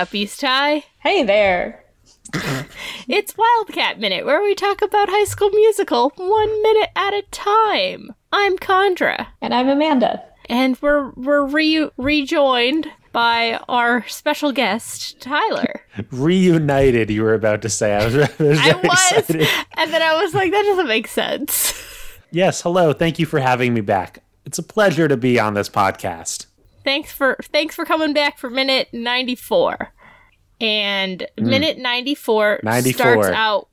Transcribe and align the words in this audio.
up, 0.00 0.14
East 0.14 0.40
High? 0.40 0.84
Hey 1.00 1.22
there. 1.22 1.84
It's 3.08 3.36
Wildcat 3.36 3.98
Minute, 3.98 4.24
where 4.24 4.40
we 4.40 4.54
talk 4.54 4.82
about 4.82 5.08
High 5.10 5.24
School 5.24 5.50
Musical 5.50 6.12
one 6.14 6.62
minute 6.62 6.90
at 6.94 7.12
a 7.12 7.22
time. 7.32 8.14
I'm 8.32 8.56
Condra, 8.56 9.26
And 9.42 9.52
I'm 9.52 9.68
Amanda. 9.68 10.22
and 10.48 10.80
we're 10.80 11.10
we're 11.16 11.44
re- 11.44 11.90
rejoined 11.96 12.86
by 13.12 13.58
our 13.68 14.06
special 14.06 14.52
guest 14.52 15.20
Tyler. 15.20 15.82
Reunited, 16.12 17.10
you 17.10 17.22
were 17.24 17.34
about 17.34 17.62
to 17.62 17.68
say. 17.68 17.94
I 17.96 18.04
was, 18.04 18.14
I 18.16 18.20
was 18.20 18.58
I 18.60 18.72
was, 18.76 18.84
excited. 19.12 19.48
and 19.76 19.92
then 19.92 20.00
I 20.02 20.22
was 20.22 20.32
like, 20.32 20.52
that 20.52 20.62
doesn't 20.62 20.86
make 20.88 21.08
sense. 21.08 21.74
Yes, 22.30 22.62
hello. 22.62 22.92
Thank 22.92 23.18
you 23.18 23.26
for 23.26 23.40
having 23.40 23.74
me 23.74 23.80
back. 23.80 24.22
It's 24.46 24.58
a 24.58 24.62
pleasure 24.62 25.08
to 25.08 25.16
be 25.16 25.40
on 25.40 25.54
this 25.54 25.68
podcast. 25.68 26.46
Thanks 26.84 27.12
for 27.12 27.36
thanks 27.52 27.74
for 27.74 27.84
coming 27.84 28.12
back 28.12 28.38
for 28.38 28.50
minute 28.50 28.88
94 28.92 29.92
and 30.60 31.26
hmm. 31.38 31.48
minute 31.48 31.78
94 31.78 32.60
94. 32.62 32.92
starts 32.92 33.28
out. 33.28 33.68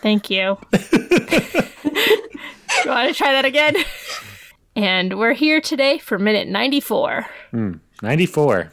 Thank 0.00 0.30
you. 0.30 0.58
You 2.84 2.90
want 2.90 3.08
to 3.08 3.14
try 3.14 3.32
that 3.32 3.44
again? 3.44 3.76
And 4.74 5.18
we're 5.18 5.34
here 5.34 5.60
today 5.60 5.98
for 5.98 6.18
minute 6.18 6.48
94 6.48 7.26
hmm. 7.50 7.72
94. 8.02 8.72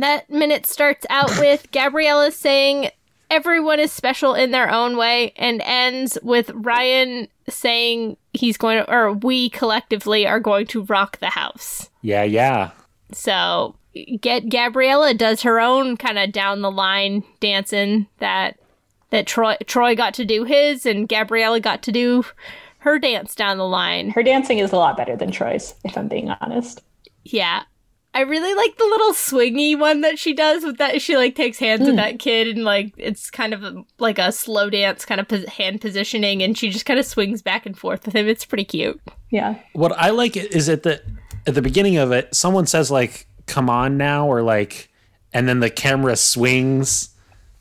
that 0.00 0.28
minute 0.28 0.66
starts 0.66 1.06
out 1.08 1.38
with 1.38 1.70
gabriella 1.72 2.32
saying 2.32 2.90
everyone 3.30 3.80
is 3.80 3.92
special 3.92 4.34
in 4.34 4.50
their 4.50 4.68
own 4.68 4.96
way 4.96 5.32
and 5.36 5.62
ends 5.64 6.18
with 6.22 6.50
ryan 6.50 7.28
saying 7.48 8.16
he's 8.32 8.56
going 8.56 8.78
to 8.78 8.92
or 8.92 9.12
we 9.12 9.48
collectively 9.50 10.26
are 10.26 10.40
going 10.40 10.66
to 10.66 10.82
rock 10.84 11.18
the 11.18 11.30
house. 11.30 11.88
Yeah, 12.02 12.24
yeah. 12.24 12.72
So 13.12 13.76
get 14.20 14.48
Gabriella 14.48 15.14
does 15.14 15.42
her 15.42 15.60
own 15.60 15.96
kind 15.96 16.18
of 16.18 16.32
down 16.32 16.60
the 16.60 16.70
line 16.70 17.24
dancing 17.40 18.06
that 18.18 18.58
that 19.10 19.26
Troy 19.26 19.56
Troy 19.66 19.94
got 19.94 20.14
to 20.14 20.24
do 20.24 20.44
his 20.44 20.86
and 20.86 21.08
Gabriella 21.08 21.60
got 21.60 21.82
to 21.84 21.92
do 21.92 22.24
her 22.86 22.98
dance 23.00 23.34
down 23.34 23.58
the 23.58 23.66
line. 23.66 24.10
Her 24.10 24.22
dancing 24.22 24.58
is 24.58 24.72
a 24.72 24.76
lot 24.76 24.96
better 24.96 25.16
than 25.16 25.32
Troy's, 25.32 25.74
if 25.84 25.98
I'm 25.98 26.06
being 26.06 26.30
honest. 26.40 26.82
Yeah. 27.24 27.64
I 28.14 28.20
really 28.20 28.54
like 28.54 28.78
the 28.78 28.84
little 28.84 29.12
swingy 29.12 29.78
one 29.78 30.02
that 30.02 30.18
she 30.18 30.32
does 30.32 30.64
with 30.64 30.78
that 30.78 31.02
she 31.02 31.16
like 31.16 31.34
takes 31.34 31.58
hands 31.58 31.80
with 31.80 31.90
hmm. 31.90 31.96
that 31.96 32.18
kid 32.18 32.46
and 32.46 32.64
like 32.64 32.94
it's 32.96 33.28
kind 33.28 33.52
of 33.52 33.62
a, 33.62 33.84
like 33.98 34.18
a 34.18 34.32
slow 34.32 34.70
dance 34.70 35.04
kind 35.04 35.20
of 35.20 35.28
pos- 35.28 35.44
hand 35.46 35.80
positioning 35.80 36.42
and 36.42 36.56
she 36.56 36.70
just 36.70 36.86
kind 36.86 36.98
of 36.98 37.04
swings 37.04 37.42
back 37.42 37.66
and 37.66 37.76
forth 37.76 38.06
with 38.06 38.14
him. 38.14 38.28
It's 38.28 38.44
pretty 38.44 38.64
cute. 38.64 39.00
Yeah. 39.30 39.58
What 39.72 39.92
I 39.98 40.10
like 40.10 40.36
is 40.36 40.68
at 40.68 40.84
the 40.84 41.02
at 41.46 41.54
the 41.54 41.62
beginning 41.62 41.96
of 41.96 42.12
it, 42.12 42.34
someone 42.34 42.66
says 42.66 42.90
like 42.90 43.26
"Come 43.46 43.70
on 43.70 43.96
now" 43.96 44.26
or 44.26 44.42
like, 44.42 44.90
and 45.32 45.48
then 45.48 45.60
the 45.60 45.70
camera 45.70 46.16
swings 46.16 47.10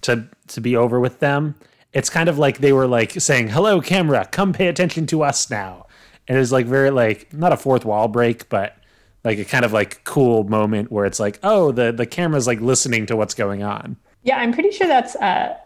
to 0.02 0.28
to 0.48 0.62
be 0.62 0.76
over 0.76 1.00
with 1.00 1.20
them. 1.20 1.56
It's 1.94 2.10
kind 2.10 2.28
of 2.28 2.38
like 2.38 2.58
they 2.60 2.74
were 2.74 2.88
like 2.88 3.12
saying, 3.12 3.50
"Hello, 3.50 3.82
camera, 3.82 4.28
come 4.32 4.54
pay 4.54 4.68
attention 4.68 5.06
to 5.08 5.24
us 5.24 5.50
now." 5.50 5.88
And 6.28 6.38
it's 6.38 6.52
like 6.52 6.66
very 6.66 6.90
like 6.90 7.32
not 7.34 7.54
a 7.54 7.58
fourth 7.58 7.86
wall 7.86 8.08
break, 8.08 8.50
but 8.50 8.76
like 9.24 9.40
a 9.40 9.46
kind 9.46 9.66
of 9.66 9.74
like 9.74 10.04
cool 10.04 10.44
moment 10.44 10.92
where 10.92 11.06
it's 11.06 11.20
like, 11.20 11.40
oh, 11.44 11.72
the 11.72 11.92
the 11.92 12.06
camera's 12.06 12.48
like 12.48 12.62
listening 12.62 13.06
to 13.08 13.16
what's 13.16 13.34
going 13.34 13.64
on. 13.64 13.98
Yeah, 14.24 14.38
I'm 14.38 14.54
pretty 14.54 14.72
sure 14.72 14.88
that's 14.88 15.16
uh, 15.18 15.58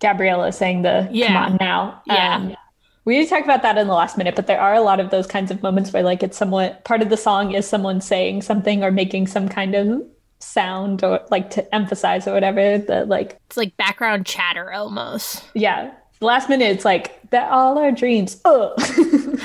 Gabriella 0.00 0.52
saying 0.52 0.82
the 0.82 1.08
come 1.28 1.36
on 1.36 1.56
now. 1.60 2.02
Yeah. 2.06 2.54
We 3.10 3.18
did 3.18 3.28
talk 3.28 3.42
about 3.44 3.62
that 3.62 3.76
in 3.76 3.88
the 3.88 3.94
last 3.94 4.16
minute, 4.16 4.36
but 4.36 4.46
there 4.46 4.60
are 4.60 4.74
a 4.74 4.80
lot 4.80 5.00
of 5.00 5.10
those 5.10 5.26
kinds 5.26 5.50
of 5.50 5.62
moments 5.62 5.92
where 5.92 6.02
like 6.04 6.22
it's 6.22 6.36
somewhat 6.36 6.84
part 6.84 7.02
of 7.02 7.08
the 7.08 7.16
song 7.16 7.52
is 7.52 7.66
someone 7.66 8.00
saying 8.00 8.42
something 8.42 8.84
or 8.84 8.90
making 8.92 9.26
some 9.26 9.48
kind 9.48 9.74
of 9.74 10.02
sound 10.38 11.02
or 11.02 11.20
like 11.30 11.50
to 11.50 11.74
emphasize 11.74 12.28
or 12.28 12.32
whatever 12.32 12.78
that 12.78 13.08
like 13.08 13.36
It's 13.46 13.56
like 13.56 13.76
background 13.76 14.26
chatter 14.26 14.72
almost. 14.72 15.42
yeah. 15.54 15.92
The 16.20 16.26
last 16.26 16.48
minute 16.48 16.70
it's 16.70 16.84
like 16.84 17.18
that 17.30 17.50
all 17.50 17.78
our 17.78 17.90
dreams. 17.90 18.40
Oh 18.44 18.74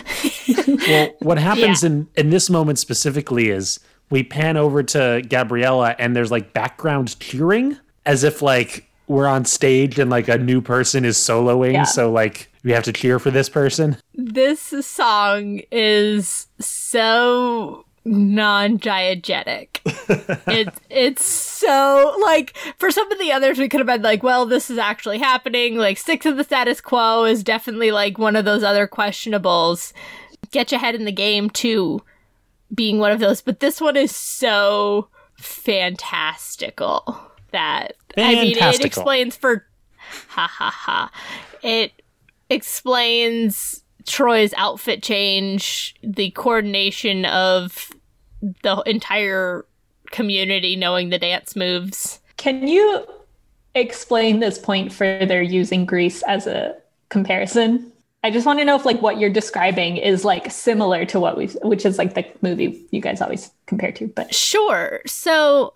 Well, 0.87 1.09
what 1.19 1.37
happens 1.37 1.83
in 1.83 2.07
in 2.15 2.29
this 2.29 2.49
moment 2.49 2.79
specifically 2.79 3.49
is 3.49 3.79
we 4.09 4.23
pan 4.23 4.57
over 4.57 4.83
to 4.83 5.23
Gabriella 5.27 5.95
and 5.97 6.15
there's 6.15 6.31
like 6.31 6.53
background 6.53 7.19
cheering 7.19 7.77
as 8.05 8.23
if 8.23 8.41
like 8.41 8.87
we're 9.07 9.27
on 9.27 9.45
stage 9.45 9.97
and 9.99 10.09
like 10.11 10.27
a 10.27 10.37
new 10.37 10.61
person 10.61 11.03
is 11.05 11.17
soloing, 11.17 11.73
Yeah. 11.73 11.83
so 11.83 12.11
like 12.11 12.51
we 12.65 12.71
have 12.71 12.83
to 12.83 12.91
cheer 12.91 13.19
for 13.19 13.31
this 13.31 13.47
person. 13.47 13.95
this 14.15 14.59
song 14.59 15.61
is 15.71 16.47
so 16.59 17.85
non-diegetic. 18.03 19.79
it's 20.47 20.79
it's 20.89 21.23
so 21.23 22.17
like 22.21 22.57
for 22.77 22.89
some 22.89 23.09
of 23.11 23.19
the 23.19 23.31
others 23.31 23.59
we 23.59 23.69
could 23.69 23.79
have 23.79 23.87
been 23.87 24.01
like, 24.01 24.23
well, 24.23 24.47
this 24.47 24.69
is 24.71 24.79
actually 24.79 25.19
happening. 25.19 25.77
Like 25.77 25.99
stick 25.99 26.21
to 26.21 26.33
the 26.33 26.43
status 26.43 26.81
quo 26.81 27.23
is 27.23 27.43
definitely 27.43 27.91
like 27.91 28.17
one 28.17 28.35
of 28.35 28.45
those 28.45 28.63
other 28.63 28.87
questionables. 28.87 29.93
Get 30.51 30.71
your 30.71 30.79
head 30.79 30.95
in 30.95 31.05
the 31.05 31.11
game 31.11 31.51
too, 31.51 32.01
being 32.73 32.97
one 32.97 33.11
of 33.11 33.19
those. 33.19 33.41
But 33.41 33.59
this 33.59 33.79
one 33.79 33.95
is 33.95 34.15
so 34.15 35.07
fantastical 35.37 37.19
that 37.51 37.93
I 38.17 38.33
mean 38.33 38.57
it 38.57 38.83
explains 38.83 39.35
for 39.35 39.67
ha 40.29 40.47
ha 40.47 40.71
ha. 40.71 41.11
It 41.61 42.01
explains 42.49 43.83
Troy's 44.05 44.53
outfit 44.55 45.01
change, 45.01 45.95
the 46.03 46.31
coordination 46.31 47.25
of 47.25 47.89
the 48.63 48.81
entire 48.85 49.65
community 50.11 50.75
knowing 50.75 51.09
the 51.09 51.17
dance 51.17 51.55
moves. 51.55 52.19
Can 52.37 52.67
you 52.67 53.05
explain 53.73 54.39
this 54.39 54.57
point 54.57 54.91
further 54.93 55.41
using 55.41 55.85
Grease 55.85 56.21
as 56.23 56.47
a 56.47 56.75
comparison? 57.09 57.91
I 58.23 58.31
just 58.31 58.47
want 58.47 58.57
to 58.59 58.65
know 58.65 58.75
if 58.75 58.85
like 58.85 59.01
what 59.01 59.19
you're 59.19 59.29
describing 59.29 59.97
is 59.97 60.25
like 60.25 60.49
similar 60.49 61.05
to 61.05 61.19
what 61.19 61.37
we 61.37 61.47
which 61.61 61.85
is 61.85 61.99
like 61.99 62.15
the 62.15 62.25
movie 62.41 62.83
you 62.89 62.99
guys 62.99 63.21
always 63.21 63.51
compare 63.67 63.91
to, 63.91 64.07
but 64.07 64.33
Sure. 64.33 65.01
So, 65.05 65.73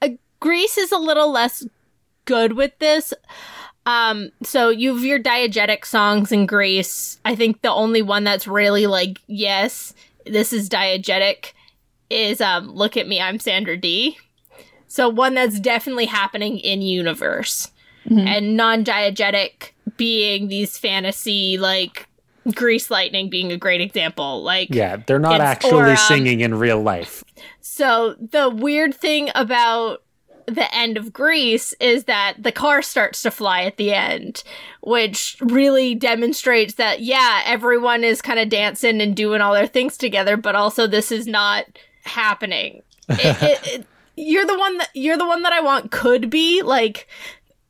uh, 0.00 0.10
Grease 0.38 0.78
is 0.78 0.92
a 0.92 0.98
little 0.98 1.32
less 1.32 1.66
good 2.24 2.52
with 2.52 2.78
this. 2.78 3.12
Um, 3.88 4.30
so 4.42 4.68
you've 4.68 5.02
your 5.02 5.18
diegetic 5.18 5.86
songs 5.86 6.30
in 6.30 6.44
Grease. 6.44 7.18
I 7.24 7.34
think 7.34 7.62
the 7.62 7.72
only 7.72 8.02
one 8.02 8.22
that's 8.22 8.46
really 8.46 8.86
like, 8.86 9.18
yes, 9.26 9.94
this 10.26 10.52
is 10.52 10.68
diegetic 10.68 11.52
is 12.10 12.42
um 12.42 12.70
Look 12.70 12.98
at 12.98 13.08
Me, 13.08 13.18
I'm 13.18 13.38
Sandra 13.38 13.78
Dee. 13.78 14.18
So 14.88 15.08
one 15.08 15.34
that's 15.34 15.58
definitely 15.58 16.06
happening 16.06 16.58
in 16.58 16.82
universe. 16.82 17.70
And 18.10 18.56
non-diegetic 18.56 19.72
being 19.98 20.48
these 20.48 20.78
fantasy 20.78 21.58
like 21.58 22.08
Grease 22.54 22.90
Lightning 22.90 23.28
being 23.28 23.52
a 23.52 23.58
great 23.58 23.82
example. 23.82 24.42
Like 24.42 24.68
Yeah, 24.70 24.96
they're 25.06 25.18
not 25.18 25.42
actually 25.42 25.72
or, 25.72 25.90
um, 25.90 25.96
singing 25.96 26.40
in 26.40 26.54
real 26.54 26.80
life. 26.80 27.22
so 27.60 28.16
the 28.18 28.48
weird 28.48 28.94
thing 28.94 29.30
about 29.34 30.02
the 30.48 30.74
end 30.74 30.96
of 30.96 31.12
Grease 31.12 31.74
is 31.80 32.04
that 32.04 32.34
the 32.38 32.52
car 32.52 32.82
starts 32.82 33.22
to 33.22 33.30
fly 33.30 33.62
at 33.62 33.76
the 33.76 33.92
end, 33.92 34.42
which 34.80 35.36
really 35.40 35.94
demonstrates 35.94 36.74
that 36.74 37.00
yeah, 37.00 37.42
everyone 37.44 38.02
is 38.04 38.22
kind 38.22 38.38
of 38.38 38.48
dancing 38.48 39.00
and 39.00 39.14
doing 39.14 39.40
all 39.40 39.54
their 39.54 39.66
things 39.66 39.96
together, 39.96 40.36
but 40.36 40.54
also 40.56 40.86
this 40.86 41.12
is 41.12 41.26
not 41.26 41.64
happening. 42.04 42.82
It- 43.08 43.42
it- 43.42 43.66
it- 43.80 43.86
you're 44.20 44.46
the 44.46 44.58
one 44.58 44.78
that 44.78 44.88
you're 44.94 45.16
the 45.16 45.24
one 45.26 45.42
that 45.42 45.52
I 45.52 45.60
want 45.60 45.92
could 45.92 46.28
be 46.28 46.60
like 46.62 47.06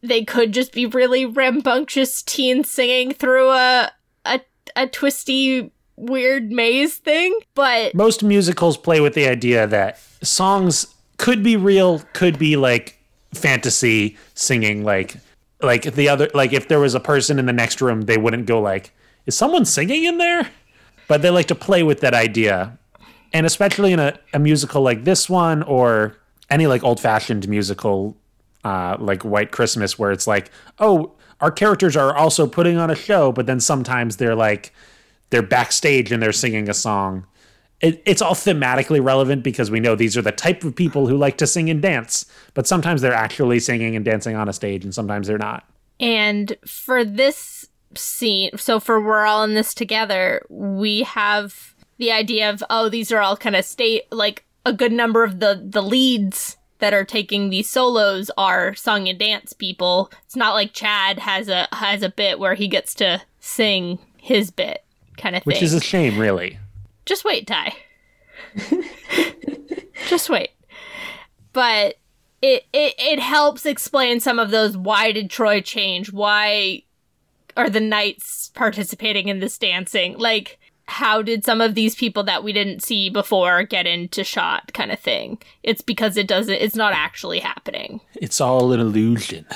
they 0.01 0.25
could 0.25 0.53
just 0.53 0.73
be 0.73 0.87
really 0.87 1.27
rambunctious 1.27 2.23
teens 2.23 2.71
singing 2.71 3.13
through 3.13 3.51
a 3.51 3.93
a, 4.25 4.41
a 4.75 4.87
twisty 4.87 5.71
weird 5.97 6.51
maze 6.51 6.95
thing, 6.95 7.39
but 7.55 7.95
Most 7.95 8.23
musicals 8.23 8.79
play 8.79 8.99
with 9.01 9.13
the 9.13 9.29
idea 9.29 9.67
that 9.67 9.99
songs 10.23 10.87
could 11.19 11.43
be 11.43 11.57
real, 11.57 12.01
could 12.15 12.39
be 12.39 12.57
like 12.57 12.99
fantasy 13.35 14.17
singing 14.35 14.85
like 14.85 15.17
like 15.61 15.83
the 15.83 16.09
other 16.09 16.31
like 16.33 16.53
if 16.53 16.69
there 16.69 16.81
was 16.81 16.95
a 16.95 17.01
person 17.01 17.39
in 17.39 17.47
the 17.47 17.53
next 17.53 17.81
room, 17.81 18.03
they 18.03 18.17
wouldn't 18.17 18.47
go 18.47 18.61
like, 18.61 18.93
"Is 19.27 19.37
someone 19.37 19.65
singing 19.65 20.05
in 20.05 20.19
there?" 20.19 20.49
But 21.09 21.23
they 21.23 21.31
like 21.31 21.47
to 21.49 21.55
play 21.55 21.83
with 21.83 22.01
that 22.01 22.15
idea. 22.15 22.79
And 23.33 23.45
especially 23.45 23.93
in 23.93 23.99
a, 23.99 24.19
a 24.33 24.39
musical 24.39 24.83
like 24.83 25.05
this 25.05 25.29
one 25.29 25.63
or 25.65 26.17
any 26.49 26.67
like 26.67 26.83
old-fashioned 26.83 27.47
musical 27.49 28.17
uh 28.65 28.97
like 28.99 29.25
White 29.25 29.51
Christmas 29.51 29.99
where 29.99 30.13
it's 30.13 30.27
like, 30.27 30.51
"Oh, 30.79 31.13
our 31.41 31.51
characters 31.51 31.97
are 31.97 32.17
also 32.17 32.47
putting 32.47 32.79
on 32.79 32.91
a 32.91 32.95
show, 32.95 33.33
but 33.33 33.47
then 33.47 33.61
sometimes 33.61 34.17
they're 34.17 34.37
like 34.37 34.73
they're 35.31 35.43
backstage 35.43 36.11
and 36.13 36.23
they're 36.23 36.33
singing 36.33 36.69
a 36.69 36.75
song. 36.75 37.27
It, 37.81 38.03
it's 38.05 38.21
all 38.21 38.35
thematically 38.35 39.03
relevant 39.03 39.45
because 39.45 39.71
we 39.71 39.79
know 39.79 39.95
these 39.95 40.17
are 40.17 40.23
the 40.23 40.33
type 40.33 40.65
of 40.65 40.75
people 40.75 41.07
who 41.07 41.17
like 41.17 41.39
to 41.39 41.47
sing 41.47 41.71
and 41.71 41.81
dance, 41.81 42.27
but 42.55 42.67
sometimes 42.67 43.03
they're 43.03 43.15
actually 43.15 43.61
singing 43.61 43.95
and 43.95 44.05
dancing 44.05 44.35
on 44.35 44.49
a 44.49 44.53
stage 44.53 44.85
and 44.85 44.95
sometimes 44.95 45.29
they're 45.29 45.39
not. 45.39 45.65
And 46.01 46.57
for 46.67 47.05
this 47.05 47.69
scene, 47.95 48.51
so 48.57 48.81
for 48.81 49.01
we're 49.01 49.27
all 49.27 49.45
in 49.45 49.55
this 49.55 49.75
together, 49.75 50.45
we 50.49 51.03
have 51.03 51.75
the 51.99 52.13
idea 52.13 52.51
of 52.51 52.63
oh, 52.71 52.89
these 52.89 53.13
are 53.13 53.21
all 53.21 53.37
kind 53.37 53.57
of 53.57 53.65
state 53.65 54.05
like 54.11 54.45
a 54.65 54.73
good 54.73 54.93
number 54.93 55.25
of 55.25 55.41
the 55.41 55.63
the 55.65 55.83
leads 55.83 56.57
that 56.79 56.95
are 56.95 57.05
taking 57.05 57.51
these 57.51 57.69
solos 57.69 58.31
are 58.39 58.75
song 58.75 59.09
and 59.09 59.19
dance 59.19 59.53
people. 59.53 60.11
It's 60.25 60.37
not 60.37 60.55
like 60.55 60.73
Chad 60.73 61.19
has 61.19 61.49
a 61.49 61.69
has 61.73 62.03
a 62.03 62.09
bit 62.09 62.39
where 62.39 62.55
he 62.55 62.69
gets 62.69 62.95
to 62.95 63.23
sing 63.41 63.99
his 64.17 64.51
bit 64.51 64.85
kind 65.17 65.35
of 65.37 65.43
thing. 65.43 65.53
Which 65.53 65.63
is 65.63 65.75
a 65.75 65.81
shame, 65.81 66.19
really. 66.19 66.59
Just 67.09 67.25
wait, 67.25 67.47
Ty. 67.47 67.75
Just 70.09 70.29
wait. 70.29 70.51
But 71.55 71.95
it, 72.43 72.67
it 72.75 72.95
it 72.99 73.19
helps 73.19 73.65
explain 73.65 74.21
some 74.21 74.39
of 74.39 74.51
those 74.51 74.77
why 74.77 75.13
did 75.13 75.31
Troy 75.31 75.63
change? 75.63 76.13
Why 76.13 76.83
are 77.57 77.71
the 77.71 77.81
knights 77.81 78.51
participating 78.55 79.29
in 79.29 79.41
this 79.41 79.57
dancing? 79.57 80.19
Like 80.19 80.59
how 80.85 81.23
did 81.23 81.47
some 81.47 81.63
of 81.63 81.75
these 81.75 81.95
people 81.95 82.25
that 82.25 82.45
we 82.45 82.53
didn't 82.53 82.83
see 82.83 83.09
before 83.09 83.63
get 83.63 83.87
into 83.87 84.23
shot 84.23 84.75
kind 84.75 84.93
of 84.93 85.01
thing? 85.01 85.39
It's 85.63 85.81
because 85.81 86.19
it 86.19 86.29
doesn't 86.29 86.57
it's 86.57 86.77
not 86.77 86.93
actually 86.93 87.39
happening. 87.39 88.03
It's 88.17 88.39
all 88.39 88.71
an 88.73 88.81
illusion. 88.81 89.47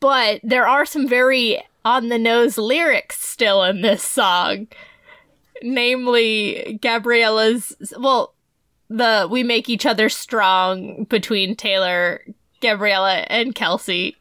But 0.00 0.40
there 0.42 0.66
are 0.66 0.84
some 0.84 1.06
very 1.06 1.62
on 1.84 2.08
the 2.08 2.18
nose 2.18 2.58
lyrics 2.58 3.22
still 3.24 3.62
in 3.62 3.82
this 3.82 4.02
song. 4.02 4.66
Namely 5.62 6.78
Gabriella's 6.82 7.74
well 7.98 8.34
the 8.88 9.28
we 9.30 9.42
make 9.42 9.68
each 9.68 9.84
other 9.86 10.08
strong 10.08 11.04
between 11.04 11.54
Taylor, 11.56 12.22
Gabriella, 12.60 13.26
and 13.28 13.54
Kelsey, 13.54 14.16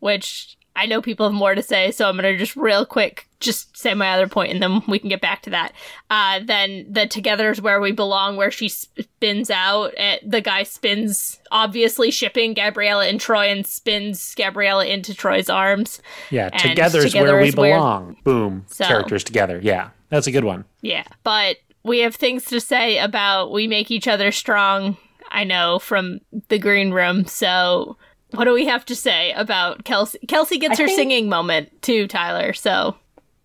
which 0.00 0.56
I 0.76 0.86
know 0.86 1.00
people 1.00 1.26
have 1.26 1.34
more 1.34 1.54
to 1.54 1.62
say, 1.62 1.90
so 1.90 2.08
I'm 2.08 2.16
gonna 2.16 2.36
just 2.36 2.56
real 2.56 2.84
quick 2.86 3.28
just 3.40 3.76
say 3.76 3.92
my 3.92 4.10
other 4.10 4.26
point 4.26 4.50
and 4.52 4.62
then 4.62 4.82
we 4.88 4.98
can 4.98 5.08
get 5.10 5.20
back 5.20 5.42
to 5.42 5.50
that. 5.50 5.72
Uh, 6.08 6.40
then 6.42 6.86
the 6.90 7.06
together 7.06 7.50
is 7.50 7.60
where 7.60 7.78
we 7.80 7.92
belong, 7.92 8.36
where 8.36 8.50
she 8.50 8.68
spins 8.70 9.50
out. 9.50 9.92
And 9.98 10.18
the 10.24 10.40
guy 10.40 10.62
spins, 10.62 11.38
obviously 11.52 12.10
shipping 12.10 12.54
Gabriella 12.54 13.06
and 13.06 13.20
Troy, 13.20 13.48
and 13.48 13.66
spins 13.66 14.34
Gabriella 14.34 14.86
into 14.86 15.12
Troy's 15.14 15.50
arms. 15.50 16.00
Yeah, 16.30 16.48
And 16.52 16.62
together 16.62 17.00
is 17.00 17.14
where 17.14 17.38
we 17.40 17.48
is 17.48 17.56
where- 17.56 17.74
belong. 17.76 18.16
Boom. 18.24 18.64
So- 18.68 18.86
Characters 18.86 19.24
together. 19.24 19.60
Yeah, 19.62 19.90
that's 20.14 20.26
a 20.26 20.32
good 20.32 20.44
one. 20.44 20.64
Yeah, 20.80 21.04
but 21.22 21.56
we 21.82 21.98
have 22.00 22.14
things 22.14 22.44
to 22.46 22.60
say 22.60 22.98
about 22.98 23.52
we 23.52 23.66
make 23.66 23.90
each 23.90 24.08
other 24.08 24.32
strong. 24.32 24.96
I 25.30 25.44
know 25.44 25.78
from 25.78 26.20
the 26.48 26.58
green 26.58 26.92
room. 26.92 27.24
So, 27.26 27.96
what 28.30 28.44
do 28.44 28.52
we 28.52 28.66
have 28.66 28.84
to 28.86 28.94
say 28.96 29.32
about 29.32 29.84
Kelsey? 29.84 30.18
Kelsey 30.28 30.58
gets 30.58 30.78
I 30.78 30.82
her 30.84 30.86
think- 30.88 30.98
singing 30.98 31.28
moment 31.28 31.82
too, 31.82 32.06
Tyler. 32.06 32.52
So, 32.52 32.96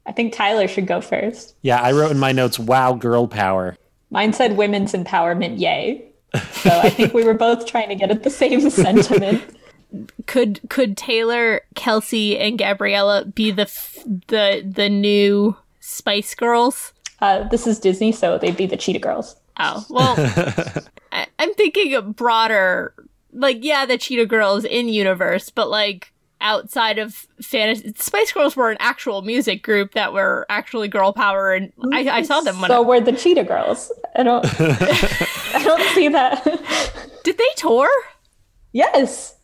I 0.05 0.11
think 0.11 0.33
Tyler 0.33 0.67
should 0.67 0.87
go 0.87 1.01
first. 1.01 1.55
Yeah, 1.61 1.81
I 1.81 1.91
wrote 1.91 2.11
in 2.11 2.19
my 2.19 2.31
notes, 2.31 2.57
wow, 2.59 2.93
girl 2.93 3.27
power. 3.27 3.75
Mine 4.11 4.33
said 4.33 4.57
women's 4.57 4.93
empowerment, 4.93 5.59
yay. 5.59 6.05
So 6.51 6.69
I 6.71 6.89
think 6.89 7.13
we 7.13 7.23
were 7.23 7.33
both 7.35 7.65
trying 7.65 7.89
to 7.89 7.95
get 7.95 8.09
at 8.11 8.23
the 8.23 8.29
same 8.29 8.69
sentiment. 8.69 9.43
could 10.27 10.59
could 10.69 10.95
Taylor, 10.97 11.61
Kelsey, 11.75 12.37
and 12.37 12.57
Gabriella 12.57 13.25
be 13.25 13.51
the 13.51 13.63
f- 13.63 13.97
the 14.27 14.63
the 14.67 14.89
new 14.89 15.55
Spice 15.89 16.35
Girls? 16.35 16.93
Uh, 17.21 17.47
this 17.49 17.67
is 17.67 17.79
Disney, 17.79 18.11
so 18.11 18.37
they'd 18.37 18.55
be 18.55 18.65
the 18.65 18.77
Cheetah 18.77 18.99
Girls. 18.99 19.35
Oh 19.59 19.85
well, 19.89 20.15
I, 21.11 21.27
I'm 21.37 21.53
thinking 21.55 21.93
of 21.95 22.15
broader, 22.15 22.93
like 23.33 23.57
yeah, 23.61 23.85
the 23.85 23.97
Cheetah 23.97 24.27
Girls 24.27 24.63
in 24.63 24.87
universe, 24.87 25.49
but 25.49 25.69
like 25.69 26.13
outside 26.39 26.97
of 26.97 27.27
fantasy, 27.41 27.93
Spice 27.97 28.31
Girls 28.31 28.55
were 28.55 28.71
an 28.71 28.77
actual 28.79 29.21
music 29.21 29.61
group 29.63 29.93
that 29.93 30.13
were 30.13 30.45
actually 30.49 30.87
girl 30.87 31.11
power, 31.11 31.53
and 31.53 31.73
I, 31.91 32.07
I 32.09 32.21
saw 32.21 32.39
them 32.39 32.61
when 32.61 32.69
So 32.69 32.83
I, 32.83 32.87
we're 32.87 33.01
the 33.01 33.11
Cheetah 33.11 33.43
Girls. 33.43 33.91
I 34.15 34.23
don't. 34.23 34.45
I 34.59 35.63
don't 35.63 35.95
see 35.95 36.07
that. 36.07 36.43
did 37.23 37.37
they 37.37 37.49
tour? 37.57 37.89
yes. 38.71 39.35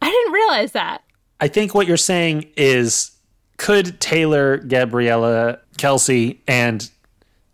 I 0.00 0.10
didn't 0.10 0.32
realize 0.32 0.72
that. 0.72 1.04
I 1.40 1.48
think 1.48 1.74
what 1.74 1.86
you're 1.86 1.96
saying 1.96 2.50
is 2.56 3.12
could 3.56 4.00
Taylor, 4.00 4.58
Gabriella, 4.58 5.60
Kelsey, 5.82 6.40
and 6.46 6.88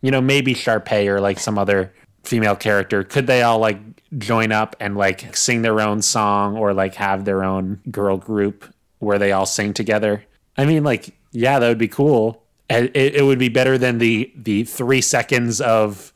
you 0.03 0.11
know, 0.11 0.21
maybe 0.21 0.53
Sharpay 0.53 1.07
or 1.07 1.19
like 1.19 1.39
some 1.39 1.59
other 1.59 1.95
female 2.25 2.55
character, 2.55 3.03
could 3.03 3.27
they 3.27 3.41
all 3.41 3.59
like 3.59 3.79
join 4.19 4.53
up 4.53 4.77
and 4.81 4.99
like 4.99 5.35
sing 5.35 5.63
their 5.63 5.81
own 5.81 6.03
song 6.03 6.55
or 6.55 6.75
like 6.75 6.95
have 6.97 7.25
their 7.25 7.43
own 7.43 7.81
girl 7.91 8.19
group 8.19 8.71
where 8.99 9.19
they 9.19 9.33
all 9.33 9.47
sing 9.47 9.73
together? 9.73 10.27
I 10.59 10.67
mean, 10.67 10.85
like, 10.85 11.15
yeah, 11.33 11.59
that 11.59 11.67
would 11.67 11.79
be 11.79 11.89
cool. 11.89 12.43
It, 12.69 12.95
it 12.95 13.25
would 13.25 13.39
be 13.39 13.49
better 13.49 13.79
than 13.79 13.97
the 13.97 14.31
the 14.37 14.65
three 14.65 15.01
seconds 15.01 15.63
of 15.63 16.13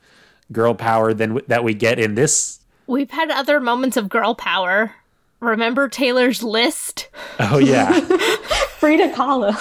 girl 0.52 0.74
power 0.74 1.14
than 1.14 1.40
that 1.48 1.64
we 1.64 1.72
get 1.72 1.98
in 1.98 2.14
this. 2.14 2.60
We've 2.86 3.10
had 3.10 3.30
other 3.30 3.58
moments 3.58 3.96
of 3.96 4.10
girl 4.10 4.34
power. 4.34 4.94
Remember 5.42 5.88
Taylor's 5.88 6.44
list? 6.44 7.08
Oh 7.40 7.58
yeah, 7.58 7.98
Frida 8.78 9.12
Kahlo. 9.12 9.52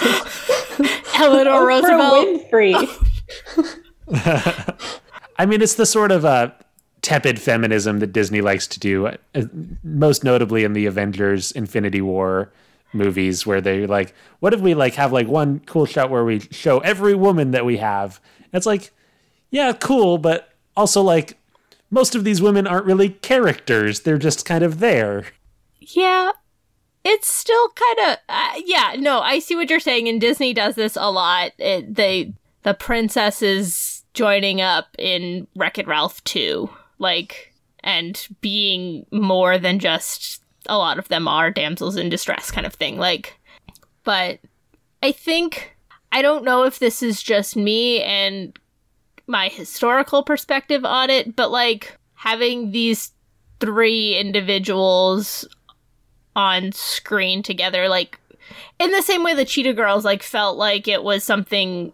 Eleanor 1.18 1.66
Roosevelt. 1.66 2.52
Winfrey. 2.52 2.74
I 5.38 5.44
mean, 5.44 5.60
it's 5.60 5.74
the 5.74 5.84
sort 5.84 6.12
of 6.12 6.24
uh, 6.24 6.52
tepid 7.02 7.40
feminism 7.40 7.98
that 7.98 8.12
Disney 8.12 8.40
likes 8.40 8.68
to 8.68 8.78
do, 8.78 9.08
uh, 9.08 9.16
most 9.82 10.22
notably 10.22 10.62
in 10.62 10.72
the 10.72 10.86
Avengers 10.86 11.50
Infinity 11.50 12.00
War 12.00 12.52
movies, 12.92 13.44
where 13.44 13.60
they 13.60 13.84
like, 13.84 14.14
what 14.38 14.54
if 14.54 14.60
we 14.60 14.74
like 14.74 14.94
have 14.94 15.12
like 15.12 15.26
one 15.26 15.62
cool 15.66 15.84
shot 15.84 16.10
where 16.10 16.24
we 16.24 16.38
show 16.52 16.78
every 16.78 17.16
woman 17.16 17.50
that 17.50 17.64
we 17.64 17.78
have? 17.78 18.20
It's 18.52 18.66
like, 18.66 18.92
yeah, 19.50 19.72
cool, 19.72 20.18
but 20.18 20.52
also 20.76 21.02
like 21.02 21.38
most 21.90 22.14
of 22.14 22.22
these 22.22 22.40
women 22.40 22.68
aren't 22.68 22.86
really 22.86 23.08
characters; 23.08 24.02
they're 24.02 24.16
just 24.16 24.44
kind 24.44 24.62
of 24.62 24.78
there. 24.78 25.24
Yeah, 25.94 26.32
it's 27.04 27.28
still 27.28 27.68
kind 27.70 28.12
of 28.12 28.18
uh, 28.28 28.60
yeah. 28.64 28.94
No, 28.98 29.20
I 29.20 29.38
see 29.38 29.56
what 29.56 29.70
you're 29.70 29.80
saying, 29.80 30.08
and 30.08 30.20
Disney 30.20 30.54
does 30.54 30.74
this 30.74 30.96
a 30.96 31.10
lot. 31.10 31.52
It, 31.58 31.94
they 31.94 32.34
the 32.62 32.74
princesses 32.74 34.04
joining 34.14 34.60
up 34.60 34.94
in 34.98 35.46
Wreck 35.56 35.78
It 35.78 35.86
Ralph 35.86 36.22
2, 36.24 36.68
like 36.98 37.52
and 37.82 38.28
being 38.40 39.06
more 39.10 39.58
than 39.58 39.78
just 39.78 40.42
a 40.66 40.78
lot 40.78 40.98
of 40.98 41.08
them 41.08 41.26
are 41.26 41.50
damsels 41.50 41.96
in 41.96 42.08
distress 42.08 42.50
kind 42.50 42.66
of 42.66 42.74
thing. 42.74 42.96
Like, 42.96 43.38
but 44.04 44.38
I 45.02 45.12
think 45.12 45.76
I 46.12 46.22
don't 46.22 46.44
know 46.44 46.64
if 46.64 46.78
this 46.78 47.02
is 47.02 47.22
just 47.22 47.56
me 47.56 48.02
and 48.02 48.56
my 49.26 49.48
historical 49.48 50.22
perspective 50.22 50.84
on 50.84 51.10
it, 51.10 51.34
but 51.34 51.50
like 51.50 51.96
having 52.14 52.70
these 52.70 53.12
three 53.60 54.16
individuals 54.16 55.46
on 56.34 56.72
screen 56.72 57.42
together 57.42 57.88
like 57.88 58.18
in 58.78 58.90
the 58.90 59.02
same 59.02 59.22
way 59.22 59.34
the 59.34 59.44
cheetah 59.44 59.72
girls 59.72 60.04
like 60.04 60.22
felt 60.22 60.56
like 60.56 60.88
it 60.88 61.02
was 61.02 61.22
something 61.22 61.92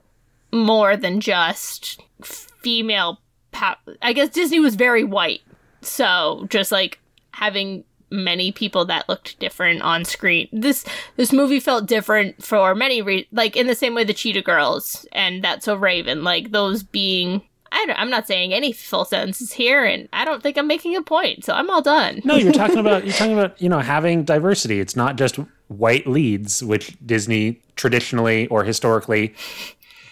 more 0.52 0.96
than 0.96 1.20
just 1.20 2.00
female 2.22 3.20
pow- 3.52 3.76
i 4.02 4.12
guess 4.12 4.28
disney 4.30 4.60
was 4.60 4.74
very 4.74 5.04
white. 5.04 5.40
So 5.80 6.46
just 6.50 6.72
like 6.72 6.98
having 7.32 7.84
many 8.10 8.52
people 8.52 8.84
that 8.86 9.08
looked 9.08 9.38
different 9.38 9.82
on 9.82 10.04
screen. 10.04 10.48
This 10.52 10.84
this 11.16 11.32
movie 11.32 11.60
felt 11.60 11.86
different 11.86 12.42
for 12.42 12.74
many 12.74 13.02
re- 13.02 13.28
like 13.32 13.56
in 13.56 13.66
the 13.66 13.74
same 13.74 13.94
way 13.94 14.04
the 14.04 14.14
cheetah 14.14 14.42
girls 14.42 15.06
and 15.12 15.44
that's 15.44 15.66
so 15.66 15.74
raven 15.76 16.24
like 16.24 16.50
those 16.50 16.82
being 16.82 17.42
I 17.72 17.84
don't, 17.86 17.98
i'm 17.98 18.10
not 18.10 18.26
saying 18.26 18.52
any 18.52 18.72
full 18.72 19.04
sentences 19.04 19.52
here 19.52 19.84
and 19.84 20.08
i 20.12 20.24
don't 20.24 20.42
think 20.42 20.56
i'm 20.58 20.66
making 20.66 20.96
a 20.96 21.02
point 21.02 21.44
so 21.44 21.52
i'm 21.54 21.68
all 21.70 21.82
done 21.82 22.20
No, 22.24 22.36
you're 22.36 22.52
talking 22.52 22.78
about 22.84 23.04
you're 23.04 23.14
talking 23.14 23.34
about 23.38 23.60
you 23.60 23.68
know 23.68 23.80
having 23.80 24.24
diversity. 24.24 24.80
It's 24.80 24.96
not 24.96 25.16
just 25.16 25.36
white 25.68 26.06
leads, 26.06 26.62
which 26.64 26.96
Disney 27.04 27.60
traditionally 27.76 28.46
or 28.48 28.64
historically 28.64 29.34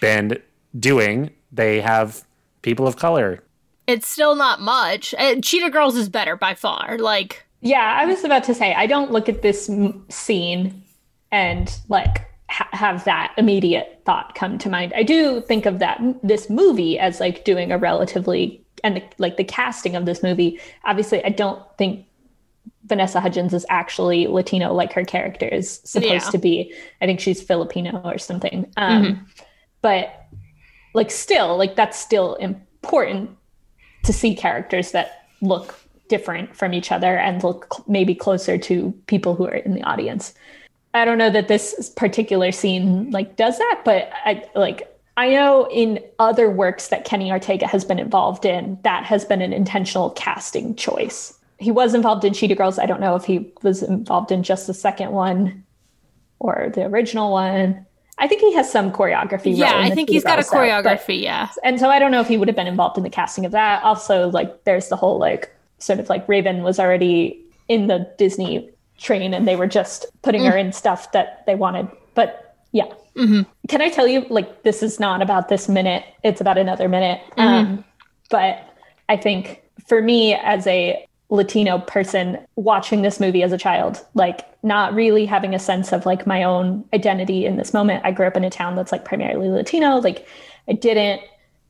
been 0.01 0.41
doing. 0.79 1.31
They 1.53 1.81
have 1.81 2.25
people 2.63 2.87
of 2.87 2.97
color. 2.97 3.43
it's 3.87 4.07
still 4.07 4.35
not 4.35 4.61
much. 4.61 5.15
Uh, 5.19 5.37
Cheetah 5.41 5.71
Girls 5.71 5.97
is 5.97 6.09
better 6.09 6.37
by 6.37 6.55
far. 6.55 6.99
Like, 6.99 7.45
Yeah, 7.63 7.97
I 8.01 8.05
was 8.05 8.23
about 8.25 8.45
to 8.45 8.55
say, 8.55 8.75
I 8.75 8.87
don't 8.87 9.11
look 9.13 9.29
at 9.29 9.41
this 9.43 9.71
m- 9.71 10.05
scene 10.11 10.83
and 11.33 11.75
like 11.89 12.27
ha- 12.57 12.69
have 12.73 13.05
that 13.05 13.35
immediate 13.37 14.01
thought 14.05 14.35
come 14.35 14.59
to 14.59 14.69
mind. 14.69 14.93
I 14.97 15.03
do 15.03 15.41
think 15.43 15.67
of 15.67 15.79
that 15.81 16.01
this 16.23 16.49
movie 16.49 16.99
as 16.99 17.21
like 17.21 17.45
doing 17.45 17.71
a 17.73 17.79
relatively 17.79 18.63
and 18.85 18.97
the, 18.97 19.03
like 19.19 19.37
the 19.37 19.45
casting 19.45 19.97
of 19.97 20.07
this 20.07 20.23
movie. 20.23 20.61
Obviously, 20.85 21.25
I 21.25 21.29
don't 21.31 21.63
think 21.79 22.07
Vanessa 22.87 23.21
Hudgens 23.21 23.53
is 23.53 23.67
actually 23.69 24.27
Latino 24.27 24.73
like 24.73 24.93
her 24.93 25.05
character 25.05 25.47
is 25.49 25.81
supposed 25.85 26.13
Yeah. 26.27 26.31
to 26.31 26.39
be. 26.39 26.73
I 27.01 27.07
think 27.07 27.21
she's 27.21 27.43
Filipino 27.43 28.01
or 28.05 28.19
something. 28.19 28.73
Um, 28.77 29.27
But 29.83 30.27
like, 30.95 31.11
still, 31.11 31.57
like 31.57 31.77
that's 31.77 31.99
still 31.99 32.35
important 32.37 33.31
to 34.05 34.13
see 34.13 34.35
characters 34.35 34.93
that 34.93 35.27
look 35.43 35.75
different 36.09 36.57
from 36.57 36.73
each 36.73 36.91
other 36.93 37.17
and 37.19 37.43
look 37.45 37.87
maybe 37.89 38.15
closer 38.15 38.57
to 38.59 38.93
people 39.07 39.35
who 39.35 39.47
are 39.47 39.55
in 39.55 39.75
the 39.75 39.83
audience. 39.83 40.35
I 40.97 41.05
don't 41.05 41.19
know 41.19 41.31
that 41.31 41.49
this 41.49 41.91
particular 41.97 42.53
scene 42.53 43.11
like 43.11 43.37
does 43.37 43.59
that, 43.59 43.83
but 43.85 44.11
I 44.25 44.45
like 44.55 44.93
I 45.17 45.31
know 45.31 45.69
in 45.71 46.01
other 46.19 46.51
works 46.51 46.89
that 46.89 47.05
Kenny 47.05 47.31
Ortega 47.31 47.67
has 47.67 47.85
been 47.85 47.99
involved 47.99 48.45
in, 48.45 48.79
that 48.83 49.05
has 49.05 49.25
been 49.25 49.41
an 49.41 49.53
intentional 49.53 50.11
casting 50.11 50.75
choice. 50.75 51.33
he 51.59 51.71
was 51.71 51.95
involved 51.95 52.25
in 52.25 52.35
Cheetah 52.35 52.55
Girls. 52.55 52.79
I 52.79 52.85
don't 52.87 53.01
know 53.01 53.15
if 53.17 53.25
he 53.25 53.51
was 53.63 53.83
involved 53.83 54.31
in 54.31 54.43
just 54.43 54.67
the 54.67 54.75
second 54.75 55.13
one 55.13 55.65
or 56.39 56.71
the 56.75 56.85
original 56.85 57.33
one. 57.33 57.87
I 58.19 58.29
think 58.29 58.41
he 58.43 58.53
has 58.55 58.71
some 58.71 58.93
choreography. 58.93 59.57
Yeah, 59.57 59.73
I 59.75 59.91
think 59.91 60.09
Cheetah 60.09 60.13
he's 60.13 60.25
got 60.25 60.39
a 60.39 60.43
Girls, 60.43 60.51
though, 60.51 60.83
but- 60.83 60.99
choreography. 61.01 61.23
yeah. 61.23 61.49
and 61.65 61.81
so 61.81 61.89
I 61.89 61.99
don't 61.99 62.11
know 62.11 62.21
if 62.21 62.29
he 62.29 62.37
would 62.37 62.49
have 62.49 62.57
been 62.57 62.67
involved 62.67 62.99
in 62.99 63.05
the 63.05 63.11
casting 63.11 63.47
of 63.47 63.53
that. 63.53 63.83
Also, 63.85 64.29
like 64.31 64.65
there's 64.65 64.89
the 64.89 64.97
whole 64.97 65.19
like 65.19 65.51
sort 65.79 65.99
of 65.99 66.09
like 66.11 66.29
Raven 66.29 66.63
was 66.63 66.79
already 66.79 67.43
in 67.69 67.87
the 67.87 68.11
Disney 68.19 68.71
train 68.99 69.35
and 69.35 69.47
they 69.47 69.57
were 69.57 69.67
just 69.67 70.07
putting 70.23 70.45
her 70.45 70.53
mm. 70.53 70.67
in 70.67 70.73
stuff 70.73 71.13
that 71.13 71.45
they 71.47 71.55
wanted. 71.55 71.89
But 72.15 72.57
yeah. 72.73 72.93
Mm-hmm. 73.17 73.43
Can 73.69 73.81
I 73.81 73.89
tell 73.89 74.07
you 74.07 74.27
like 74.29 74.63
this 74.63 74.83
is 74.83 75.01
not 75.01 75.23
about 75.23 75.49
this 75.49 75.69
minute, 75.69 76.05
it's 76.23 76.41
about 76.41 76.59
another 76.59 76.89
minute. 76.89 77.21
Mm-hmm. 77.33 77.41
Um 77.41 77.85
but 78.31 78.75
I 79.09 79.17
think 79.17 79.63
for 79.87 80.03
me 80.03 80.35
as 80.35 80.67
a 80.67 81.07
Latino 81.29 81.79
person 81.79 82.39
watching 82.55 83.03
this 83.03 83.19
movie 83.19 83.43
as 83.43 83.53
a 83.53 83.59
child, 83.59 84.05
like 84.15 84.43
not 84.63 84.95
really 84.95 85.27
having 85.27 85.55
a 85.55 85.59
sense 85.59 85.93
of 85.93 86.07
like 86.07 86.27
my 86.27 86.43
own 86.43 86.85
identity 86.95 87.47
in 87.47 87.57
this 87.57 87.75
moment. 87.75 88.05
I 88.05 88.13
grew 88.13 88.27
up 88.27 88.37
in 88.37 88.45
a 88.45 88.51
town 88.51 88.77
that's 88.77 88.93
like 88.93 89.05
primarily 89.05 89.49
Latino. 89.49 89.97
Like 89.97 90.27
I 90.69 90.73
didn't 90.73 91.21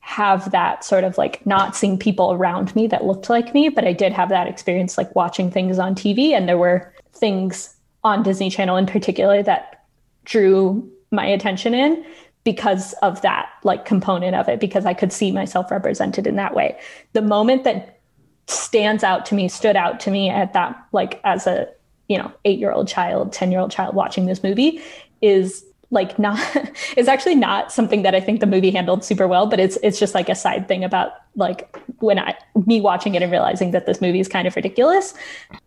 have 0.01 0.51
that 0.53 0.85
sort 0.85 1.05
of 1.05 1.19
like 1.19 1.45
not 1.47 1.75
seeing 1.75 1.99
people 1.99 2.33
around 2.33 2.75
me 2.77 2.87
that 2.87 3.05
looked 3.05 3.31
like 3.31 3.53
me, 3.55 3.69
but 3.69 3.85
I 3.85 3.93
did 3.93 4.13
have 4.13 4.29
that 4.29 4.47
experience 4.47 4.97
like 4.97 5.15
watching 5.17 5.51
things 5.51 5.79
on 5.79 5.95
TV. 5.95 6.31
And 6.31 6.49
there 6.49 6.59
were 6.59 6.93
things 7.17 7.75
on 8.05 8.23
Disney 8.23 8.51
Channel 8.51 8.77
in 8.77 8.87
particular 8.87 9.43
that 9.43 9.85
drew 10.25 10.89
my 11.11 11.27
attention 11.27 11.75
in 11.75 12.05
because 12.45 12.93
of 13.03 13.21
that 13.23 13.51
like 13.65 13.85
component 13.85 14.37
of 14.37 14.49
it, 14.49 14.61
because 14.61 14.87
I 14.87 14.95
could 14.95 15.13
see 15.13 15.33
myself 15.33 15.71
represented 15.71 16.27
in 16.27 16.37
that 16.37 16.55
way. 16.55 16.79
The 17.13 17.23
moment 17.23 17.65
that 17.65 17.99
stands 18.47 19.03
out 19.03 19.27
to 19.27 19.35
me, 19.35 19.49
stood 19.49 19.75
out 19.75 19.99
to 20.01 20.11
me 20.11 20.31
at 20.31 20.53
that, 20.53 20.81
like 20.93 21.21
as 21.25 21.47
a, 21.49 21.69
you 22.09 22.17
know, 22.17 22.31
eight 22.45 22.61
year 22.61 22.71
old 22.71 22.87
child, 22.87 23.33
10 23.33 23.51
year 23.51 23.61
old 23.61 23.73
child 23.73 23.97
watching 23.97 24.27
this 24.27 24.45
movie 24.45 24.81
is 25.21 25.66
like 25.91 26.19
not 26.19 26.39
it's 26.97 27.09
actually 27.09 27.35
not 27.35 27.73
something 27.73 28.03
that 28.03 28.15
I 28.15 28.21
think 28.21 28.41
the 28.41 28.47
movie 28.47 28.71
handled 28.71 29.05
super 29.05 29.27
well, 29.27 29.47
but 29.47 29.61
it's 29.61 29.79
it's 29.83 29.99
just 29.99 30.15
like 30.15 30.29
a 30.29 30.35
side 30.35 30.69
thing 30.69 30.85
about 30.85 31.13
like 31.37 31.79
when 31.99 32.19
I 32.19 32.37
me 32.67 32.81
watching 32.81 33.15
it 33.15 33.23
and 33.23 33.31
realizing 33.31 33.71
that 33.73 33.87
this 33.87 34.01
movie 34.01 34.21
is 34.21 34.29
kind 34.29 34.47
of 34.47 34.57
ridiculous 34.57 35.15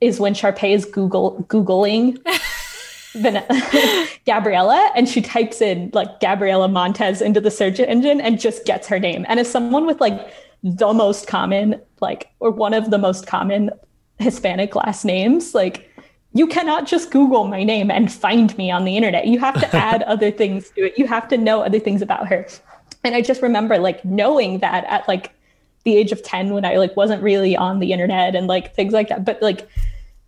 is 0.01 0.19
when 0.19 0.33
Sharpay 0.33 0.73
is 0.73 0.85
Google 0.85 1.45
Googling 1.49 2.17
Gabriella 4.25 4.91
and 4.95 5.09
she 5.09 5.21
types 5.21 5.61
in 5.61 5.89
like 5.93 6.19
Gabriella 6.19 6.67
Montez 6.67 7.21
into 7.21 7.41
the 7.41 7.51
search 7.51 7.79
engine 7.79 8.21
and 8.21 8.39
just 8.39 8.65
gets 8.65 8.87
her 8.87 8.99
name. 8.99 9.25
And 9.27 9.39
as 9.39 9.49
someone 9.49 9.85
with 9.85 9.99
like 9.99 10.31
the 10.63 10.93
most 10.93 11.27
common, 11.27 11.81
like, 12.01 12.29
or 12.39 12.51
one 12.51 12.73
of 12.73 12.91
the 12.91 12.97
most 12.97 13.27
common 13.27 13.71
Hispanic 14.19 14.75
last 14.75 15.05
names, 15.05 15.55
like, 15.55 15.88
you 16.33 16.47
cannot 16.47 16.85
just 16.85 17.11
Google 17.11 17.47
my 17.47 17.63
name 17.63 17.89
and 17.89 18.11
find 18.11 18.55
me 18.57 18.69
on 18.69 18.85
the 18.85 18.95
internet. 18.95 19.27
You 19.27 19.39
have 19.39 19.59
to 19.59 19.75
add 19.75 20.03
other 20.03 20.31
things 20.31 20.69
to 20.71 20.87
it. 20.87 20.97
You 20.97 21.07
have 21.07 21.27
to 21.29 21.37
know 21.37 21.61
other 21.61 21.79
things 21.79 22.01
about 22.01 22.27
her. 22.27 22.47
And 23.03 23.15
I 23.15 23.21
just 23.21 23.41
remember 23.41 23.77
like 23.79 24.03
knowing 24.05 24.59
that 24.59 24.85
at 24.85 25.07
like 25.07 25.33
the 25.85 25.97
age 25.97 26.11
of 26.11 26.21
10 26.21 26.53
when 26.53 26.65
I 26.65 26.75
like 26.75 26.95
wasn't 26.95 27.23
really 27.23 27.55
on 27.55 27.79
the 27.79 27.91
internet 27.93 28.35
and 28.35 28.47
like 28.47 28.75
things 28.75 28.93
like 28.93 29.09
that. 29.09 29.25
But 29.25 29.41
like 29.41 29.67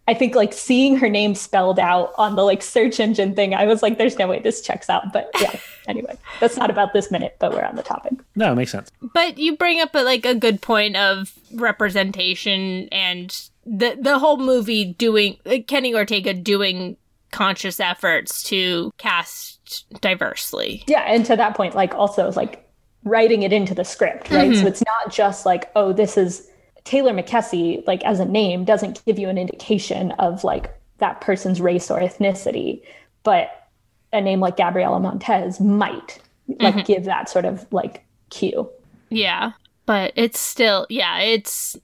I 0.08 0.14
think 0.14 0.36
like 0.36 0.52
seeing 0.52 0.98
her 0.98 1.10
name 1.10 1.36
spelled 1.36 1.80
out 1.80 2.14
on 2.18 2.36
the 2.36 2.44
like 2.44 2.64
search 2.64 3.00
engine 3.00 3.36
thing, 3.36 3.54
I 3.54 3.66
was 3.66 3.84
like, 3.84 3.98
there's 3.98 4.18
no 4.18 4.28
way 4.28 4.40
this 4.40 4.62
checks 4.62 4.90
out. 4.90 5.14
But 5.14 5.30
yeah, 5.40 5.58
anyway, 5.88 6.18
that's 6.40 6.58
not 6.58 6.72
about 6.72 6.94
this 6.94 7.12
minute, 7.12 7.36
but 7.40 7.54
we're 7.54 7.64
on 7.64 7.76
the 7.76 7.84
topic. 7.84 8.14
No, 8.36 8.52
it 8.52 8.56
makes 8.56 8.72
sense. 8.72 8.92
But 9.14 9.38
you 9.38 9.56
bring 9.56 9.80
up 9.80 9.94
a, 9.94 10.00
like 10.00 10.26
a 10.26 10.34
good 10.34 10.62
point 10.62 10.96
of 10.96 11.34
representation 11.54 12.90
and 12.92 13.50
the 13.66 13.98
the 14.00 14.20
whole 14.20 14.38
movie 14.38 14.86
doing 14.94 15.38
uh, 15.46 15.58
Kenny 15.68 15.94
Ortega 15.94 16.34
doing 16.34 16.98
conscious 17.32 17.80
efforts 17.80 18.44
to 18.44 18.92
cast 18.98 19.86
diversely. 20.02 20.84
Yeah, 20.88 21.02
and 21.02 21.26
to 21.26 21.36
that 21.36 21.56
point, 21.56 21.76
like 21.76 21.94
also 21.96 22.32
like 22.32 22.68
writing 23.04 23.44
it 23.44 23.54
into 23.54 23.74
the 23.74 23.84
script, 23.84 24.30
right? 24.30 24.56
So 24.56 24.68
it's 24.68 24.84
not 24.86 25.12
just 25.12 25.46
like, 25.46 25.72
oh, 25.76 25.94
this 25.94 26.18
is 26.18 26.50
Taylor 26.84 27.14
McKessie, 27.14 27.86
like 27.88 28.04
as 28.04 28.20
a 28.20 28.26
name, 28.26 28.66
doesn't 28.66 29.04
give 29.06 29.18
you 29.18 29.30
an 29.30 29.38
indication 29.38 30.12
of 30.14 30.44
like 30.44 30.72
that 30.98 31.22
person's 31.22 31.62
race 31.62 31.90
or 31.90 32.00
ethnicity, 32.00 32.82
but 33.24 33.70
a 34.14 34.22
name 34.22 34.40
like 34.40 34.58
Gabriella 34.58 35.00
Montez 35.00 35.60
might 35.60 36.20
like 36.60 36.86
give 36.86 37.06
that 37.06 37.30
sort 37.30 37.46
of 37.46 37.66
like 37.72 38.04
cue. 38.30 38.70
Yeah, 39.10 39.54
but 39.86 40.14
it's 40.16 40.40
still 40.40 40.86
yeah, 40.90 41.20
it's 41.20 41.78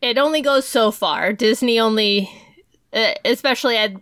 it 0.00 0.18
only 0.18 0.40
goes 0.40 0.66
so 0.66 0.90
far. 0.90 1.32
Disney 1.32 1.78
only 1.78 2.30
uh, 2.92 3.14
especially 3.24 3.76
at 3.76 3.92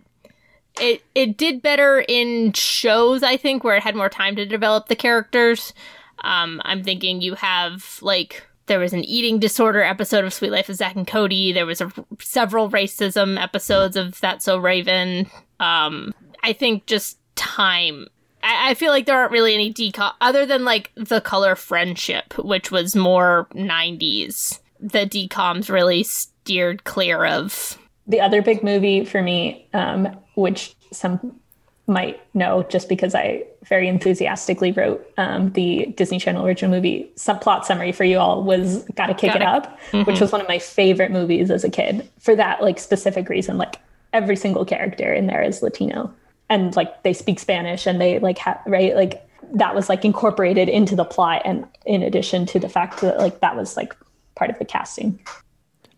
it 0.79 1.03
it 1.15 1.37
did 1.37 1.61
better 1.61 2.03
in 2.07 2.53
shows 2.53 3.23
I 3.23 3.37
think 3.37 3.63
where 3.63 3.75
it 3.75 3.83
had 3.83 3.95
more 3.95 4.09
time 4.09 4.35
to 4.35 4.45
develop 4.45 4.87
the 4.87 4.95
characters. 4.95 5.73
Um 6.19 6.61
I'm 6.65 6.83
thinking 6.83 7.21
you 7.21 7.35
have 7.35 7.99
like 8.01 8.47
there 8.67 8.79
was 8.79 8.93
an 8.93 9.03
eating 9.05 9.39
disorder 9.39 9.81
episode 9.81 10.23
of 10.23 10.33
Suite 10.33 10.51
Life 10.51 10.69
of 10.69 10.75
Zack 10.75 10.95
and 10.95 11.07
Cody. 11.07 11.51
There 11.51 11.65
was 11.65 11.81
a, 11.81 11.91
several 12.19 12.69
racism 12.69 13.41
episodes 13.41 13.95
of 13.95 14.19
That's 14.19 14.45
So 14.45 14.57
Raven. 14.57 15.29
Um, 15.59 16.13
I 16.43 16.53
think 16.53 16.85
just 16.85 17.17
time. 17.35 18.07
I, 18.43 18.71
I 18.71 18.73
feel 18.75 18.91
like 18.91 19.05
there 19.05 19.17
aren't 19.17 19.31
really 19.31 19.53
any 19.53 19.73
decom 19.73 20.13
other 20.21 20.45
than 20.45 20.65
like 20.65 20.91
the 20.95 21.21
color 21.21 21.55
friendship, 21.55 22.37
which 22.37 22.69
was 22.69 22.95
more 22.95 23.47
'90s. 23.53 24.59
The 24.79 25.05
decoms 25.05 25.69
really 25.69 26.03
steered 26.03 26.83
clear 26.83 27.25
of. 27.25 27.77
The 28.07 28.21
other 28.21 28.41
big 28.41 28.63
movie 28.63 29.03
for 29.05 29.21
me, 29.21 29.67
um, 29.73 30.05
which 30.35 30.75
some 30.91 31.39
might 31.87 32.19
know 32.35 32.63
just 32.63 32.89
because 32.89 33.15
I 33.15 33.43
very 33.63 33.87
enthusiastically 33.87 34.71
wrote 34.73 35.05
um, 35.17 35.51
the 35.53 35.87
Disney 35.97 36.19
Channel 36.19 36.45
original 36.45 36.71
movie 36.71 37.09
subplot 37.15 37.63
summary 37.63 37.91
for 37.93 38.03
you 38.03 38.17
all 38.19 38.43
was 38.43 38.83
Gotta 38.95 39.13
Kick 39.13 39.35
It 39.35 39.39
Gotta- 39.39 39.67
Up, 39.67 39.79
which 40.05 40.19
was 40.19 40.31
one 40.31 40.41
of 40.41 40.47
my 40.49 40.59
favorite 40.59 41.11
movies 41.11 41.49
as 41.49 41.63
a 41.63 41.69
kid 41.69 42.09
for 42.19 42.35
that 42.35 42.61
like 42.61 42.77
specific 42.79 43.29
reason. 43.29 43.57
Like 43.57 43.77
every 44.13 44.35
single 44.35 44.65
character 44.65 45.13
in 45.13 45.27
there 45.27 45.41
is 45.41 45.61
Latino 45.61 46.13
and 46.49 46.75
like 46.75 47.03
they 47.03 47.13
speak 47.13 47.39
Spanish 47.39 47.85
and 47.85 47.99
they 47.99 48.19
like 48.19 48.37
have 48.37 48.59
right 48.65 48.95
like 48.95 49.23
that 49.53 49.75
was 49.75 49.89
like 49.89 50.03
incorporated 50.03 50.69
into 50.69 50.95
the 50.95 51.05
plot 51.05 51.41
and 51.45 51.65
in 51.85 52.01
addition 52.03 52.45
to 52.45 52.59
the 52.59 52.69
fact 52.69 53.01
that 53.01 53.17
like 53.17 53.39
that 53.41 53.55
was 53.55 53.77
like 53.77 53.95
part 54.37 54.49
of 54.49 54.59
the 54.59 54.65
casting. 54.65 55.19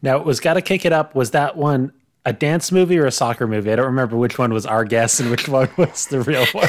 Now, 0.02 0.18
it 0.18 0.26
was 0.26 0.40
Gotta 0.40 0.62
Kick 0.62 0.86
It 0.86 0.94
Up. 0.94 1.14
Was 1.14 1.32
that 1.32 1.58
one 1.58 1.92
a 2.26 2.34
dance 2.34 2.72
movie 2.72 2.98
or 2.98 3.06
a 3.06 3.12
soccer 3.12 3.48
movie? 3.48 3.72
I 3.72 3.76
don't 3.76 3.86
remember 3.86 4.18
which 4.18 4.38
one 4.38 4.54
was 4.54 4.66
our 4.66 4.86
guess 4.86 5.20
and 5.20 5.30
which 5.30 5.48
one 5.48 5.70
was 5.78 6.06
the 6.08 6.22
real 6.22 6.46
one. 6.54 6.68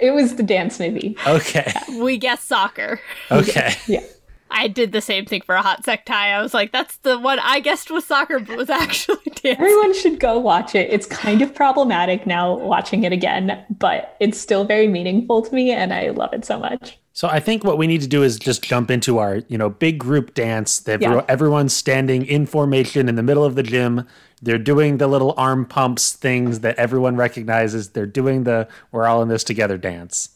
It 0.00 0.12
was 0.12 0.36
the 0.36 0.42
dance 0.42 0.80
movie. 0.80 1.16
Okay. 1.26 1.72
We 2.00 2.16
guess 2.16 2.42
soccer. 2.42 3.00
Okay. 3.30 3.74
Yeah. 3.86 4.02
I 4.50 4.68
did 4.68 4.92
the 4.92 5.00
same 5.00 5.26
thing 5.26 5.42
for 5.42 5.54
a 5.54 5.62
hot 5.62 5.84
sec 5.84 6.04
tie. 6.06 6.30
I 6.32 6.42
was 6.42 6.52
like, 6.52 6.72
that's 6.72 6.96
the 6.98 7.18
one 7.18 7.38
I 7.38 7.60
guessed 7.60 7.90
was 7.90 8.04
soccer, 8.04 8.38
but 8.40 8.56
was 8.56 8.70
actually 8.70 9.18
dance. 9.42 9.58
Everyone 9.58 9.94
should 9.94 10.18
go 10.20 10.38
watch 10.38 10.74
it. 10.74 10.90
It's 10.90 11.06
kind 11.06 11.40
of 11.42 11.54
problematic 11.54 12.26
now 12.26 12.56
watching 12.58 13.04
it 13.04 13.12
again, 13.12 13.64
but 13.78 14.16
it's 14.20 14.38
still 14.38 14.64
very 14.64 14.88
meaningful 14.88 15.42
to 15.42 15.54
me 15.54 15.70
and 15.70 15.92
I 15.94 16.08
love 16.10 16.32
it 16.32 16.44
so 16.44 16.58
much. 16.58 16.98
So 17.12 17.28
I 17.28 17.38
think 17.40 17.64
what 17.64 17.76
we 17.76 17.86
need 17.86 18.00
to 18.02 18.06
do 18.08 18.22
is 18.22 18.38
just 18.38 18.62
jump 18.62 18.90
into 18.90 19.18
our, 19.18 19.42
you 19.48 19.58
know, 19.58 19.68
big 19.70 19.98
group 19.98 20.34
dance. 20.34 20.78
That 20.80 21.02
Yeah. 21.02 21.24
everyone's 21.28 21.72
standing 21.72 22.24
in 22.24 22.46
formation 22.46 23.08
in 23.08 23.16
the 23.16 23.22
middle 23.22 23.44
of 23.44 23.56
the 23.56 23.62
gym. 23.62 24.06
They're 24.42 24.58
doing 24.58 24.98
the 24.98 25.06
little 25.06 25.34
arm 25.36 25.66
pumps 25.66 26.12
things 26.12 26.60
that 26.60 26.76
everyone 26.76 27.16
recognizes. 27.16 27.90
They're 27.90 28.06
doing 28.06 28.44
the 28.44 28.68
"we're 28.90 29.06
all 29.06 29.20
in 29.22 29.28
this 29.28 29.44
together" 29.44 29.76
dance. 29.76 30.30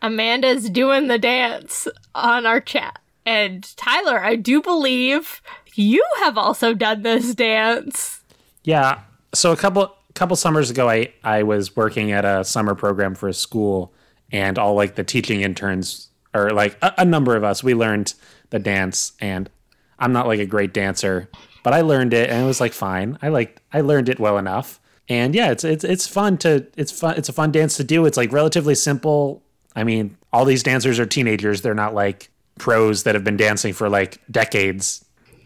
Amanda's 0.00 0.70
doing 0.70 1.08
the 1.08 1.18
dance 1.18 1.88
on 2.14 2.46
our 2.46 2.60
chat. 2.60 2.98
And 3.26 3.76
Tyler, 3.76 4.20
I 4.20 4.36
do 4.36 4.62
believe 4.62 5.42
you 5.74 6.02
have 6.20 6.38
also 6.38 6.72
done 6.72 7.02
this 7.02 7.34
dance. 7.34 8.22
Yeah. 8.62 9.00
So 9.34 9.52
a 9.52 9.56
couple 9.56 9.92
couple 10.14 10.36
summers 10.36 10.70
ago, 10.70 10.88
I 10.88 11.12
I 11.24 11.42
was 11.42 11.76
working 11.76 12.12
at 12.12 12.24
a 12.24 12.44
summer 12.44 12.74
program 12.74 13.14
for 13.14 13.28
a 13.28 13.34
school, 13.34 13.92
and 14.30 14.58
all 14.58 14.74
like 14.74 14.94
the 14.94 15.04
teaching 15.04 15.42
interns, 15.42 16.08
or 16.32 16.50
like 16.50 16.78
a, 16.80 16.94
a 16.98 17.04
number 17.04 17.36
of 17.36 17.44
us, 17.44 17.62
we 17.62 17.74
learned 17.74 18.14
the 18.50 18.58
dance. 18.58 19.12
And 19.20 19.50
I'm 19.98 20.12
not 20.12 20.26
like 20.26 20.40
a 20.40 20.46
great 20.46 20.72
dancer, 20.72 21.28
but 21.62 21.74
I 21.74 21.80
learned 21.80 22.14
it, 22.14 22.30
and 22.30 22.42
it 22.42 22.46
was 22.46 22.60
like 22.60 22.72
fine. 22.72 23.18
I 23.20 23.28
like 23.28 23.60
I 23.72 23.80
learned 23.80 24.08
it 24.08 24.20
well 24.20 24.38
enough. 24.38 24.80
And 25.08 25.34
yeah, 25.34 25.50
it's 25.50 25.64
it's 25.64 25.84
it's 25.84 26.06
fun 26.06 26.38
to 26.38 26.66
it's 26.76 26.92
fun 26.92 27.16
it's 27.16 27.28
a 27.28 27.32
fun 27.32 27.50
dance 27.52 27.76
to 27.76 27.84
do. 27.84 28.06
It's 28.06 28.16
like 28.16 28.32
relatively 28.32 28.76
simple. 28.76 29.42
I 29.74 29.84
mean, 29.84 30.16
all 30.32 30.44
these 30.44 30.62
dancers 30.62 30.98
are 30.98 31.06
teenagers. 31.06 31.60
They're 31.60 31.74
not 31.74 31.94
like 31.94 32.30
pros 32.58 33.02
that 33.02 33.14
have 33.14 33.24
been 33.24 33.36
dancing 33.36 33.72
for 33.72 33.88
like 33.88 34.20
decades 34.30 35.04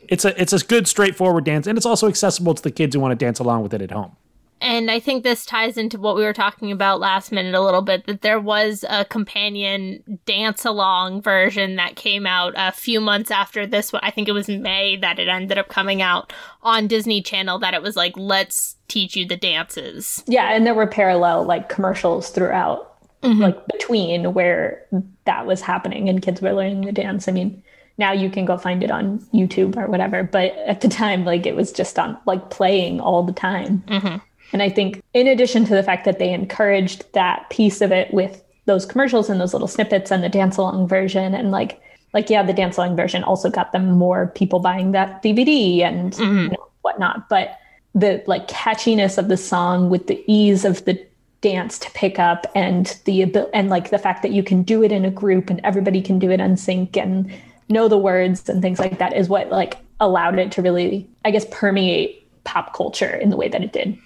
it's 0.09 0.25
a 0.25 0.40
it's 0.40 0.52
a 0.52 0.59
good 0.59 0.87
straightforward 0.88 1.45
dance 1.45 1.67
and 1.67 1.76
it's 1.76 1.87
also 1.87 2.09
accessible 2.09 2.55
to 2.55 2.62
the 2.62 2.71
kids 2.71 2.95
who 2.95 3.00
want 3.00 3.12
to 3.12 3.25
dance 3.25 3.38
along 3.38 3.62
with 3.62 3.75
it 3.75 3.83
at 3.83 3.90
home 3.90 4.17
And 4.62 4.90
I 4.90 5.00
think 5.00 5.25
this 5.25 5.47
ties 5.47 5.79
into 5.79 5.99
what 5.99 6.17
we 6.17 6.23
were 6.23 6.35
talking 6.35 6.71
about 6.71 7.00
last 7.00 7.33
minute 7.33 7.55
a 7.55 7.62
little 7.62 7.81
bit 7.81 8.07
that 8.07 8.21
there 8.21 8.38
was 8.38 8.85
a 8.90 9.07
companion 9.07 10.21
dance 10.26 10.67
along 10.67 11.23
version 11.23 11.76
that 11.76 11.97
came 11.97 12.26
out 12.26 12.52
a 12.57 12.71
few 12.71 13.00
months 13.00 13.31
after 13.31 13.67
this 13.67 13.90
one. 13.90 14.02
I 14.05 14.11
think 14.11 14.29
it 14.29 14.33
was 14.33 14.49
May 14.49 14.97
that 14.97 15.19
it 15.19 15.29
ended 15.29 15.57
up 15.57 15.69
coming 15.69 16.02
out 16.02 16.33
on 16.62 16.88
Disney 16.88 17.23
Channel 17.23 17.59
that 17.61 17.73
it 17.73 17.81
was 17.81 17.97
like, 17.97 18.12
let's 18.19 18.76
teach 18.87 19.17
you 19.17 19.25
the 19.26 19.37
dances. 19.37 20.23
Yeah, 20.26 20.52
and 20.52 20.67
there 20.67 20.75
were 20.75 20.87
parallel 20.87 21.45
like 21.45 21.71
commercials 21.71 22.29
throughout, 22.29 22.90
Mm-hmm. 23.23 23.43
like 23.43 23.67
between 23.67 24.33
where 24.33 24.87
that 25.27 25.47
was 25.47 25.61
happening 25.61 26.09
and 26.09 26.23
kids 26.23 26.41
were 26.41 26.55
learning 26.55 26.87
the 26.87 26.93
dance. 26.93 27.29
I 27.29 27.33
mean, 27.33 27.62
now 27.99 28.12
you 28.12 28.31
can 28.31 28.47
go 28.47 28.57
find 28.57 28.83
it 28.83 28.91
on 28.91 29.19
YouTube 29.35 29.77
or 29.77 29.87
whatever, 29.89 30.23
but 30.23 30.53
at 30.67 30.81
the 30.81 30.89
time, 30.89 31.27
like 31.27 31.45
it 31.45 31.55
was 31.55 31.71
just 31.71 31.99
on 31.99 32.17
like 32.25 32.49
playing 32.49 32.99
all 32.99 33.23
the 33.23 33.35
time. 33.35 33.85
Mm-hmm. 33.89 34.17
And 34.53 34.62
I 34.62 34.71
think, 34.71 35.03
in 35.15 35.29
addition 35.29 35.65
to 35.67 35.75
the 35.75 35.83
fact 35.83 36.05
that 36.07 36.19
they 36.19 36.33
encouraged 36.33 37.05
that 37.12 37.49
piece 37.50 37.81
of 37.81 37.93
it 37.93 38.12
with 38.12 38.43
those 38.65 38.87
commercials 38.87 39.29
and 39.29 39.41
those 39.41 39.53
little 39.53 39.69
snippets 39.69 40.11
and 40.11 40.25
the 40.25 40.29
dance 40.29 40.57
along 40.57 40.89
version, 40.89 41.35
and 41.35 41.50
like, 41.50 41.81
like 42.15 42.31
yeah, 42.31 42.43
the 42.43 42.53
dance 42.53 42.77
along 42.77 42.97
version 42.97 43.23
also 43.23 43.50
got 43.50 43.73
them 43.73 43.93
more 43.93 44.29
people 44.29 44.59
buying 44.59 44.93
that 44.93 45.23
DVD 45.23 45.83
and 45.83 46.15
mm-hmm. 46.15 46.39
you 46.39 46.49
know, 46.49 46.69
whatnot. 46.83 47.29
But 47.29 47.59
the 47.95 48.25
like 48.27 48.49
catchiness 48.49 49.19
of 49.19 49.29
the 49.29 49.37
song 49.37 49.91
with 49.91 50.07
the 50.07 50.25
ease 50.27 50.65
of 50.65 50.85
the 50.85 51.07
dance 51.41 51.79
to 51.79 51.91
pick 51.93 52.19
up 52.19 52.47
and 52.55 53.01
the 53.05 53.23
ability 53.23 53.51
and 53.55 53.71
like 53.71 53.91
the 53.91 53.99
fact 53.99 54.23
that 54.23 54.33
you 54.33 54.43
can 54.43 54.63
do 54.63 54.83
it 54.83 54.93
in 54.93 55.05
a 55.05 55.11
group 55.11 55.49
and 55.49 55.61
everybody 55.65 56.03
can 56.03 56.19
do 56.19 56.31
it 56.31 56.41
in 56.41 56.57
sync 56.57 56.97
and 56.97 57.33
know 57.69 57.89
the 57.89 57.99
words 57.99 58.49
and 58.49 58.61
things 58.61 58.79
like 58.79 58.99
that 58.99 59.17
is 59.17 59.29
what 59.29 59.49
like 59.51 59.79
allowed 60.01 60.39
it 60.39 60.53
to 60.53 60.63
really, 60.63 61.09
I 61.25 61.31
guess, 61.31 61.47
permeate 61.51 62.27
pop 62.45 62.75
culture 62.75 63.15
in 63.15 63.31
the 63.31 63.37
way 63.37 63.49
that 63.49 63.63
it 63.63 63.73
did. 63.73 63.97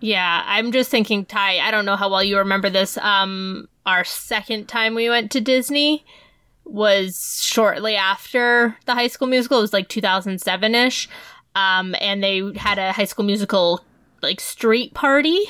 Yeah, 0.00 0.42
I'm 0.44 0.72
just 0.72 0.90
thinking, 0.90 1.24
Ty, 1.24 1.60
I 1.60 1.70
don't 1.70 1.86
know 1.86 1.96
how 1.96 2.10
well 2.10 2.22
you 2.22 2.36
remember 2.36 2.68
this. 2.68 2.98
Um, 2.98 3.68
our 3.86 4.04
second 4.04 4.66
time 4.66 4.94
we 4.94 5.08
went 5.08 5.30
to 5.32 5.40
Disney 5.40 6.04
was 6.64 7.42
shortly 7.42 7.96
after 7.96 8.76
the 8.86 8.94
High 8.94 9.06
School 9.06 9.28
Musical. 9.28 9.58
It 9.58 9.62
was 9.62 9.72
like 9.72 9.88
2007 9.88 10.74
ish. 10.74 11.08
Um, 11.54 11.94
and 12.00 12.22
they 12.22 12.52
had 12.56 12.78
a 12.78 12.92
High 12.92 13.04
School 13.04 13.24
Musical 13.24 13.84
like 14.22 14.40
street 14.40 14.94
party 14.94 15.44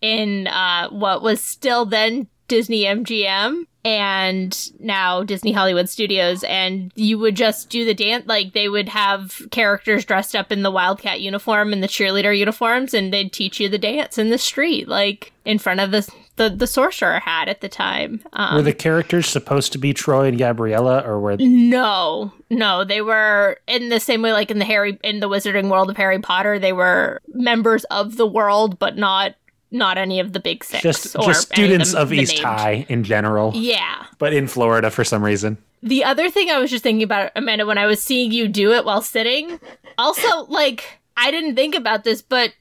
in 0.00 0.46
uh, 0.46 0.88
what 0.90 1.22
was 1.22 1.42
still 1.42 1.84
then 1.84 2.26
Disney 2.48 2.82
MGM 2.84 3.64
and 3.84 4.70
now 4.80 5.22
Disney 5.22 5.52
Hollywood 5.52 5.88
Studios. 5.88 6.42
And 6.44 6.92
you 6.94 7.18
would 7.18 7.36
just 7.36 7.70
do 7.70 7.84
the 7.84 7.94
dance, 7.94 8.26
like 8.26 8.52
they 8.52 8.68
would 8.68 8.88
have 8.88 9.40
characters 9.50 10.04
dressed 10.04 10.34
up 10.36 10.50
in 10.52 10.62
the 10.62 10.70
Wildcat 10.70 11.20
uniform 11.20 11.72
and 11.72 11.82
the 11.82 11.86
cheerleader 11.88 12.36
uniforms, 12.36 12.92
and 12.92 13.12
they'd 13.12 13.32
teach 13.32 13.60
you 13.60 13.68
the 13.68 13.78
dance 13.78 14.18
in 14.18 14.30
the 14.30 14.38
street, 14.38 14.88
like 14.88 15.32
in 15.44 15.58
front 15.58 15.80
of 15.80 15.90
the 15.90 16.10
the, 16.36 16.48
the 16.48 16.66
sorcerer 16.66 17.20
hat 17.20 17.48
at 17.48 17.60
the 17.60 17.68
time. 17.68 18.22
Um, 18.32 18.54
Were 18.56 18.62
the 18.62 18.72
characters 18.72 19.26
supposed 19.26 19.72
to 19.72 19.78
be 19.78 19.92
Troy 19.92 20.24
and 20.26 20.38
Gabriella, 20.38 21.00
or 21.04 21.20
were 21.20 21.36
they- 21.36 21.44
no, 21.46 22.32
no, 22.48 22.82
they 22.82 23.02
were 23.02 23.58
in 23.66 23.90
the 23.90 24.00
same 24.00 24.22
way, 24.22 24.32
like 24.32 24.50
in 24.50 24.58
the 24.58 24.64
Harry 24.64 24.98
in 25.04 25.20
the 25.20 25.28
Wizarding 25.28 25.68
World 25.70 25.90
of 25.90 25.98
Harry 25.98 26.18
Potter, 26.18 26.58
they 26.58 26.72
were 26.72 27.20
members 27.34 27.84
of 27.84 28.16
the 28.16 28.26
world, 28.26 28.78
but 28.78 28.96
not 28.96 29.34
not 29.70 29.98
any 29.98 30.20
of 30.20 30.32
the 30.32 30.40
big 30.40 30.64
six. 30.64 30.82
just 30.82 31.16
or 31.16 31.24
just 31.24 31.52
students 31.52 31.92
them- 31.92 32.02
of 32.02 32.08
the 32.08 32.18
East 32.18 32.34
named. 32.34 32.44
High 32.46 32.86
in 32.88 33.04
general, 33.04 33.52
Yeah. 33.54 34.04
but 34.18 34.32
in 34.32 34.46
Florida 34.48 34.90
for 34.90 35.04
some 35.04 35.24
reason? 35.24 35.58
The 35.82 36.04
other 36.04 36.28
thing 36.30 36.50
I 36.50 36.58
was 36.58 36.70
just 36.70 36.82
thinking 36.82 37.02
about, 37.02 37.32
Amanda, 37.36 37.64
when 37.66 37.78
I 37.78 37.86
was 37.86 38.02
seeing 38.02 38.32
you 38.32 38.48
do 38.48 38.72
it 38.72 38.84
while 38.84 39.00
sitting, 39.02 39.58
also, 39.96 40.44
like, 40.46 40.84
I 41.16 41.30
didn't 41.30 41.54
think 41.56 41.74
about 41.74 42.04
this, 42.04 42.20
but 42.22 42.52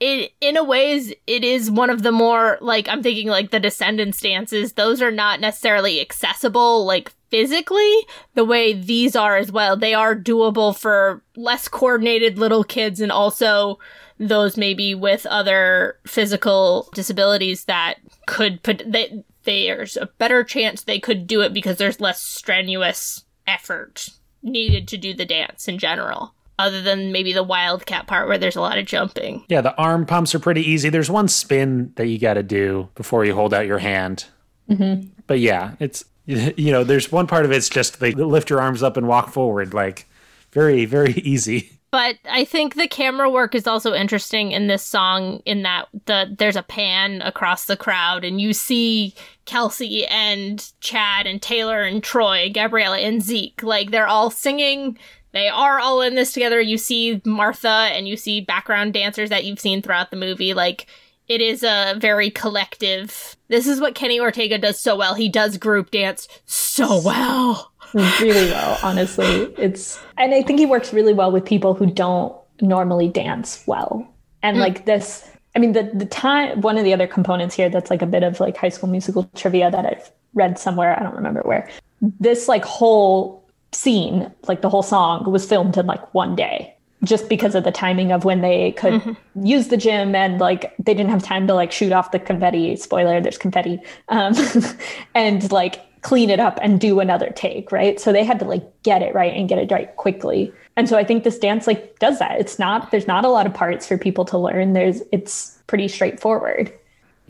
it, 0.00 0.32
in 0.40 0.56
a 0.56 0.64
ways, 0.64 1.12
it 1.26 1.44
is 1.44 1.70
one 1.70 1.90
of 1.90 2.02
the 2.02 2.12
more, 2.12 2.58
like, 2.60 2.88
I'm 2.88 3.02
thinking, 3.02 3.28
like, 3.28 3.50
the 3.50 3.60
Descendants 3.60 4.20
dances, 4.20 4.72
those 4.72 5.02
are 5.02 5.10
not 5.10 5.40
necessarily 5.40 6.00
accessible, 6.00 6.84
like, 6.86 7.12
physically, 7.30 8.06
the 8.34 8.44
way 8.44 8.72
these 8.72 9.14
are 9.14 9.36
as 9.36 9.52
well. 9.52 9.76
They 9.76 9.94
are 9.94 10.16
doable 10.16 10.76
for 10.76 11.22
less 11.36 11.68
coordinated 11.68 12.38
little 12.38 12.64
kids 12.64 13.00
and 13.00 13.12
also 13.12 13.78
those 14.18 14.56
maybe 14.56 14.94
with 14.94 15.24
other 15.26 15.98
physical 16.06 16.90
disabilities 16.94 17.64
that 17.64 17.94
could 18.26 18.62
put 18.62 18.82
they 18.86 19.24
there's 19.44 19.96
a 19.96 20.10
better 20.18 20.44
chance 20.44 20.84
they 20.84 21.00
could 21.00 21.26
do 21.26 21.40
it 21.40 21.54
because 21.54 21.78
there's 21.78 22.00
less 22.00 22.20
strenuous 22.20 23.24
effort 23.46 24.10
needed 24.42 24.86
to 24.86 24.98
do 24.98 25.14
the 25.14 25.24
dance 25.24 25.66
in 25.68 25.78
general 25.78 26.34
other 26.60 26.82
than 26.82 27.12
maybe 27.12 27.32
the 27.32 27.42
wildcat 27.42 28.06
part 28.06 28.28
where 28.28 28.38
there's 28.38 28.56
a 28.56 28.60
lot 28.60 28.78
of 28.78 28.86
jumping 28.86 29.44
Yeah, 29.48 29.60
the 29.60 29.74
arm 29.76 30.06
pumps 30.06 30.34
are 30.34 30.38
pretty 30.38 30.62
easy. 30.62 30.88
There's 30.90 31.10
one 31.10 31.28
spin 31.28 31.92
that 31.96 32.06
you 32.06 32.18
got 32.18 32.34
to 32.34 32.42
do 32.42 32.88
before 32.94 33.24
you 33.24 33.34
hold 33.34 33.52
out 33.54 33.66
your 33.66 33.78
hand. 33.78 34.26
Mm-hmm. 34.70 35.08
But 35.26 35.40
yeah, 35.40 35.72
it's 35.80 36.04
you 36.26 36.70
know, 36.70 36.84
there's 36.84 37.10
one 37.10 37.26
part 37.26 37.44
of 37.44 37.50
it's 37.52 37.68
just 37.68 38.00
like 38.00 38.14
lift 38.16 38.50
your 38.50 38.60
arms 38.60 38.82
up 38.82 38.96
and 38.96 39.08
walk 39.08 39.30
forward, 39.30 39.74
like 39.74 40.06
very 40.52 40.84
very 40.84 41.12
easy. 41.34 41.70
but 41.90 42.16
i 42.30 42.44
think 42.44 42.74
the 42.74 42.86
camera 42.86 43.28
work 43.28 43.54
is 43.54 43.66
also 43.66 43.92
interesting 43.94 44.52
in 44.52 44.68
this 44.68 44.82
song 44.82 45.40
in 45.44 45.62
that 45.62 45.88
the 46.06 46.34
there's 46.38 46.56
a 46.56 46.62
pan 46.62 47.20
across 47.22 47.64
the 47.64 47.76
crowd 47.76 48.24
and 48.24 48.40
you 48.40 48.52
see 48.52 49.12
kelsey 49.44 50.06
and 50.06 50.72
chad 50.80 51.26
and 51.26 51.42
taylor 51.42 51.82
and 51.82 52.02
troy 52.04 52.48
gabriella 52.52 52.98
and 52.98 53.22
zeke 53.22 53.60
like 53.62 53.90
they're 53.90 54.06
all 54.06 54.30
singing 54.30 54.96
they 55.32 55.48
are 55.48 55.78
all 55.78 56.00
in 56.00 56.14
this 56.14 56.32
together 56.32 56.60
you 56.60 56.78
see 56.78 57.20
martha 57.24 57.68
and 57.68 58.08
you 58.08 58.16
see 58.16 58.40
background 58.40 58.92
dancers 58.92 59.30
that 59.30 59.44
you've 59.44 59.60
seen 59.60 59.82
throughout 59.82 60.10
the 60.10 60.16
movie 60.16 60.54
like 60.54 60.86
it 61.28 61.40
is 61.40 61.62
a 61.62 61.94
very 61.98 62.30
collective 62.30 63.36
this 63.48 63.66
is 63.66 63.80
what 63.80 63.94
kenny 63.94 64.18
ortega 64.18 64.58
does 64.58 64.78
so 64.78 64.96
well 64.96 65.14
he 65.14 65.28
does 65.28 65.56
group 65.56 65.90
dance 65.90 66.28
so 66.46 67.00
well 67.02 67.70
really 67.94 68.50
well, 68.50 68.78
honestly. 68.82 69.52
It's 69.58 69.98
and 70.16 70.34
I 70.34 70.42
think 70.42 70.58
he 70.58 70.66
works 70.66 70.92
really 70.92 71.12
well 71.12 71.32
with 71.32 71.44
people 71.44 71.74
who 71.74 71.86
don't 71.86 72.34
normally 72.60 73.08
dance 73.08 73.64
well. 73.66 74.06
And 74.42 74.56
hmm. 74.56 74.60
like 74.60 74.86
this 74.86 75.28
I 75.56 75.58
mean 75.58 75.72
the 75.72 75.90
the 75.94 76.06
time 76.06 76.60
one 76.60 76.78
of 76.78 76.84
the 76.84 76.92
other 76.92 77.06
components 77.06 77.54
here 77.54 77.68
that's 77.68 77.90
like 77.90 78.02
a 78.02 78.06
bit 78.06 78.22
of 78.22 78.40
like 78.40 78.56
high 78.56 78.68
school 78.68 78.88
musical 78.88 79.24
trivia 79.34 79.70
that 79.70 79.86
I've 79.86 80.10
read 80.34 80.58
somewhere, 80.58 80.98
I 80.98 81.02
don't 81.02 81.16
remember 81.16 81.40
where. 81.42 81.68
This 82.00 82.48
like 82.48 82.64
whole 82.64 83.39
scene, 83.72 84.30
like 84.48 84.62
the 84.62 84.68
whole 84.68 84.82
song 84.82 85.30
was 85.30 85.46
filmed 85.46 85.76
in 85.76 85.86
like 85.86 86.14
one 86.14 86.36
day. 86.36 86.74
Just 87.02 87.30
because 87.30 87.54
of 87.54 87.64
the 87.64 87.72
timing 87.72 88.12
of 88.12 88.26
when 88.26 88.42
they 88.42 88.72
could 88.72 89.16
use 89.42 89.68
the 89.68 89.78
gym 89.78 90.14
and 90.14 90.38
like 90.38 90.74
they 90.76 90.92
didn't 90.92 91.10
have 91.10 91.22
time 91.22 91.46
to 91.46 91.54
like 91.54 91.72
shoot 91.72 91.92
off 91.92 92.10
the 92.10 92.18
confetti. 92.18 92.76
Spoiler, 92.76 93.22
there's 93.22 93.38
confetti. 93.38 93.80
Um, 94.08 94.34
and 95.14 95.50
like 95.50 95.80
clean 96.02 96.30
it 96.30 96.40
up 96.40 96.58
and 96.62 96.80
do 96.80 97.00
another 97.00 97.30
take, 97.30 97.72
right? 97.72 97.98
So 98.00 98.12
they 98.12 98.24
had 98.24 98.38
to 98.40 98.44
like 98.44 98.64
get 98.82 99.02
it 99.02 99.14
right 99.14 99.34
and 99.34 99.48
get 99.48 99.58
it 99.58 99.70
right 99.70 99.94
quickly. 99.96 100.52
And 100.76 100.88
so 100.88 100.96
I 100.96 101.04
think 101.04 101.24
this 101.24 101.38
dance 101.38 101.66
like 101.66 101.98
does 101.98 102.18
that. 102.18 102.38
It's 102.40 102.58
not 102.58 102.90
there's 102.90 103.06
not 103.06 103.24
a 103.24 103.28
lot 103.28 103.46
of 103.46 103.54
parts 103.54 103.86
for 103.86 103.98
people 103.98 104.24
to 104.26 104.38
learn. 104.38 104.72
There's 104.72 105.02
it's 105.12 105.58
pretty 105.66 105.88
straightforward. 105.88 106.72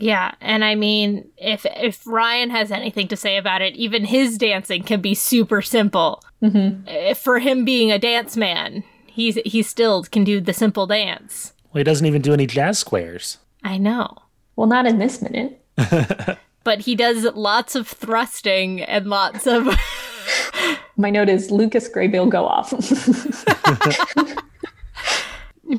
Yeah, 0.01 0.33
and 0.41 0.65
I 0.65 0.75
mean, 0.75 1.29
if 1.37 1.65
if 1.65 2.05
Ryan 2.07 2.49
has 2.49 2.71
anything 2.71 3.07
to 3.09 3.15
say 3.15 3.37
about 3.37 3.61
it, 3.61 3.75
even 3.75 4.05
his 4.05 4.37
dancing 4.37 4.83
can 4.83 4.99
be 4.99 5.13
super 5.13 5.61
simple. 5.61 6.23
Mm-hmm. 6.41 7.13
For 7.13 7.39
him 7.39 7.63
being 7.65 7.91
a 7.91 7.99
dance 7.99 8.35
man, 8.35 8.83
he's 9.05 9.35
he 9.45 9.61
still 9.61 10.03
can 10.03 10.23
do 10.23 10.41
the 10.41 10.53
simple 10.53 10.87
dance. 10.87 11.53
Well, 11.71 11.79
he 11.79 11.83
doesn't 11.83 12.05
even 12.05 12.21
do 12.21 12.33
any 12.33 12.47
jazz 12.47 12.79
squares. 12.79 13.37
I 13.63 13.77
know, 13.77 14.17
Well, 14.55 14.67
not 14.67 14.87
in 14.87 14.97
this 14.97 15.21
minute. 15.21 15.63
but 16.63 16.79
he 16.79 16.95
does 16.95 17.23
lots 17.35 17.75
of 17.75 17.87
thrusting 17.87 18.81
and 18.81 19.07
lots 19.07 19.45
of. 19.45 19.67
My 20.97 21.09
note 21.09 21.29
is 21.29 21.51
Lucas 21.51 21.87
Grabeel 21.89 22.29
go 22.29 22.45
off. 22.45 22.73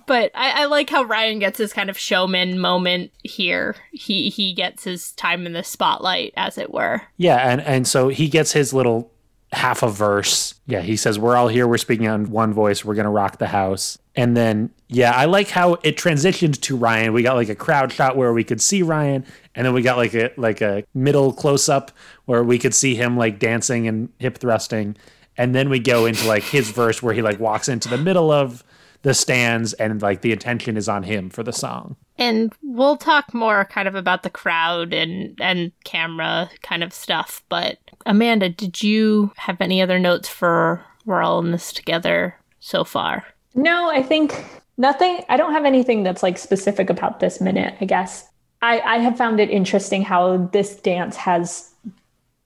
but 0.06 0.30
I, 0.34 0.62
I 0.62 0.64
like 0.66 0.90
how 0.90 1.04
Ryan 1.04 1.38
gets 1.38 1.58
his 1.58 1.72
kind 1.72 1.90
of 1.90 1.98
showman 1.98 2.58
moment 2.58 3.12
here. 3.22 3.76
He 3.92 4.30
he 4.30 4.52
gets 4.54 4.84
his 4.84 5.12
time 5.12 5.46
in 5.46 5.52
the 5.52 5.64
spotlight, 5.64 6.32
as 6.36 6.58
it 6.58 6.72
were. 6.72 7.02
Yeah, 7.16 7.36
and 7.36 7.60
and 7.62 7.86
so 7.86 8.08
he 8.08 8.28
gets 8.28 8.52
his 8.52 8.72
little 8.72 9.10
half 9.52 9.82
a 9.82 9.88
verse. 9.88 10.54
Yeah, 10.66 10.80
he 10.80 10.96
says, 10.96 11.18
"We're 11.18 11.36
all 11.36 11.48
here. 11.48 11.66
We're 11.68 11.78
speaking 11.78 12.08
on 12.08 12.30
one 12.30 12.52
voice. 12.52 12.84
We're 12.84 12.94
gonna 12.94 13.10
rock 13.10 13.38
the 13.38 13.48
house." 13.48 13.98
And 14.14 14.36
then, 14.36 14.70
yeah, 14.88 15.12
I 15.12 15.24
like 15.24 15.48
how 15.48 15.78
it 15.82 15.96
transitioned 15.96 16.60
to 16.62 16.76
Ryan. 16.76 17.14
We 17.14 17.22
got 17.22 17.36
like 17.36 17.48
a 17.48 17.54
crowd 17.54 17.92
shot 17.92 18.16
where 18.16 18.32
we 18.32 18.44
could 18.44 18.60
see 18.60 18.82
Ryan, 18.82 19.24
and 19.54 19.66
then 19.66 19.74
we 19.74 19.82
got 19.82 19.96
like 19.96 20.14
a 20.14 20.30
like 20.36 20.60
a 20.60 20.84
middle 20.94 21.32
close 21.32 21.68
up 21.68 21.92
where 22.26 22.44
we 22.44 22.58
could 22.58 22.74
see 22.74 22.94
him 22.94 23.16
like 23.16 23.38
dancing 23.38 23.88
and 23.88 24.10
hip 24.18 24.38
thrusting, 24.38 24.96
and 25.36 25.54
then 25.54 25.70
we 25.70 25.78
go 25.78 26.06
into 26.06 26.26
like 26.26 26.42
his 26.42 26.70
verse 26.70 27.02
where 27.02 27.14
he 27.14 27.22
like 27.22 27.40
walks 27.40 27.68
into 27.68 27.88
the 27.88 27.98
middle 27.98 28.30
of 28.30 28.64
the 29.02 29.14
stands 29.14 29.72
and 29.74 30.00
like 30.00 30.22
the 30.22 30.32
attention 30.32 30.76
is 30.76 30.88
on 30.88 31.02
him 31.02 31.30
for 31.30 31.42
the 31.42 31.52
song. 31.52 31.96
And 32.18 32.52
we'll 32.62 32.96
talk 32.96 33.34
more 33.34 33.64
kind 33.64 33.88
of 33.88 33.94
about 33.94 34.22
the 34.22 34.30
crowd 34.30 34.92
and 34.92 35.38
and 35.40 35.72
camera 35.84 36.50
kind 36.62 36.82
of 36.82 36.92
stuff. 36.92 37.42
But 37.48 37.78
Amanda, 38.06 38.48
did 38.48 38.82
you 38.82 39.32
have 39.36 39.60
any 39.60 39.82
other 39.82 39.98
notes 39.98 40.28
for 40.28 40.84
we're 41.04 41.22
all 41.22 41.40
in 41.40 41.50
this 41.50 41.72
together 41.72 42.36
so 42.60 42.84
far? 42.84 43.24
No, 43.54 43.90
I 43.90 44.02
think 44.02 44.62
Nothing, 44.78 45.22
I 45.28 45.36
don't 45.36 45.52
have 45.52 45.64
anything 45.64 46.02
that's 46.02 46.22
like 46.22 46.38
specific 46.38 46.88
about 46.88 47.20
this 47.20 47.40
minute, 47.40 47.76
I 47.80 47.84
guess. 47.84 48.28
I, 48.62 48.80
I 48.80 48.98
have 48.98 49.16
found 49.16 49.40
it 49.40 49.50
interesting 49.50 50.02
how 50.02 50.48
this 50.52 50.76
dance 50.76 51.16
has, 51.16 51.72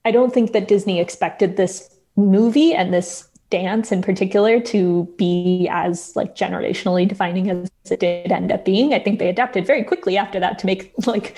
I 0.05 0.11
don't 0.11 0.35
think 0.35 0.53
that 0.53 0.69
Disney 0.69 1.01
expected 1.01 1.57
this 1.57 1.95
movie 2.17 2.75
and 2.75 2.93
this 2.93 3.26
dance 3.51 3.93
in 3.93 4.03
particular 4.03 4.61
to 4.61 5.05
be 5.17 5.69
as 5.71 6.15
like 6.17 6.35
generationally 6.35 7.09
defining 7.09 7.49
as 7.51 7.71
it 7.91 8.01
did 8.01 8.33
end 8.33 8.51
up 8.51 8.65
being. 8.65 8.93
I 8.93 8.99
think 8.99 9.19
they 9.19 9.29
adapted 9.29 9.67
very 9.67 9.85
quickly 9.85 10.17
after 10.19 10.41
that 10.41 10.59
to 10.61 10.67
make 10.67 10.93
like 11.07 11.37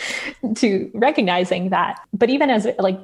to 0.57 0.91
recognizing 0.95 1.71
that. 1.71 2.01
But 2.13 2.31
even 2.31 2.51
as 2.51 2.67
like 2.79 2.99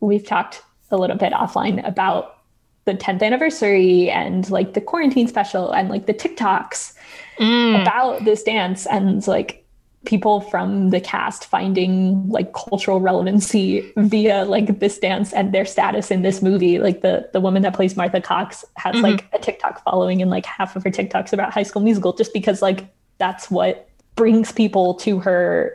we've 0.00 0.26
talked 0.26 0.62
a 0.90 0.96
little 0.96 1.16
bit 1.16 1.32
offline 1.32 1.86
about 1.86 2.38
the 2.84 2.94
10th 2.94 3.22
anniversary 3.22 4.10
and 4.10 4.50
like 4.50 4.74
the 4.74 4.80
quarantine 4.80 5.28
special 5.28 5.70
and 5.72 5.88
like 5.88 6.06
the 6.06 6.14
TikToks 6.14 6.94
Mm. 7.38 7.80
about 7.80 8.24
this 8.24 8.42
dance 8.42 8.84
and 8.86 9.24
like 9.28 9.64
people 10.08 10.40
from 10.40 10.88
the 10.90 11.00
cast 11.00 11.44
finding 11.44 12.28
like 12.30 12.52
cultural 12.54 12.98
relevancy 12.98 13.92
via 13.96 14.44
like 14.44 14.80
this 14.80 14.98
dance 14.98 15.32
and 15.34 15.52
their 15.54 15.66
status 15.66 16.10
in 16.10 16.22
this 16.22 16.40
movie. 16.42 16.78
Like 16.78 17.02
the 17.02 17.28
the 17.32 17.40
woman 17.40 17.62
that 17.62 17.74
plays 17.74 17.96
martha 17.96 18.20
cox 18.20 18.64
has 18.76 18.96
Mhm. 18.96 19.02
like 19.02 19.20
a 19.34 19.38
tiktok 19.38 19.84
following 19.84 20.22
and 20.22 20.30
like 20.30 20.46
half 20.46 20.74
of 20.76 20.82
her 20.84 20.90
tiktoks 20.90 21.32
about 21.32 21.52
high 21.52 21.62
school 21.62 21.82
musical 21.82 22.12
just 22.14 22.32
because 22.32 22.62
like 22.62 22.86
that's 23.18 23.50
what 23.50 23.88
brings 24.16 24.50
people 24.50 24.94
to 24.94 25.18
her 25.20 25.72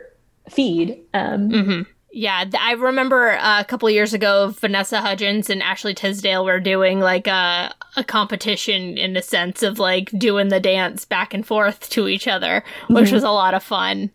feed. 0.50 1.00
Um 1.14 1.50
hmm 1.50 1.82
Yeah, 2.16 2.44
th- 2.44 2.54
I 2.62 2.72
remember 2.74 3.32
uh, 3.32 3.60
a 3.60 3.64
couple 3.64 3.90
years 3.90 4.14
ago, 4.14 4.54
Vanessa 4.60 5.00
Hudgens 5.00 5.50
and 5.50 5.60
Ashley 5.62 5.94
Tisdale 5.94 6.44
were 6.44 6.60
doing 6.60 7.00
like 7.00 7.26
a 7.26 7.74
a 7.96 8.04
competition 8.04 8.96
in 8.96 9.14
the 9.14 9.22
sense 9.22 9.62
of 9.64 9.78
like 9.80 10.10
doing 10.16 10.48
the 10.48 10.60
dance 10.60 11.04
back 11.04 11.34
and 11.34 11.44
forth 11.44 11.90
to 11.90 12.06
each 12.08 12.28
other, 12.28 12.62
which 12.88 13.08
Mhm. 13.10 13.12
was 13.14 13.22
a 13.24 13.30
lot 13.30 13.54
of 13.54 13.62
fun. 13.64 14.10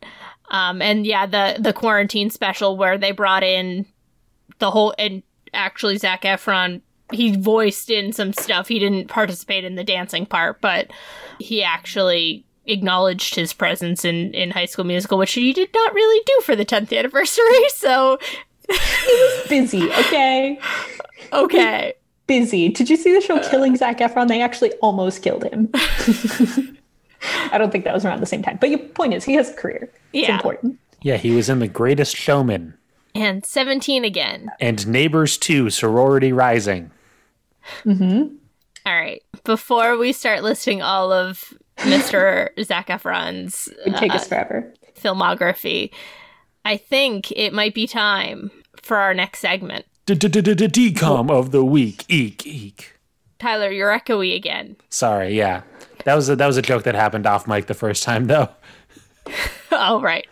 Um, 0.49 0.81
and 0.81 1.05
yeah, 1.05 1.25
the 1.25 1.57
the 1.59 1.73
quarantine 1.73 2.29
special 2.29 2.77
where 2.77 2.97
they 2.97 3.11
brought 3.11 3.43
in 3.43 3.85
the 4.59 4.71
whole 4.71 4.93
and 4.97 5.21
actually 5.53 5.97
Zac 5.97 6.21
Efron 6.23 6.81
he 7.11 7.35
voiced 7.35 7.89
in 7.89 8.13
some 8.13 8.31
stuff. 8.33 8.67
He 8.69 8.79
didn't 8.79 9.07
participate 9.09 9.63
in 9.65 9.75
the 9.75 9.83
dancing 9.83 10.25
part, 10.27 10.61
but 10.61 10.91
he 11.39 11.63
actually 11.63 12.45
acknowledged 12.69 13.35
his 13.35 13.53
presence 13.53 14.05
in 14.05 14.33
in 14.33 14.51
High 14.51 14.65
School 14.65 14.85
Musical, 14.85 15.17
which 15.17 15.33
he 15.33 15.53
did 15.53 15.69
not 15.73 15.93
really 15.93 16.21
do 16.25 16.41
for 16.43 16.55
the 16.55 16.65
10th 16.65 16.95
anniversary. 16.97 17.43
So 17.69 18.17
he 18.69 18.75
was 18.75 19.47
busy 19.49 19.91
okay 19.93 20.59
okay, 21.33 21.93
busy 22.27 22.69
did 22.69 22.87
you 22.87 22.95
see 22.97 23.11
the 23.13 23.19
show 23.21 23.39
killing 23.49 23.75
zac 23.75 23.97
efron 23.97 24.27
they 24.27 24.41
actually 24.43 24.71
almost 24.73 25.23
killed 25.23 25.43
him 25.43 25.69
i 27.51 27.57
don't 27.57 27.71
think 27.71 27.83
that 27.83 27.93
was 27.95 28.05
around 28.05 28.19
the 28.19 28.25
same 28.27 28.43
time 28.43 28.57
but 28.61 28.69
your 28.69 28.77
point 28.79 29.13
is 29.13 29.23
he 29.23 29.33
has 29.33 29.49
a 29.49 29.53
career 29.53 29.89
it's 30.13 30.27
Yeah. 30.27 30.35
important 30.35 30.77
Yeah, 31.01 31.17
he 31.17 31.31
was 31.31 31.49
in 31.49 31.59
The 31.59 31.67
Greatest 31.67 32.15
Showman 32.15 32.75
and 33.15 33.43
17 33.45 34.03
again. 34.05 34.49
and 34.59 34.85
Neighbors 34.87 35.37
2 35.39 35.69
Sorority 35.71 36.31
Rising. 36.31 36.91
mm-hmm. 37.83 38.35
All 38.85 38.95
right, 38.95 39.23
before 39.43 39.97
we 39.97 40.13
start 40.13 40.43
listing 40.43 40.81
all 40.81 41.11
of 41.11 41.53
Mr. 41.83 42.49
Zac 42.63 42.87
Efron's 42.87 43.69
it'd 43.85 43.97
take 43.97 44.11
uh, 44.11 44.15
us 44.15 44.27
forever 44.27 44.73
filmography, 44.99 45.91
I 46.65 46.77
think 46.77 47.31
it 47.31 47.53
might 47.53 47.73
be 47.73 47.87
time 47.87 48.51
for 48.81 48.97
our 48.97 49.13
next 49.13 49.39
segment. 49.39 49.85
Decom 50.05 51.29
of 51.29 51.51
the 51.51 51.63
week. 51.63 52.05
Eek 52.09 52.45
eek. 52.45 52.93
Tyler, 53.37 53.69
you're 53.71 53.97
echoey 53.97 54.35
again. 54.35 54.75
Sorry, 54.89 55.37
yeah. 55.37 55.61
That 56.03 56.15
was 56.15 56.29
a, 56.29 56.35
that 56.35 56.47
was 56.47 56.57
a 56.57 56.61
joke 56.61 56.83
that 56.83 56.95
happened 56.95 57.25
off 57.25 57.47
mic 57.47 57.67
the 57.67 57.73
first 57.73 58.03
time 58.03 58.25
though. 58.25 58.49
All 59.71 60.01
right. 60.01 60.27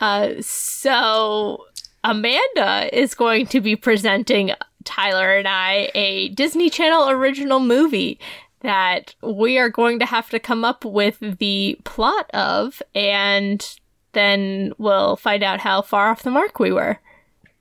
uh, 0.00 0.30
so 0.40 1.64
Amanda 2.02 2.88
is 2.92 3.14
going 3.14 3.46
to 3.46 3.60
be 3.60 3.76
presenting 3.76 4.52
Tyler 4.84 5.36
and 5.36 5.46
I 5.46 5.90
a 5.94 6.28
Disney 6.30 6.70
Channel 6.70 7.10
original 7.10 7.60
movie 7.60 8.18
that 8.64 9.14
we 9.22 9.58
are 9.58 9.68
going 9.68 9.98
to 10.00 10.06
have 10.06 10.30
to 10.30 10.40
come 10.40 10.64
up 10.64 10.84
with 10.84 11.18
the 11.38 11.78
plot 11.84 12.28
of, 12.32 12.82
and 12.94 13.78
then 14.12 14.72
we'll 14.78 15.16
find 15.16 15.42
out 15.42 15.60
how 15.60 15.82
far 15.82 16.10
off 16.10 16.22
the 16.22 16.30
mark 16.30 16.58
we 16.58 16.72
were. 16.72 16.98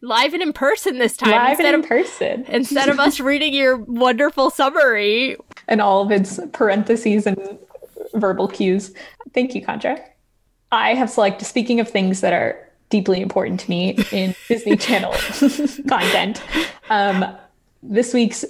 Live 0.02 0.34
and 0.34 0.42
in 0.42 0.54
person 0.54 1.00
this 1.00 1.16
time 1.16 1.32
live 1.32 1.52
instead 1.52 1.66
and 1.66 1.76
in 1.76 1.80
of 1.82 1.88
person 1.88 2.46
instead 2.50 2.90
of 2.90 3.00
us 3.00 3.20
reading 3.22 3.54
your 3.54 3.78
wonderful 3.78 4.50
summary. 4.50 5.38
and 5.68 5.80
all 5.80 6.02
of 6.02 6.12
its 6.12 6.40
parentheses 6.52 7.26
and 7.26 7.58
verbal 8.14 8.50
cues 8.50 8.94
thank 9.34 9.56
you 9.56 9.64
contra 9.66 9.98
i 10.74 10.94
have 10.94 11.10
selected 11.10 11.46
speaking 11.46 11.80
of 11.80 11.88
things 11.88 12.20
that 12.20 12.34
are 12.34 12.70
deeply 12.90 13.22
important 13.22 13.62
to 13.62 13.70
me 13.70 13.98
in 14.12 14.36
disney 14.50 14.76
channel 14.76 15.14
content 15.88 16.44
um, 16.90 17.26
this 17.82 18.14
week's 18.14 18.44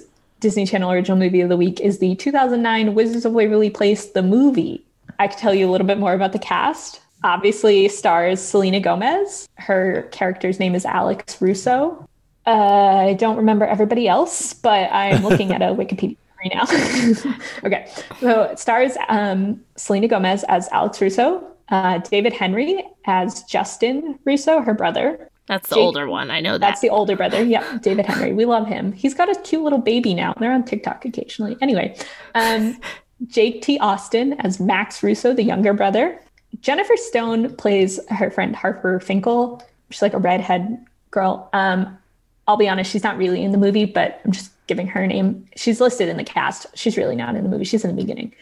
disney 0.44 0.66
channel 0.66 0.92
original 0.92 1.16
movie 1.16 1.40
of 1.40 1.48
the 1.48 1.56
week 1.56 1.80
is 1.80 1.98
the 1.98 2.14
2009 2.16 2.94
wizards 2.94 3.24
of 3.24 3.32
waverly 3.32 3.70
place 3.70 4.10
the 4.10 4.22
movie 4.22 4.84
i 5.18 5.26
could 5.26 5.38
tell 5.38 5.54
you 5.54 5.66
a 5.66 5.70
little 5.70 5.86
bit 5.86 5.98
more 5.98 6.12
about 6.12 6.32
the 6.32 6.38
cast 6.38 7.00
obviously 7.24 7.88
stars 7.88 8.40
selena 8.42 8.78
gomez 8.78 9.48
her 9.54 10.02
character's 10.12 10.60
name 10.60 10.74
is 10.74 10.84
alex 10.84 11.40
russo 11.40 12.06
uh, 12.46 13.06
I 13.08 13.14
don't 13.14 13.36
remember 13.36 13.64
everybody 13.64 14.06
else, 14.06 14.52
but 14.52 14.90
I'm 14.92 15.22
looking 15.22 15.52
at 15.52 15.62
a 15.62 15.66
Wikipedia 15.74 16.16
right 16.44 16.52
now. 16.52 17.34
okay, 17.64 17.90
so 18.20 18.42
it 18.42 18.58
stars 18.58 18.96
um, 19.08 19.62
Selena 19.76 20.08
Gomez 20.08 20.44
as 20.44 20.68
Alex 20.68 21.00
Russo, 21.00 21.42
uh, 21.70 21.98
David 21.98 22.34
Henrie 22.34 22.82
as 23.06 23.42
Justin 23.44 24.18
Russo, 24.24 24.60
her 24.60 24.74
brother. 24.74 25.30
That's 25.46 25.68
the 25.68 25.76
Jake- 25.76 25.84
older 25.84 26.08
one. 26.08 26.30
I 26.30 26.40
know 26.40 26.52
that. 26.52 26.60
That's 26.60 26.80
the 26.80 26.90
older 26.90 27.16
brother. 27.16 27.42
Yep, 27.44 27.82
David 27.82 28.06
Henrie. 28.06 28.34
We 28.34 28.44
love 28.46 28.66
him. 28.66 28.92
He's 28.92 29.14
got 29.14 29.28
a 29.28 29.38
cute 29.42 29.62
little 29.62 29.78
baby 29.78 30.14
now. 30.14 30.34
They're 30.40 30.52
on 30.52 30.64
TikTok 30.64 31.04
occasionally. 31.04 31.56
Anyway, 31.60 31.96
um, 32.34 32.78
Jake 33.26 33.62
T. 33.62 33.78
Austin 33.78 34.34
as 34.40 34.58
Max 34.58 35.02
Russo, 35.02 35.34
the 35.34 35.42
younger 35.42 35.72
brother. 35.72 36.18
Jennifer 36.60 36.96
Stone 36.96 37.56
plays 37.56 38.00
her 38.08 38.30
friend 38.30 38.54
Harper 38.56 39.00
Finkle. 39.00 39.62
She's 39.90 40.02
like 40.02 40.14
a 40.14 40.18
redhead 40.18 40.84
girl. 41.10 41.48
Um, 41.52 41.98
I'll 42.46 42.56
be 42.56 42.68
honest, 42.68 42.90
she's 42.90 43.02
not 43.04 43.16
really 43.16 43.42
in 43.42 43.52
the 43.52 43.58
movie, 43.58 43.84
but 43.84 44.20
I'm 44.24 44.32
just 44.32 44.50
giving 44.66 44.86
her 44.86 45.02
a 45.02 45.06
name. 45.06 45.46
She's 45.56 45.80
listed 45.80 46.08
in 46.08 46.16
the 46.16 46.24
cast. 46.24 46.66
She's 46.74 46.96
really 46.96 47.16
not 47.16 47.34
in 47.36 47.42
the 47.42 47.48
movie. 47.50 47.64
She's 47.64 47.84
in 47.84 47.94
the 47.94 48.00
beginning. 48.00 48.34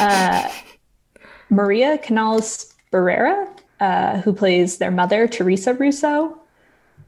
Uh, 0.00 0.50
Maria 1.50 1.98
Canals 1.98 2.72
Barrera, 2.92 3.48
uh, 3.80 4.20
who 4.20 4.32
plays 4.32 4.78
their 4.78 4.90
mother, 4.90 5.26
Teresa 5.28 5.74
Russo. 5.74 6.38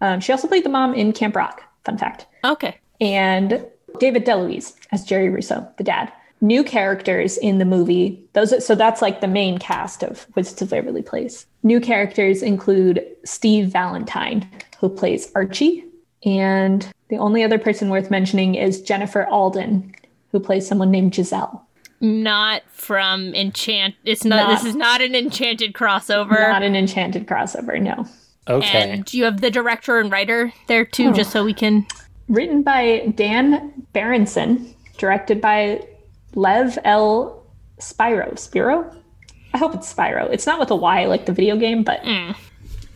Um, 0.04 0.20
she 0.20 0.32
also 0.32 0.46
played 0.48 0.64
the 0.64 0.68
mom 0.68 0.92
in 0.94 1.12
Camp 1.12 1.34
Rock. 1.34 1.62
Fun 1.84 1.96
fact. 1.98 2.26
okay. 2.44 2.78
And 3.00 3.64
David 3.98 4.24
DeLuise 4.24 4.74
as 4.92 5.04
Jerry 5.04 5.28
Russo, 5.28 5.66
the 5.78 5.84
dad. 5.84 6.12
New 6.40 6.62
characters 6.62 7.36
in 7.38 7.58
the 7.58 7.64
movie. 7.64 8.22
Those 8.34 8.52
are, 8.52 8.60
so 8.60 8.74
that's 8.74 9.00
like 9.00 9.20
the 9.20 9.26
main 9.28 9.56
cast 9.58 10.02
of 10.02 10.26
Wizards 10.34 10.60
of 10.62 10.70
Waverly 10.72 11.00
Place. 11.02 11.46
New 11.62 11.80
characters 11.80 12.42
include 12.42 13.02
Steve 13.24 13.68
Valentine, 13.68 14.46
who 14.78 14.88
plays 14.90 15.32
Archie, 15.34 15.84
and 16.24 16.86
the 17.08 17.16
only 17.16 17.42
other 17.42 17.58
person 17.58 17.88
worth 17.88 18.10
mentioning 18.10 18.54
is 18.56 18.82
Jennifer 18.82 19.26
Alden, 19.26 19.94
who 20.32 20.40
plays 20.40 20.66
someone 20.68 20.90
named 20.90 21.14
Giselle. 21.14 21.66
Not 22.00 22.62
from 22.68 23.34
Enchant. 23.34 23.94
It's 24.04 24.24
not, 24.24 24.36
Not- 24.36 24.50
This 24.58 24.64
is 24.66 24.76
not 24.76 25.00
an 25.00 25.14
Enchanted 25.14 25.72
crossover. 25.72 26.30
Not 26.50 26.62
an 26.62 26.76
enchanted 26.76 27.26
crossover, 27.26 27.80
no. 27.80 28.06
Okay. 28.48 28.90
And 28.90 29.12
you 29.14 29.24
have 29.24 29.40
the 29.40 29.50
director 29.50 29.98
and 29.98 30.10
writer 30.10 30.52
there 30.66 30.84
too, 30.84 31.08
hmm. 31.08 31.14
just 31.14 31.30
so 31.30 31.44
we 31.44 31.54
can. 31.54 31.86
Written 32.28 32.62
by 32.62 33.12
Dan 33.14 33.72
Berendsen, 33.94 34.74
directed 34.98 35.40
by 35.40 35.86
Lev 36.34 36.78
L. 36.84 37.42
Spyro. 37.78 38.38
Spiro? 38.38 38.94
I 39.52 39.58
hope 39.58 39.74
it's 39.74 39.92
Spyro. 39.92 40.28
It's 40.30 40.46
not 40.46 40.58
with 40.58 40.70
a 40.70 40.76
Y 40.76 41.06
like 41.06 41.26
the 41.26 41.32
video 41.32 41.56
game, 41.56 41.82
but 41.82 42.00
hmm. 42.04 42.32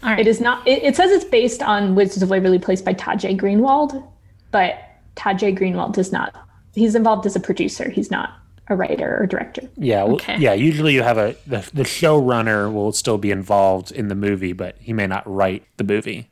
All 0.03 0.11
right. 0.11 0.21
it 0.21 0.27
is 0.27 0.41
not. 0.41 0.67
It, 0.67 0.83
it 0.83 0.97
says 0.97 1.11
it's 1.11 1.25
based 1.25 1.63
on 1.63 1.95
Wizards 1.95 2.23
of 2.23 2.31
Waverly 2.31 2.59
Place 2.59 2.81
by 2.81 2.93
Todd 2.93 3.21
J. 3.21 3.37
Greenwald, 3.37 4.07
but 4.51 4.79
Todd 5.17 5.39
J. 5.39 5.53
Greenwald 5.53 5.95
does 5.95 6.13
not. 6.13 6.35
He's 6.75 6.95
involved 6.95 7.27
as 7.27 7.35
a 7.35 7.41
producer. 7.41 7.89
He's 7.91 8.11
not 8.11 8.38
a 8.71 8.77
writer 8.77 9.19
or 9.21 9.27
director. 9.27 9.63
yeah, 9.77 10.05
well, 10.05 10.15
Okay. 10.15 10.37
yeah, 10.39 10.53
usually 10.53 10.93
you 10.95 11.03
have 11.03 11.19
a 11.19 11.35
the, 11.47 11.69
the 11.73 11.83
showrunner 11.85 12.73
will 12.73 12.93
still 12.93 13.19
be 13.19 13.31
involved 13.31 13.91
in 13.93 14.09
the 14.09 14.15
movie, 14.15 14.53
but 14.53 14.77
he 14.81 14.93
may 14.93 15.07
not 15.07 15.23
write 15.27 15.65
the 15.79 15.85
movie. 15.85 16.29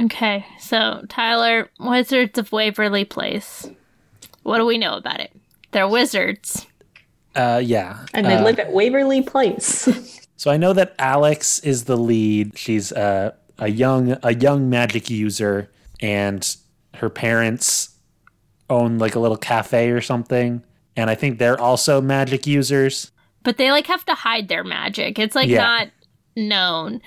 Okay, 0.00 0.46
so 0.58 1.04
Tyler, 1.08 1.68
Wizards 1.80 2.38
of 2.38 2.52
Waverly 2.52 3.04
Place. 3.04 3.68
What 4.42 4.58
do 4.58 4.64
we 4.66 4.78
know 4.78 4.94
about 4.96 5.20
it? 5.20 5.32
They're 5.72 5.88
wizards. 5.88 6.66
Uh 7.34 7.60
yeah. 7.64 8.06
And 8.14 8.26
they 8.26 8.40
live 8.42 8.58
at 8.58 8.72
Waverly 8.72 9.22
Place. 9.22 9.88
So 10.40 10.50
I 10.50 10.56
know 10.56 10.72
that 10.72 10.94
Alex 10.98 11.58
is 11.58 11.84
the 11.84 11.98
lead. 11.98 12.56
She's 12.56 12.92
a 12.92 13.34
a 13.58 13.68
young 13.68 14.16
a 14.22 14.34
young 14.34 14.70
magic 14.70 15.10
user, 15.10 15.70
and 16.00 16.56
her 16.94 17.10
parents 17.10 17.90
own 18.70 18.96
like 18.96 19.14
a 19.14 19.20
little 19.20 19.36
cafe 19.36 19.90
or 19.90 20.00
something. 20.00 20.62
And 20.96 21.08
I 21.10 21.14
think 21.14 21.38
they're 21.38 21.60
also 21.60 22.00
magic 22.00 22.46
users. 22.46 23.12
but 23.42 23.56
they 23.56 23.70
like 23.70 23.86
have 23.86 24.04
to 24.06 24.14
hide 24.14 24.48
their 24.48 24.64
magic. 24.64 25.18
It's 25.18 25.34
like 25.34 25.48
Yeah. 25.48 25.62
not 25.62 25.88
known. 26.36 27.00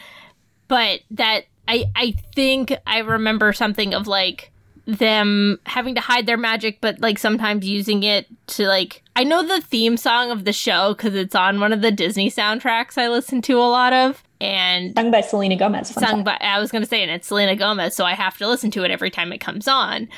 But 0.67 1.01
that 1.11 1.41
I 1.67 1.85
I 1.95 2.15
think 2.35 2.73
I 2.87 2.99
remember 2.99 3.53
something 3.53 3.93
of 3.93 4.07
like 4.07 4.51
them 4.85 5.59
having 5.65 5.95
to 5.95 6.01
hide 6.01 6.25
their 6.25 6.35
magic 6.35 6.79
but 6.81 6.99
like 6.99 7.17
sometimes 7.17 7.65
using 7.65 8.03
it 8.03 8.27
to 8.47 8.67
like 8.67 9.01
I 9.15 9.23
know 9.23 9.41
the 9.41 9.61
theme 9.61 9.95
song 9.95 10.29
of 10.29 10.43
the 10.43 10.51
show 10.51 10.93
cuz 10.95 11.13
it's 11.15 11.35
on 11.35 11.61
one 11.61 11.71
of 11.71 11.81
the 11.81 11.91
Disney 11.91 12.29
soundtracks 12.29 12.97
I 12.97 13.07
listen 13.07 13.41
to 13.43 13.57
a 13.59 13.63
lot 13.69 13.93
of 13.93 14.21
and 14.41 14.93
Sung 14.97 15.09
by 15.09 15.21
Selena 15.21 15.55
Gomez. 15.55 15.87
sung 15.89 16.03
fact. 16.03 16.25
by 16.25 16.37
I 16.41 16.59
was 16.59 16.69
gonna 16.69 16.85
say 16.85 17.01
and 17.01 17.09
it's 17.11 17.27
Selena 17.27 17.55
Gomez, 17.55 17.95
so 17.95 18.03
I 18.03 18.13
have 18.13 18.37
to 18.39 18.47
listen 18.47 18.71
to 18.71 18.83
it 18.83 18.91
every 18.91 19.09
time 19.09 19.31
it 19.31 19.37
comes 19.37 19.69
on. 19.69 20.09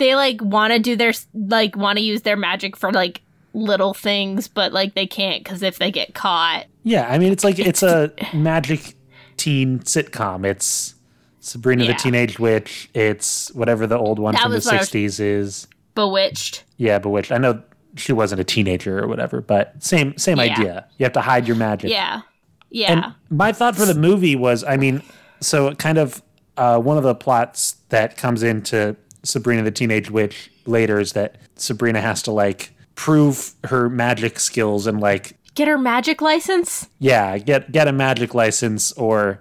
They 0.00 0.16
like 0.16 0.42
want 0.42 0.72
to 0.72 0.78
do 0.80 0.96
their 0.96 1.12
like 1.34 1.76
want 1.76 1.98
to 1.98 2.02
use 2.04 2.22
their 2.22 2.36
magic 2.36 2.76
for 2.76 2.90
like 2.90 3.20
little 3.54 3.94
things, 3.94 4.48
but 4.48 4.72
like 4.72 4.94
they 4.94 5.06
can't 5.06 5.44
because 5.44 5.62
if 5.62 5.78
they 5.78 5.90
get 5.92 6.14
caught, 6.14 6.64
Yeah, 6.82 7.06
I 7.08 7.18
mean 7.18 7.30
it's 7.32 7.44
like 7.44 7.58
it's 7.60 7.82
a 7.84 8.10
magic 8.34 8.94
teen 9.36 9.78
sitcom. 9.80 10.44
It's 10.46 10.94
Sabrina 11.40 11.84
Yeah. 11.84 11.92
the 11.92 11.98
Teenage 11.98 12.38
Witch. 12.38 12.90
It's 12.94 13.52
whatever 13.52 13.86
the 13.86 13.98
old 13.98 14.18
one 14.18 14.34
That 14.34 14.42
from 14.42 14.50
the 14.52 14.56
was 14.56 14.66
what 14.66 14.74
I 14.74 14.78
was- 14.78 14.88
'60s 14.90 15.20
is. 15.20 15.66
bewitched. 15.94 16.64
Yeah, 16.76 16.98
Bewitched. 16.98 17.30
I 17.32 17.38
know 17.38 17.62
she 17.96 18.12
wasn't 18.12 18.40
a 18.40 18.44
teenager 18.44 19.02
or 19.02 19.06
whatever, 19.08 19.40
but 19.40 19.74
same 19.82 20.16
same 20.16 20.38
Yeah. 20.38 20.42
idea. 20.44 20.86
You 20.98 21.04
have 21.04 21.12
to 21.14 21.20
hide 21.20 21.46
your 21.46 21.56
magic. 21.56 21.90
Yeah, 21.90 22.22
yeah, 22.70 22.92
And 22.92 23.14
my 23.30 23.52
thought 23.52 23.76
for 23.76 23.84
the 23.84 23.94
movie 23.94 24.36
was, 24.36 24.62
I 24.64 24.76
mean, 24.76 25.02
so 25.40 25.74
kind 25.74 25.98
of 25.98 26.22
uh, 26.56 26.78
one 26.78 26.96
of 26.96 27.02
the 27.04 27.14
plots 27.14 27.76
that 27.88 28.16
comes 28.16 28.42
into 28.42 28.96
Sabrina 29.22 29.62
the 29.62 29.70
Teenage 29.70 30.10
Witch 30.10 30.50
later 30.66 30.98
is 31.00 31.12
that 31.12 31.36
Sabrina 31.56 32.00
has 32.00 32.22
to 32.22 32.30
like 32.32 32.72
prove 32.94 33.52
her 33.64 33.88
magic 33.88 34.38
skills 34.40 34.86
and 34.86 35.00
like 35.00 35.36
get 35.54 35.68
her 35.68 35.78
magic 35.78 36.20
license. 36.20 36.88
yeah, 36.98 37.38
get 37.38 37.72
get 37.72 37.88
a 37.88 37.92
magic 37.92 38.34
license 38.34 38.92
or 38.92 39.40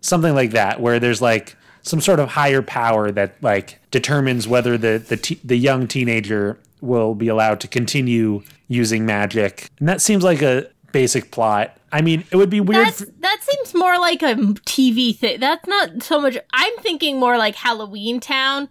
something 0.00 0.34
like 0.34 0.52
that, 0.52 0.80
where 0.80 0.98
there's 1.00 1.20
like 1.22 1.56
some 1.82 2.00
sort 2.00 2.20
of 2.20 2.28
higher 2.30 2.62
power 2.62 3.10
that 3.12 3.42
like 3.42 3.80
determines 3.90 4.46
whether 4.46 4.76
the 4.78 4.98
the 4.98 5.16
te- 5.16 5.40
the 5.44 5.56
young 5.56 5.86
teenager 5.86 6.58
will 6.80 7.14
be 7.14 7.26
allowed 7.28 7.60
to 7.60 7.68
continue 7.68 8.42
using 8.68 9.04
magic, 9.06 9.70
and 9.78 9.88
that 9.88 10.00
seems 10.00 10.22
like 10.22 10.42
a 10.42 10.68
basic 10.92 11.30
plot. 11.30 11.74
I 11.90 12.02
mean, 12.02 12.22
it 12.30 12.36
would 12.36 12.50
be 12.50 12.60
weird. 12.60 12.86
That's 12.86 13.00
for- 13.04 13.10
that 13.20 13.38
seems 13.42 13.74
more 13.74 13.98
like 13.98 14.22
a 14.22 14.34
TV 14.66 15.16
thing. 15.16 15.40
That's 15.40 15.66
not 15.66 16.02
so 16.02 16.20
much. 16.20 16.36
I'm 16.52 16.76
thinking 16.78 17.18
more 17.18 17.38
like 17.38 17.54
Halloween 17.56 18.20
Town, 18.20 18.68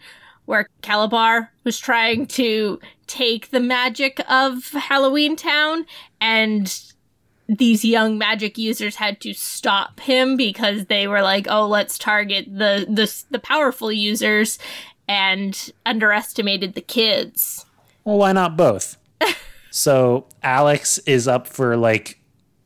where 0.48 0.70
Kalabar 0.82 1.50
was 1.66 1.78
trying 1.78 2.26
to 2.26 2.80
take 3.06 3.52
the 3.52 3.60
magic 3.60 4.20
of 4.30 4.70
Halloween 4.72 5.36
Town, 5.36 5.86
and 6.20 6.82
these 7.48 7.86
young 7.86 8.18
magic 8.18 8.58
users 8.58 8.96
had 8.96 9.22
to 9.22 9.34
stop 9.34 10.00
him 10.00 10.36
because 10.36 10.86
they 10.86 11.06
were 11.08 11.22
like, 11.22 11.48
"Oh, 11.50 11.68
let's 11.68 11.98
target 11.98 12.46
the 12.46 12.86
the 12.90 13.14
the 13.30 13.40
powerful 13.40 13.92
users," 13.92 14.58
and 15.08 15.72
underestimated 15.86 16.74
the 16.74 16.82
kids. 16.82 17.66
Well, 18.06 18.18
why 18.18 18.32
not 18.32 18.56
both? 18.56 18.98
so 19.70 20.28
Alex 20.44 20.98
is 21.00 21.28
up 21.28 21.46
for 21.46 21.76
like 21.76 22.17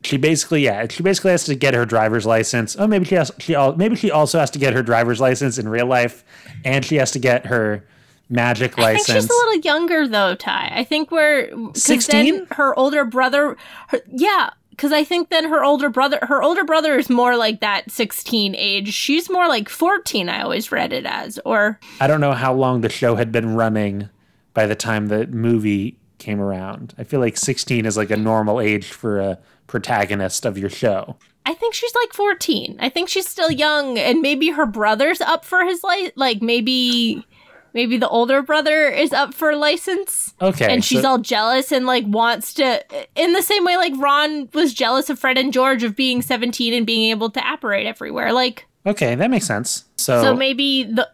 she 0.04 0.16
basically 0.16 0.64
yeah 0.64 0.86
she 0.88 1.02
basically 1.02 1.30
has 1.30 1.44
to 1.44 1.54
get 1.54 1.74
her 1.74 1.84
driver's 1.84 2.26
license. 2.26 2.76
Oh, 2.78 2.86
maybe 2.86 3.04
she 3.04 3.14
has 3.14 3.30
she 3.38 3.54
al- 3.54 3.76
maybe 3.76 3.96
she 3.96 4.10
also 4.10 4.38
has 4.38 4.50
to 4.50 4.58
get 4.58 4.72
her 4.72 4.82
driver's 4.82 5.20
license 5.20 5.58
in 5.58 5.68
real 5.68 5.86
life, 5.86 6.24
and 6.64 6.84
she 6.84 6.96
has 6.96 7.10
to 7.12 7.18
get 7.18 7.46
her 7.46 7.84
magic 8.28 8.78
license 8.78 9.10
I 9.10 9.12
think 9.12 9.22
she's 9.22 9.30
a 9.30 9.46
little 9.46 9.60
younger 9.60 10.08
though, 10.08 10.34
Ty. 10.34 10.72
I 10.74 10.84
think 10.84 11.10
we're 11.10 11.50
16? 11.74 12.46
her 12.52 12.78
older 12.78 13.04
brother, 13.04 13.56
her, 13.88 14.00
yeah, 14.08 14.50
because 14.70 14.90
I 14.92 15.04
think 15.04 15.28
then 15.28 15.48
her 15.48 15.62
older 15.62 15.90
brother, 15.90 16.18
her 16.22 16.42
older 16.42 16.64
brother 16.64 16.98
is 16.98 17.10
more 17.10 17.36
like 17.36 17.60
that 17.60 17.90
sixteen 17.90 18.54
age. 18.54 18.92
She's 18.92 19.30
more 19.30 19.48
like 19.48 19.68
fourteen. 19.68 20.28
I 20.28 20.42
always 20.42 20.72
read 20.72 20.92
it 20.92 21.06
as, 21.06 21.38
or 21.44 21.78
I 22.00 22.06
don't 22.06 22.20
know 22.20 22.32
how 22.32 22.52
long 22.52 22.80
the 22.80 22.88
show 22.88 23.16
had 23.16 23.30
been 23.30 23.54
running 23.54 24.08
by 24.54 24.66
the 24.66 24.74
time 24.74 25.08
the 25.08 25.26
movie 25.28 25.96
came 26.18 26.40
around. 26.40 26.94
I 26.96 27.04
feel 27.04 27.20
like 27.20 27.36
16 27.36 27.84
is 27.84 27.96
like 27.96 28.10
a 28.10 28.16
normal 28.16 28.60
age 28.60 28.86
for 28.92 29.18
a 29.18 29.38
protagonist 29.72 30.44
of 30.46 30.56
your 30.56 30.70
show. 30.70 31.16
I 31.44 31.54
think 31.54 31.74
she's 31.74 31.94
like 31.96 32.12
fourteen. 32.12 32.76
I 32.78 32.88
think 32.88 33.08
she's 33.08 33.26
still 33.28 33.50
young, 33.50 33.98
and 33.98 34.20
maybe 34.22 34.50
her 34.50 34.66
brother's 34.66 35.20
up 35.20 35.44
for 35.44 35.64
his 35.64 35.82
life. 35.82 36.12
Like 36.14 36.40
maybe. 36.42 37.26
Maybe 37.74 37.96
the 37.96 38.08
older 38.10 38.42
brother 38.42 38.86
is 38.90 39.14
up 39.14 39.32
for 39.32 39.56
license. 39.56 40.34
Okay, 40.42 40.70
And 40.70 40.84
she's 40.84 41.00
so- 41.00 41.08
all 41.08 41.16
jealous 41.18 41.72
and 41.72 41.86
like 41.86 42.04
wants 42.06 42.52
to 42.54 42.84
in 43.14 43.32
the 43.32 43.40
same 43.40 43.64
way 43.64 43.78
like 43.78 43.94
Ron 43.96 44.50
was 44.52 44.74
jealous 44.74 45.08
of 45.08 45.18
Fred 45.18 45.38
and 45.38 45.54
George 45.54 45.82
of 45.82 45.96
being 45.96 46.20
17 46.20 46.74
and 46.74 46.84
being 46.86 47.08
able 47.10 47.30
to 47.30 47.40
apparate 47.50 47.86
everywhere. 47.86 48.30
Like 48.34 48.66
Okay, 48.84 49.14
that 49.14 49.30
makes 49.30 49.46
sense. 49.46 49.86
So, 49.96 50.22
so 50.22 50.36
maybe 50.36 50.82
the 50.84 51.08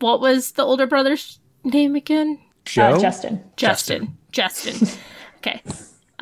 what 0.00 0.20
was 0.20 0.52
the 0.52 0.62
older 0.64 0.86
brother's 0.86 1.38
name 1.64 1.94
again? 1.94 2.38
Joe, 2.66 2.96
Uh, 2.96 2.98
Justin. 2.98 3.42
Justin. 3.56 4.18
Justin. 4.32 4.86
okay. 5.38 5.62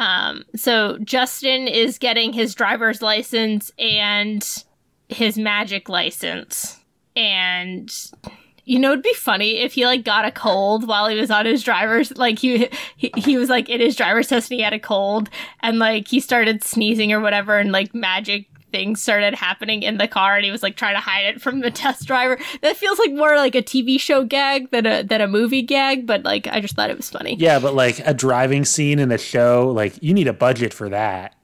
Um 0.00 0.44
so 0.56 0.98
Justin 0.98 1.68
is 1.68 1.98
getting 1.98 2.32
his 2.32 2.54
driver's 2.54 3.00
license 3.00 3.70
and 3.78 4.44
his 5.08 5.38
magic 5.38 5.88
license. 5.88 6.78
And 7.14 7.92
you 8.64 8.78
know, 8.78 8.92
it'd 8.92 9.02
be 9.02 9.14
funny 9.14 9.58
if 9.58 9.72
he 9.74 9.84
like 9.84 10.04
got 10.04 10.24
a 10.24 10.30
cold 10.30 10.86
while 10.86 11.08
he 11.08 11.18
was 11.18 11.30
on 11.30 11.44
his 11.44 11.62
driver's 11.62 12.16
like 12.16 12.38
he 12.38 12.68
he, 12.96 13.12
he 13.16 13.36
was 13.36 13.48
like 13.48 13.68
in 13.68 13.80
his 13.80 13.96
driver's 13.96 14.28
test 14.28 14.50
and 14.50 14.58
he 14.58 14.64
had 14.64 14.72
a 14.72 14.78
cold 14.78 15.28
and 15.60 15.78
like 15.78 16.08
he 16.08 16.20
started 16.20 16.64
sneezing 16.64 17.12
or 17.12 17.20
whatever 17.20 17.58
and 17.58 17.72
like 17.72 17.94
magic 17.94 18.49
things 18.70 19.02
started 19.02 19.34
happening 19.34 19.82
in 19.82 19.98
the 19.98 20.08
car 20.08 20.36
and 20.36 20.44
he 20.44 20.50
was 20.50 20.62
like 20.62 20.76
trying 20.76 20.94
to 20.94 21.00
hide 21.00 21.26
it 21.26 21.40
from 21.40 21.60
the 21.60 21.70
test 21.70 22.06
driver. 22.06 22.38
That 22.62 22.76
feels 22.76 22.98
like 22.98 23.12
more 23.12 23.36
like 23.36 23.54
a 23.54 23.62
TV 23.62 24.00
show 24.00 24.24
gag 24.24 24.70
than 24.70 24.86
a 24.86 25.02
than 25.02 25.20
a 25.20 25.28
movie 25.28 25.62
gag, 25.62 26.06
but 26.06 26.24
like 26.24 26.46
I 26.46 26.60
just 26.60 26.76
thought 26.76 26.90
it 26.90 26.96
was 26.96 27.10
funny. 27.10 27.36
Yeah, 27.38 27.58
but 27.58 27.74
like 27.74 28.00
a 28.06 28.14
driving 28.14 28.64
scene 28.64 28.98
in 28.98 29.12
a 29.12 29.18
show, 29.18 29.70
like 29.74 30.00
you 30.02 30.14
need 30.14 30.28
a 30.28 30.32
budget 30.32 30.72
for 30.72 30.88
that. 30.88 31.34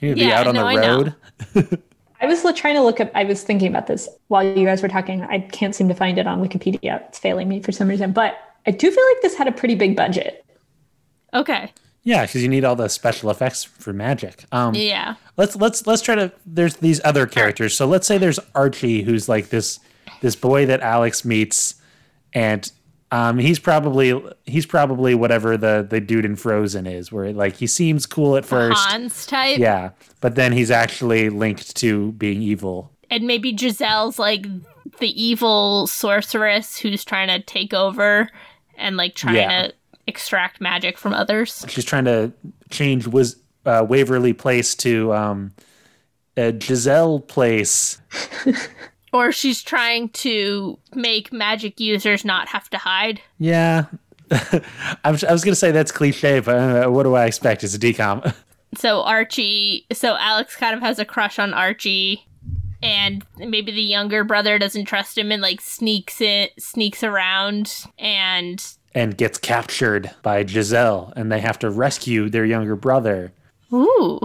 You 0.00 0.08
need 0.08 0.20
to 0.20 0.26
be 0.26 0.32
out 0.32 0.46
on 0.46 0.54
no, 0.54 0.60
the 0.60 0.66
I 0.66 0.76
road. 0.76 1.14
I 2.20 2.26
was 2.26 2.44
li- 2.44 2.52
trying 2.52 2.74
to 2.76 2.82
look 2.82 3.00
up, 3.00 3.10
I 3.14 3.24
was 3.24 3.42
thinking 3.42 3.68
about 3.68 3.86
this 3.86 4.08
while 4.28 4.42
you 4.42 4.64
guys 4.64 4.82
were 4.82 4.88
talking. 4.88 5.22
I 5.24 5.40
can't 5.40 5.74
seem 5.74 5.88
to 5.88 5.94
find 5.94 6.18
it 6.18 6.26
on 6.26 6.46
Wikipedia. 6.46 7.02
It's 7.08 7.18
failing 7.18 7.48
me 7.48 7.60
for 7.60 7.72
some 7.72 7.88
reason, 7.88 8.12
but 8.12 8.36
I 8.66 8.70
do 8.70 8.90
feel 8.90 9.04
like 9.12 9.22
this 9.22 9.34
had 9.34 9.48
a 9.48 9.52
pretty 9.52 9.74
big 9.74 9.96
budget. 9.96 10.44
Okay. 11.34 11.72
Yeah, 12.06 12.24
because 12.24 12.40
you 12.42 12.48
need 12.48 12.64
all 12.64 12.76
the 12.76 12.88
special 12.88 13.30
effects 13.30 13.64
for 13.64 13.92
magic. 13.92 14.44
Um, 14.52 14.74
Yeah. 14.74 15.16
let's 15.36 15.56
let's 15.56 15.86
let's 15.88 16.00
try 16.02 16.14
to. 16.14 16.32
There's 16.46 16.76
these 16.76 17.00
other 17.04 17.26
characters. 17.26 17.76
So 17.76 17.84
let's 17.86 18.06
say 18.06 18.16
there's 18.16 18.38
Archie, 18.54 19.02
who's 19.02 19.28
like 19.28 19.48
this 19.48 19.80
this 20.22 20.36
boy 20.36 20.66
that 20.66 20.80
Alex 20.82 21.24
meets, 21.24 21.74
and 22.32 22.70
um, 23.10 23.38
he's 23.38 23.58
probably 23.58 24.22
he's 24.44 24.66
probably 24.66 25.14
whatever 25.16 25.56
the 25.56 25.84
the 25.88 26.00
dude 26.00 26.24
in 26.24 26.36
Frozen 26.36 26.86
is, 26.86 27.10
where 27.10 27.32
like 27.32 27.56
he 27.56 27.66
seems 27.66 28.06
cool 28.06 28.36
at 28.36 28.44
first, 28.44 28.78
Hans 28.88 29.26
type. 29.26 29.58
yeah, 29.58 29.90
but 30.20 30.36
then 30.36 30.52
he's 30.52 30.70
actually 30.70 31.28
linked 31.28 31.74
to 31.78 32.12
being 32.12 32.40
evil. 32.40 32.92
And 33.10 33.26
maybe 33.26 33.52
Giselle's 33.52 34.18
like 34.18 34.46
the 35.00 35.22
evil 35.22 35.86
sorceress 35.88 36.78
who's 36.78 37.04
trying 37.04 37.28
to 37.28 37.40
take 37.44 37.74
over 37.74 38.28
and 38.76 38.96
like 38.96 39.14
trying 39.16 39.36
Yeah. 39.36 39.62
to 39.68 39.74
extract 40.06 40.60
magic 40.60 40.98
from 40.98 41.12
others. 41.12 41.64
She's 41.68 41.84
trying 41.84 42.04
to 42.04 42.32
change 42.70 43.06
was 43.06 43.36
uh, 43.64 43.84
Waverly 43.88 44.32
Place 44.32 44.74
to 44.76 45.12
um, 45.12 45.52
Giselle 46.36 47.20
Place. 47.20 48.00
Or 49.16 49.32
she's 49.32 49.62
trying 49.62 50.10
to 50.10 50.78
make 50.94 51.32
magic 51.32 51.80
users 51.80 52.22
not 52.22 52.48
have 52.48 52.68
to 52.68 52.76
hide. 52.76 53.22
Yeah. 53.38 53.86
I 54.30 55.10
was, 55.10 55.22
was 55.22 55.42
going 55.42 55.52
to 55.52 55.54
say 55.54 55.70
that's 55.70 55.90
cliche, 55.90 56.40
but 56.40 56.54
uh, 56.54 56.90
what 56.90 57.04
do 57.04 57.14
I 57.14 57.24
expect? 57.24 57.64
It's 57.64 57.74
a 57.74 57.78
decom. 57.78 58.34
So 58.76 59.02
Archie, 59.02 59.86
so 59.92 60.16
Alex 60.18 60.54
kind 60.56 60.74
of 60.74 60.82
has 60.82 60.98
a 60.98 61.06
crush 61.06 61.38
on 61.38 61.54
Archie, 61.54 62.26
and 62.82 63.24
maybe 63.38 63.72
the 63.72 63.80
younger 63.80 64.22
brother 64.22 64.58
doesn't 64.58 64.84
trust 64.84 65.16
him 65.16 65.32
and 65.32 65.40
like 65.40 65.62
sneaks 65.62 66.20
in, 66.20 66.48
sneaks 66.58 67.02
around, 67.02 67.86
and 67.98 68.62
and 68.96 69.16
gets 69.16 69.36
captured 69.36 70.10
by 70.22 70.44
Giselle, 70.44 71.12
and 71.16 71.30
they 71.30 71.40
have 71.40 71.58
to 71.58 71.70
rescue 71.70 72.30
their 72.30 72.46
younger 72.46 72.74
brother. 72.74 73.32
ooh, 73.72 74.20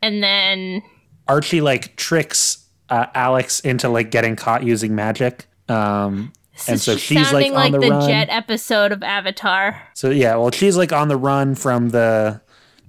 and 0.00 0.22
then 0.22 0.82
Archie 1.28 1.60
like 1.60 1.96
tricks 1.96 2.64
uh, 2.88 3.06
Alex 3.14 3.60
into 3.60 3.90
like 3.90 4.10
getting 4.10 4.34
caught 4.34 4.62
using 4.62 4.94
magic. 4.94 5.46
Um, 5.68 6.32
and 6.66 6.80
so 6.80 6.96
she's 6.96 7.30
like 7.30 7.48
on 7.48 7.52
like 7.52 7.72
the, 7.72 7.78
the, 7.80 7.90
run. 7.90 8.08
Jet 8.08 8.28
episode 8.30 8.90
of 8.90 9.02
Avatar. 9.02 9.82
So 9.92 10.08
yeah, 10.08 10.34
well, 10.36 10.50
she's 10.50 10.78
like 10.78 10.94
on 10.94 11.08
the 11.08 11.16
run 11.18 11.54
from 11.54 11.90
the 11.90 12.40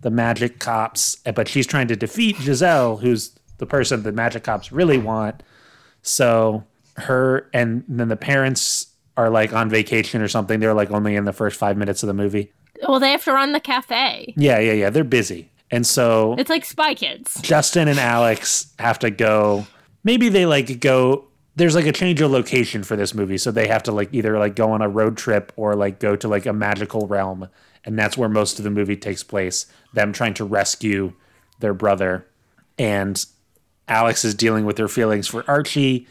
the 0.02 0.10
magic 0.10 0.60
cops, 0.60 1.18
eh, 1.26 1.32
but 1.32 1.50
she's 1.50 1.68
trying 1.68 1.90
to 1.90 1.98
defeat 1.98 2.38
Giselle, 2.38 2.98
who's 2.98 3.38
the 3.58 3.66
person 3.66 4.04
the 4.04 4.14
magic 4.14 4.46
cops 4.46 4.72
really 4.72 4.98
want. 4.98 5.44
So 6.04 6.64
her 6.96 7.50
and 7.54 7.84
then 7.90 8.08
the 8.08 8.16
parents 8.16 8.88
are 9.18 9.30
like 9.30 9.52
on 9.52 9.70
vacation 9.70 10.22
or 10.22 10.28
something. 10.28 10.60
They're 10.60 10.74
like 10.76 10.92
only 10.92 11.16
in 11.16 11.26
the 11.26 11.34
first 11.34 11.58
five 11.60 11.76
minutes 11.76 12.04
of 12.04 12.08
the 12.08 12.14
movie. 12.14 12.54
Well, 12.88 13.00
they 13.00 13.12
have 13.12 13.24
to 13.26 13.34
run 13.34 13.52
the 13.52 13.60
cafe. 13.60 14.34
Yeah, 14.38 14.60
yeah, 14.60 14.74
yeah. 14.74 14.90
They're 14.92 15.04
busy. 15.04 15.52
And 15.72 15.86
so 15.86 16.36
It's 16.38 16.50
like 16.50 16.64
Spy 16.64 16.94
Kids. 16.94 17.42
Justin 17.42 17.88
and 17.88 18.00
Alex 18.00 18.74
have 18.80 19.00
to 19.00 19.10
go. 19.10 19.68
Maybe 20.04 20.30
they 20.30 20.46
like 20.46 20.80
go. 20.80 21.26
There's 21.56 21.76
like 21.76 21.88
a 21.88 21.92
change 21.92 22.22
of 22.22 22.30
location 22.32 22.84
for 22.84 22.96
this 22.96 23.16
movie, 23.16 23.40
so 23.40 23.52
they 23.52 23.68
have 23.68 23.84
to 23.84 23.92
like 23.92 24.14
either 24.14 24.38
like 24.38 24.56
go 24.56 24.72
on 24.72 24.82
a 24.84 24.88
road 24.88 25.18
trip 25.18 25.52
or 25.56 25.76
like 25.76 26.00
go 26.00 26.16
to 26.16 26.28
like 26.28 26.46
a 26.46 26.54
magical 26.54 27.08
realm, 27.08 27.50
and 27.84 27.98
that's 27.98 28.16
where 28.16 28.30
most 28.30 28.60
of 28.60 28.64
the 28.64 28.70
movie 28.70 28.96
takes 28.96 29.24
place. 29.24 29.66
Them 29.94 30.14
trying 30.14 30.36
to 30.36 30.46
rescue 30.46 31.14
their 31.60 31.74
brother, 31.74 32.28
and 32.78 33.26
Alex 33.88 34.24
is 34.24 34.36
dealing 34.36 34.66
with 34.66 34.78
her 34.78 34.88
feelings 34.88 35.28
for 35.28 35.44
Archie. 35.50 36.08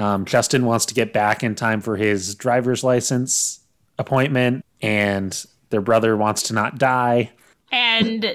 Um, 0.00 0.24
Justin 0.24 0.64
wants 0.64 0.86
to 0.86 0.94
get 0.94 1.12
back 1.12 1.44
in 1.44 1.54
time 1.54 1.80
for 1.80 1.96
his 1.96 2.34
driver's 2.34 2.82
license 2.82 3.60
appointment, 3.98 4.64
and 4.80 5.44
their 5.68 5.82
brother 5.82 6.16
wants 6.16 6.42
to 6.44 6.54
not 6.54 6.78
die. 6.78 7.30
And 7.70 8.34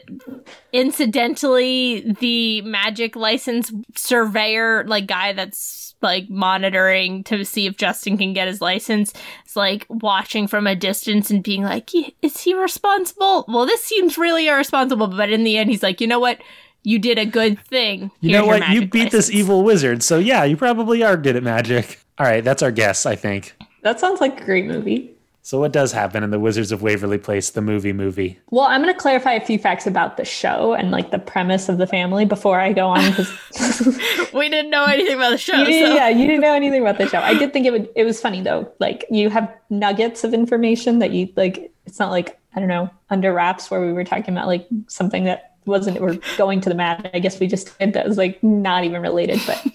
incidentally, 0.71 2.15
the 2.19 2.61
magic 2.61 3.15
license 3.15 3.73
surveyor, 3.95 4.85
like 4.85 5.07
guy 5.07 5.33
that's 5.33 5.95
like 6.01 6.29
monitoring 6.29 7.23
to 7.25 7.43
see 7.43 7.65
if 7.65 7.75
Justin 7.75 8.17
can 8.17 8.31
get 8.31 8.47
his 8.47 8.61
license, 8.61 9.11
is 9.45 9.55
like 9.55 9.85
watching 9.89 10.47
from 10.47 10.67
a 10.67 10.75
distance 10.75 11.31
and 11.31 11.43
being 11.43 11.63
like, 11.63 11.89
is 12.21 12.41
he 12.41 12.53
responsible? 12.53 13.43
Well, 13.47 13.65
this 13.65 13.83
seems 13.83 14.17
really 14.17 14.47
irresponsible. 14.47 15.07
But 15.07 15.31
in 15.31 15.43
the 15.43 15.57
end, 15.57 15.69
he's 15.69 15.83
like, 15.83 15.99
you 15.99 16.07
know 16.07 16.19
what? 16.19 16.39
You 16.85 16.99
did 16.99 17.17
a 17.17 17.25
good 17.25 17.59
thing. 17.59 18.11
You 18.21 18.29
Here's 18.29 18.41
know 18.41 18.47
what? 18.47 18.69
You 18.69 18.81
magic 18.81 18.91
beat 18.91 19.11
this 19.11 19.29
evil 19.29 19.63
wizard, 19.63 20.03
so 20.03 20.17
yeah, 20.19 20.43
you 20.43 20.55
probably 20.55 21.03
are 21.03 21.17
good 21.17 21.35
at 21.35 21.43
magic. 21.43 21.99
All 22.17 22.25
right, 22.25 22.43
that's 22.43 22.61
our 22.63 22.71
guess, 22.71 23.05
I 23.05 23.15
think. 23.15 23.55
That 23.81 23.99
sounds 23.99 24.21
like 24.21 24.41
a 24.41 24.45
great 24.45 24.65
movie. 24.65 25.11
So 25.41 25.59
what 25.59 25.71
does 25.71 25.91
happen 25.91 26.23
in 26.23 26.31
the 26.31 26.39
Wizards 26.39 26.71
of 26.71 26.81
Waverly 26.81 27.19
Place, 27.19 27.51
the 27.51 27.61
movie 27.61 27.93
movie? 27.93 28.39
Well, 28.49 28.65
I'm 28.65 28.81
going 28.81 28.91
to 28.91 28.99
clarify 28.99 29.33
a 29.33 29.45
few 29.45 29.59
facts 29.59 29.85
about 29.85 30.17
the 30.17 30.25
show 30.25 30.73
and 30.73 30.89
like 30.89 31.11
the 31.11 31.19
premise 31.19 31.69
of 31.69 31.77
the 31.77 31.85
family 31.85 32.25
before 32.25 32.59
I 32.59 32.73
go 32.73 32.87
on 32.87 33.11
because 33.11 33.31
We 34.33 34.49
didn't 34.49 34.69
know 34.69 34.83
anything 34.85 35.15
about 35.15 35.29
the 35.29 35.37
show. 35.37 35.55
you 35.55 35.85
so. 35.85 35.93
yeah, 35.93 36.09
you 36.09 36.27
didn't 36.27 36.41
know 36.41 36.53
anything 36.53 36.81
about 36.81 36.97
the 36.97 37.07
show. 37.07 37.19
I 37.19 37.35
did 37.35 37.53
think 37.53 37.65
it 37.65 37.71
would. 37.71 37.89
It 37.95 38.03
was 38.03 38.19
funny 38.19 38.41
though. 38.41 38.71
Like 38.79 39.05
you 39.09 39.29
have 39.29 39.51
nuggets 39.69 40.23
of 40.23 40.33
information 40.33 40.99
that 40.99 41.11
you 41.11 41.29
like. 41.35 41.71
It's 41.85 41.99
not 41.99 42.11
like 42.11 42.37
I 42.55 42.59
don't 42.59 42.67
know 42.67 42.89
under 43.09 43.31
wraps 43.33 43.71
where 43.71 43.79
we 43.79 43.93
were 43.93 44.03
talking 44.03 44.33
about 44.33 44.47
like 44.47 44.67
something 44.87 45.23
that 45.23 45.54
wasn't. 45.65 45.99
We're 45.99 46.19
going 46.37 46.61
to 46.61 46.69
the 46.69 46.75
mat. 46.75 47.09
I 47.13 47.19
guess 47.19 47.39
we 47.39 47.47
just 47.47 47.77
did 47.79 47.93
that 47.93 48.07
was 48.07 48.17
like 48.17 48.41
not 48.43 48.83
even 48.83 49.01
related. 49.01 49.39
But 49.45 49.65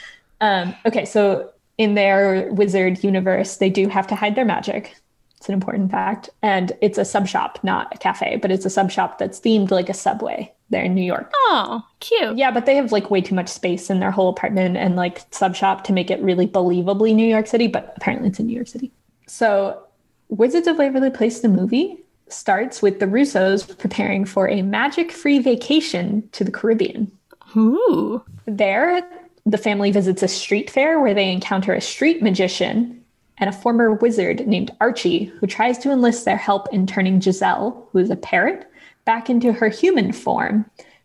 um, 0.40 0.74
okay, 0.86 1.04
so 1.04 1.52
in 1.78 1.94
their 1.94 2.52
wizard 2.52 3.02
universe, 3.02 3.56
they 3.56 3.70
do 3.70 3.88
have 3.88 4.06
to 4.08 4.14
hide 4.14 4.34
their 4.34 4.44
magic. 4.44 4.96
It's 5.36 5.48
an 5.48 5.54
important 5.54 5.90
fact, 5.90 6.30
and 6.40 6.70
it's 6.80 6.98
a 6.98 7.04
sub 7.04 7.26
shop, 7.26 7.58
not 7.64 7.92
a 7.92 7.98
cafe, 7.98 8.36
but 8.36 8.52
it's 8.52 8.64
a 8.64 8.70
sub 8.70 8.92
shop 8.92 9.18
that's 9.18 9.40
themed 9.40 9.72
like 9.72 9.88
a 9.88 9.94
subway 9.94 10.52
there 10.70 10.84
in 10.84 10.94
New 10.94 11.02
York. 11.02 11.32
Oh, 11.34 11.84
cute. 11.98 12.36
Yeah, 12.36 12.52
but 12.52 12.64
they 12.64 12.76
have 12.76 12.92
like 12.92 13.10
way 13.10 13.20
too 13.20 13.34
much 13.34 13.48
space 13.48 13.90
in 13.90 13.98
their 13.98 14.12
whole 14.12 14.28
apartment 14.28 14.76
and 14.76 14.94
like 14.94 15.22
sub 15.32 15.56
shop 15.56 15.82
to 15.84 15.92
make 15.92 16.12
it 16.12 16.20
really 16.20 16.46
believably 16.46 17.12
New 17.14 17.26
York 17.26 17.48
City, 17.48 17.66
but 17.66 17.92
apparently 17.96 18.28
it's 18.28 18.38
in 18.38 18.46
New 18.46 18.54
York 18.54 18.68
City. 18.68 18.92
So, 19.26 19.82
Wizards 20.28 20.68
of 20.68 20.78
Waverly 20.78 21.10
Place, 21.10 21.40
the 21.40 21.48
movie, 21.48 22.01
starts 22.32 22.82
with 22.82 23.00
the 23.00 23.06
Russos 23.06 23.78
preparing 23.78 24.24
for 24.24 24.48
a 24.48 24.62
magic 24.62 25.12
free 25.12 25.38
vacation 25.38 26.28
to 26.32 26.44
the 26.44 26.50
Caribbean. 26.50 27.10
Ooh. 27.56 28.22
There, 28.46 29.02
the 29.44 29.58
family 29.58 29.90
visits 29.90 30.22
a 30.22 30.28
street 30.28 30.70
fair 30.70 31.00
where 31.00 31.14
they 31.14 31.30
encounter 31.30 31.72
a 31.72 31.80
street 31.80 32.22
magician 32.22 33.02
and 33.38 33.50
a 33.50 33.52
former 33.52 33.92
wizard 33.92 34.46
named 34.46 34.70
Archie, 34.80 35.24
who 35.24 35.46
tries 35.46 35.78
to 35.78 35.90
enlist 35.90 36.24
their 36.24 36.36
help 36.36 36.68
in 36.72 36.86
turning 36.86 37.20
Giselle, 37.20 37.88
who 37.92 37.98
is 37.98 38.10
a 38.10 38.16
parrot, 38.16 38.70
back 39.04 39.28
into 39.28 39.52
her 39.52 39.68
human 39.68 40.12
form 40.12 40.64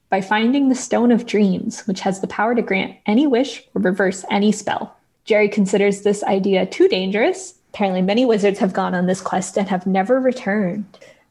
by 0.10 0.22
finding 0.22 0.70
the 0.70 0.76
Stone 0.76 1.12
of 1.12 1.26
Dreams, 1.26 1.82
which 1.88 2.02
has 2.02 2.22
the 2.22 2.28
power 2.28 2.56
to 2.56 2.62
grant 2.62 2.96
any 3.06 3.28
wish 3.28 3.64
or 3.74 3.82
reverse 3.82 4.24
any 4.30 4.52
spell. 4.52 4.96
Jerry 5.26 5.50
considers 5.50 6.02
this 6.02 6.24
idea 6.24 6.66
too 6.66 6.88
dangerous. 6.88 7.56
Apparently, 7.74 8.02
many 8.02 8.26
wizards 8.26 8.60
have 8.60 8.72
gone 8.72 8.96
on 8.96 9.08
this 9.08 9.20
quest 9.20 9.58
and 9.58 9.68
have 9.68 9.86
never 9.86 10.20
returned. 10.20 10.86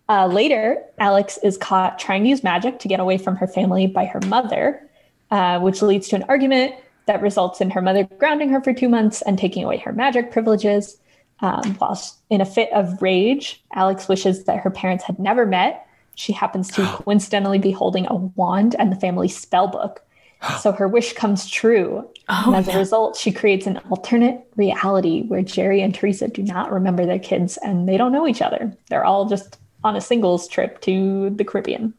Uh, 0.08 0.26
later, 0.26 0.78
Alex 0.98 1.38
is 1.42 1.58
caught 1.58 1.98
trying 1.98 2.22
to 2.22 2.28
use 2.28 2.44
magic 2.44 2.78
to 2.78 2.88
get 2.88 3.00
away 3.00 3.18
from 3.18 3.36
her 3.36 3.46
family 3.46 3.86
by 3.86 4.04
her 4.04 4.20
mother, 4.26 4.88
uh, 5.30 5.58
which 5.60 5.82
leads 5.82 6.08
to 6.08 6.16
an 6.16 6.24
argument 6.28 6.74
that 7.06 7.22
results 7.22 7.60
in 7.60 7.70
her 7.70 7.82
mother 7.82 8.04
grounding 8.18 8.48
her 8.50 8.60
for 8.60 8.72
two 8.72 8.88
months 8.88 9.22
and 9.22 9.38
taking 9.38 9.64
away 9.64 9.78
her 9.78 9.92
magic 9.92 10.30
privileges. 10.30 10.98
Um, 11.40 11.76
whilst 11.80 12.18
in 12.30 12.40
a 12.40 12.46
fit 12.46 12.72
of 12.72 13.02
rage, 13.02 13.62
Alex 13.74 14.08
wishes 14.08 14.44
that 14.44 14.60
her 14.60 14.70
parents 14.70 15.04
had 15.04 15.18
never 15.18 15.44
met. 15.44 15.86
She 16.14 16.32
happens 16.32 16.70
to 16.72 16.84
coincidentally 17.04 17.58
be 17.58 17.72
holding 17.72 18.06
a 18.06 18.14
wand 18.14 18.76
and 18.78 18.90
the 18.90 18.96
family 18.96 19.28
spell 19.28 19.68
book. 19.68 20.02
So 20.60 20.70
her 20.72 20.86
wish 20.86 21.14
comes 21.14 21.48
true. 21.48 22.08
and 22.28 22.54
as 22.54 22.68
a 22.68 22.78
result, 22.78 23.16
she 23.16 23.32
creates 23.32 23.66
an 23.66 23.78
alternate 23.90 24.46
reality 24.54 25.22
where 25.22 25.42
Jerry 25.42 25.80
and 25.80 25.94
Teresa 25.94 26.28
do 26.28 26.42
not 26.42 26.70
remember 26.70 27.06
their 27.06 27.18
kids 27.18 27.56
and 27.64 27.88
they 27.88 27.96
don't 27.96 28.12
know 28.12 28.28
each 28.28 28.42
other. 28.42 28.76
They're 28.88 29.04
all 29.04 29.24
just 29.28 29.58
on 29.86 29.96
a 29.96 30.00
singles 30.00 30.46
trip 30.48 30.80
to 30.82 31.30
the 31.30 31.44
Caribbean. 31.44 31.94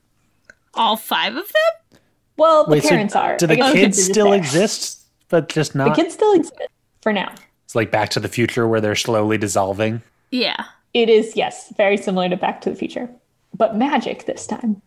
All 0.74 0.96
five 0.98 1.36
of 1.36 1.48
them? 1.48 2.00
Well, 2.38 2.66
the 2.66 2.72
Wait, 2.72 2.84
so 2.84 2.90
parents 2.90 3.16
are. 3.16 3.38
do 3.38 3.48
the 3.48 3.56
kids 3.56 4.04
still 4.04 4.30
there. 4.32 4.38
exist, 4.40 5.02
but 5.30 5.50
just 5.50 5.74
not? 5.74 5.96
The 5.96 6.04
kids 6.04 6.14
still 6.14 6.34
exist 6.34 6.60
for 7.02 7.12
now. 7.12 7.34
it's 7.66 7.74
like 7.74 7.90
Back 7.90 8.10
to 8.10 8.20
the 8.20 8.28
Future 8.28 8.68
where 8.68 8.80
they're 8.82 8.96
slowly 8.96 9.38
dissolving. 9.40 10.02
Yeah. 10.30 10.66
It 10.94 11.10
is, 11.10 11.36
yes, 11.36 11.74
very 11.78 11.98
similar 11.98 12.30
to 12.30 12.38
Back 12.38 12.62
to 12.62 12.70
the 12.70 12.76
Future, 12.76 13.10
but 13.56 13.76
magic 13.76 14.26
this 14.26 14.46
time, 14.48 14.82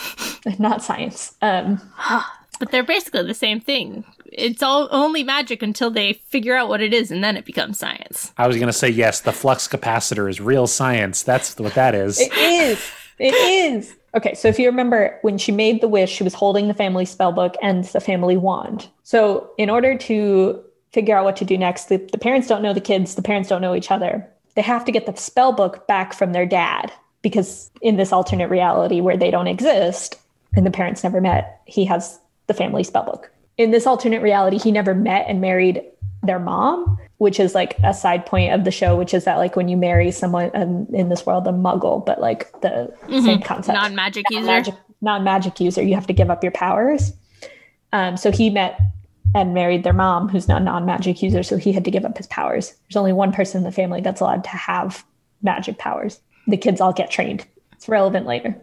not 0.58 0.82
science. 0.82 1.34
Um, 1.42 1.80
But 2.60 2.70
they're 2.70 2.84
basically 2.84 3.24
the 3.24 3.34
same 3.34 3.58
thing. 3.58 4.04
It's 4.26 4.62
all 4.62 4.86
only 4.92 5.24
magic 5.24 5.62
until 5.62 5.90
they 5.90 6.12
figure 6.28 6.54
out 6.54 6.68
what 6.68 6.80
it 6.80 6.94
is 6.94 7.10
and 7.10 7.24
then 7.24 7.36
it 7.36 7.44
becomes 7.44 7.78
science. 7.78 8.32
I 8.36 8.46
was 8.46 8.56
going 8.56 8.68
to 8.68 8.72
say, 8.72 8.88
yes, 8.88 9.22
the 9.22 9.32
flux 9.32 9.66
capacitor 9.66 10.30
is 10.30 10.40
real 10.40 10.68
science. 10.68 11.22
That's 11.22 11.58
what 11.58 11.74
that 11.74 11.96
is. 11.96 12.20
It 12.20 12.32
is. 12.34 12.92
It 13.18 13.34
is. 13.34 13.96
Okay, 14.14 14.34
so 14.34 14.48
if 14.48 14.58
you 14.58 14.66
remember 14.66 15.18
when 15.22 15.38
she 15.38 15.52
made 15.52 15.80
the 15.80 15.88
wish, 15.88 16.10
she 16.10 16.22
was 16.22 16.34
holding 16.34 16.68
the 16.68 16.74
family 16.74 17.04
spell 17.04 17.32
book 17.32 17.54
and 17.62 17.84
the 17.84 18.00
family 18.00 18.36
wand. 18.36 18.88
So, 19.04 19.50
in 19.56 19.70
order 19.70 19.96
to 19.96 20.62
figure 20.92 21.16
out 21.16 21.24
what 21.24 21.36
to 21.36 21.44
do 21.44 21.56
next, 21.56 21.88
the, 21.88 21.98
the 22.10 22.18
parents 22.18 22.48
don't 22.48 22.62
know 22.62 22.72
the 22.72 22.80
kids, 22.80 23.14
the 23.14 23.22
parents 23.22 23.48
don't 23.48 23.62
know 23.62 23.74
each 23.74 23.90
other. 23.90 24.28
They 24.54 24.62
have 24.62 24.84
to 24.84 24.92
get 24.92 25.06
the 25.06 25.16
spell 25.16 25.52
book 25.52 25.86
back 25.86 26.12
from 26.12 26.32
their 26.32 26.46
dad 26.46 26.92
because 27.22 27.70
in 27.80 27.96
this 27.96 28.12
alternate 28.12 28.50
reality 28.50 29.00
where 29.00 29.16
they 29.16 29.30
don't 29.30 29.46
exist 29.46 30.16
and 30.56 30.66
the 30.66 30.70
parents 30.70 31.04
never 31.04 31.20
met, 31.20 31.60
he 31.66 31.84
has 31.84 32.18
the 32.50 32.54
family 32.54 32.82
spell 32.82 33.04
book. 33.04 33.30
In 33.56 33.70
this 33.70 33.86
alternate 33.86 34.22
reality, 34.22 34.58
he 34.58 34.72
never 34.72 34.94
met 34.94 35.26
and 35.28 35.40
married 35.40 35.82
their 36.22 36.40
mom, 36.40 36.98
which 37.18 37.38
is 37.38 37.54
like 37.54 37.78
a 37.84 37.94
side 37.94 38.26
point 38.26 38.52
of 38.52 38.64
the 38.64 38.70
show, 38.70 38.96
which 38.96 39.14
is 39.14 39.24
that 39.24 39.36
like 39.36 39.54
when 39.54 39.68
you 39.68 39.76
marry 39.76 40.10
someone 40.10 40.50
um, 40.54 40.86
in 40.92 41.08
this 41.08 41.24
world, 41.24 41.46
a 41.46 41.52
muggle, 41.52 42.04
but 42.04 42.20
like 42.20 42.50
the 42.60 42.92
same 43.08 43.40
concept. 43.40 43.76
Non 43.76 43.94
magic 43.94 44.26
user. 44.30 44.76
Non-magic 45.02 45.58
user, 45.60 45.82
you 45.82 45.94
have 45.94 46.06
to 46.08 46.12
give 46.12 46.28
up 46.28 46.42
your 46.44 46.52
powers. 46.52 47.14
Um, 47.90 48.18
so 48.18 48.30
he 48.30 48.50
met 48.50 48.78
and 49.34 49.54
married 49.54 49.82
their 49.82 49.94
mom, 49.94 50.28
who's 50.28 50.46
not 50.46 50.60
a 50.60 50.64
non-magic 50.64 51.22
user, 51.22 51.42
so 51.42 51.56
he 51.56 51.72
had 51.72 51.86
to 51.86 51.90
give 51.90 52.04
up 52.04 52.18
his 52.18 52.26
powers. 52.26 52.74
There's 52.84 52.96
only 52.96 53.14
one 53.14 53.32
person 53.32 53.58
in 53.58 53.64
the 53.64 53.72
family 53.72 54.02
that's 54.02 54.20
allowed 54.20 54.44
to 54.44 54.50
have 54.50 55.02
magic 55.40 55.78
powers. 55.78 56.20
The 56.48 56.58
kids 56.58 56.82
all 56.82 56.92
get 56.92 57.10
trained. 57.10 57.46
It's 57.72 57.88
relevant 57.88 58.26
later. 58.26 58.54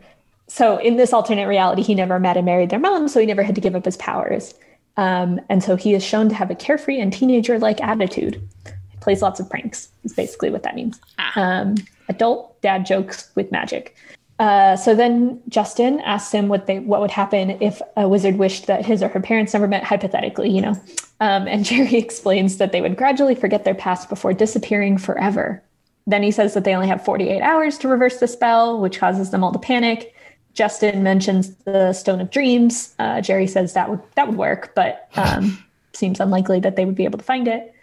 So 0.48 0.78
in 0.78 0.96
this 0.96 1.14
alternate 1.14 1.48
reality, 1.48 1.82
he 1.82 1.94
never 1.94 2.20
met 2.20 2.38
and 2.38 2.46
married 2.46 2.70
their 2.70 2.80
mom, 2.80 3.08
so 3.08 3.20
he 3.20 3.26
never 3.26 3.44
had 3.44 3.56
to 3.56 3.62
give 3.62 3.76
up 3.76 3.86
his 3.86 3.98
powers. 3.98 4.54
Um, 4.96 5.40
and 5.50 5.64
so 5.64 5.76
he 5.76 5.94
is 5.94 6.04
shown 6.04 6.30
to 6.30 6.36
have 6.36 6.50
a 6.50 6.56
carefree 6.56 7.00
and 7.00 7.14
teenager-like 7.14 7.82
attitude. 7.82 8.42
He 8.66 8.98
plays 9.00 9.22
lots 9.22 9.40
of 9.40 9.50
pranks. 9.50 9.90
Is 10.04 10.14
basically 10.14 10.50
what 10.50 10.64
that 10.64 10.76
means. 10.76 11.00
Um, 11.36 11.76
adult 12.10 12.60
dad 12.62 12.86
jokes 12.86 13.30
with 13.36 13.52
magic. 13.52 13.96
Uh, 14.40 14.76
so 14.76 14.94
then 14.94 15.42
Justin 15.50 16.00
asks 16.02 16.32
him 16.32 16.48
what 16.48 16.68
they 16.68 16.80
what 16.80 17.02
would 17.02 17.12
happen 17.12 17.58
if 17.62 17.82
a 17.96 18.08
wizard 18.08 18.38
wished 18.38 18.68
that 18.68 18.86
his 18.86 19.02
or 19.02 19.08
her 19.08 19.20
parents 19.20 19.54
never 19.54 19.68
met, 19.68 19.84
hypothetically, 19.84 20.50
you 20.50 20.62
know. 20.62 20.74
Um, 21.20 21.48
and 21.48 21.66
Jerry 21.66 21.96
explains 21.96 22.58
that 22.58 22.72
they 22.72 22.82
would 22.82 22.98
gradually 22.98 23.36
forget 23.36 23.66
their 23.66 23.76
past 23.76 24.10
before 24.10 24.34
disappearing 24.34 24.98
forever. 24.98 25.64
Then 26.06 26.24
he 26.24 26.32
says 26.32 26.54
that 26.54 26.64
they 26.64 26.74
only 26.74 26.88
have 26.88 27.04
48 27.04 27.42
hours 27.42 27.78
to 27.80 27.88
reverse 27.88 28.20
the 28.20 28.28
spell, 28.28 28.80
which 28.80 29.00
causes 29.00 29.32
them 29.32 29.44
all 29.44 29.52
to 29.52 29.60
panic. 29.60 30.14
Justin 30.58 31.04
mentions 31.04 31.54
the 31.66 31.94
Stone 31.94 32.20
of 32.20 32.32
Dreams. 32.32 32.96
Uh, 32.98 33.22
Jerry 33.22 33.46
says 33.46 33.74
that 33.74 33.92
would 33.92 34.02
that 34.16 34.28
would 34.28 34.38
work, 34.38 34.74
but 34.74 35.08
um, 35.16 35.64
seems 35.94 36.20
unlikely 36.20 36.60
that 36.62 36.76
they 36.76 36.84
would 36.84 36.96
be 36.96 37.06
able 37.06 37.20
to 37.20 37.24
find 37.24 37.48
it. 37.48 37.76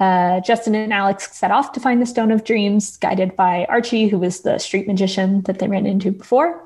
Uh, 0.00 0.40
Justin 0.40 0.74
and 0.74 0.94
Alex 0.94 1.36
set 1.36 1.50
off 1.50 1.72
to 1.72 1.80
find 1.80 2.00
the 2.00 2.06
Stone 2.06 2.30
of 2.30 2.42
Dreams, 2.42 2.96
guided 2.96 3.36
by 3.36 3.66
Archie, 3.68 4.08
who 4.08 4.18
was 4.18 4.40
the 4.40 4.56
street 4.58 4.86
magician 4.86 5.42
that 5.42 5.58
they 5.58 5.68
ran 5.68 5.84
into 5.84 6.10
before. 6.10 6.62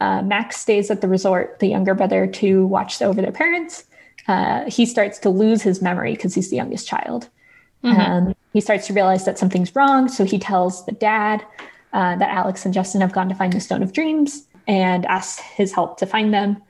Uh, 0.00 0.22
Max 0.22 0.56
stays 0.56 0.90
at 0.90 1.02
the 1.02 1.08
resort, 1.08 1.60
the 1.60 1.68
younger 1.68 1.94
brother, 1.94 2.26
to 2.26 2.66
watch 2.66 3.00
over 3.00 3.22
their 3.22 3.32
parents. 3.32 3.84
Uh, 4.26 4.68
he 4.68 4.86
starts 4.86 5.20
to 5.20 5.30
lose 5.30 5.62
his 5.62 5.80
memory 5.80 6.14
because 6.14 6.34
he's 6.34 6.50
the 6.50 6.56
youngest 6.56 6.88
child. 6.88 7.28
Um, 7.82 8.34
he 8.52 8.60
starts 8.60 8.88
to 8.88 8.92
realize 8.92 9.24
that 9.24 9.38
something's 9.38 9.74
wrong, 9.76 10.08
so 10.08 10.24
he 10.24 10.38
tells 10.38 10.84
the 10.84 10.92
dad 10.92 11.44
uh, 11.92 12.16
that 12.16 12.28
Alex 12.28 12.64
and 12.64 12.74
Justin 12.74 13.00
have 13.00 13.12
gone 13.12 13.28
to 13.28 13.34
find 13.34 13.52
the 13.52 13.60
Stone 13.60 13.82
of 13.82 13.92
Dreams. 13.92 14.46
And 14.66 15.06
asks 15.06 15.40
his 15.40 15.72
help 15.72 15.98
to 15.98 16.06
find 16.06 16.32
them. 16.32 16.62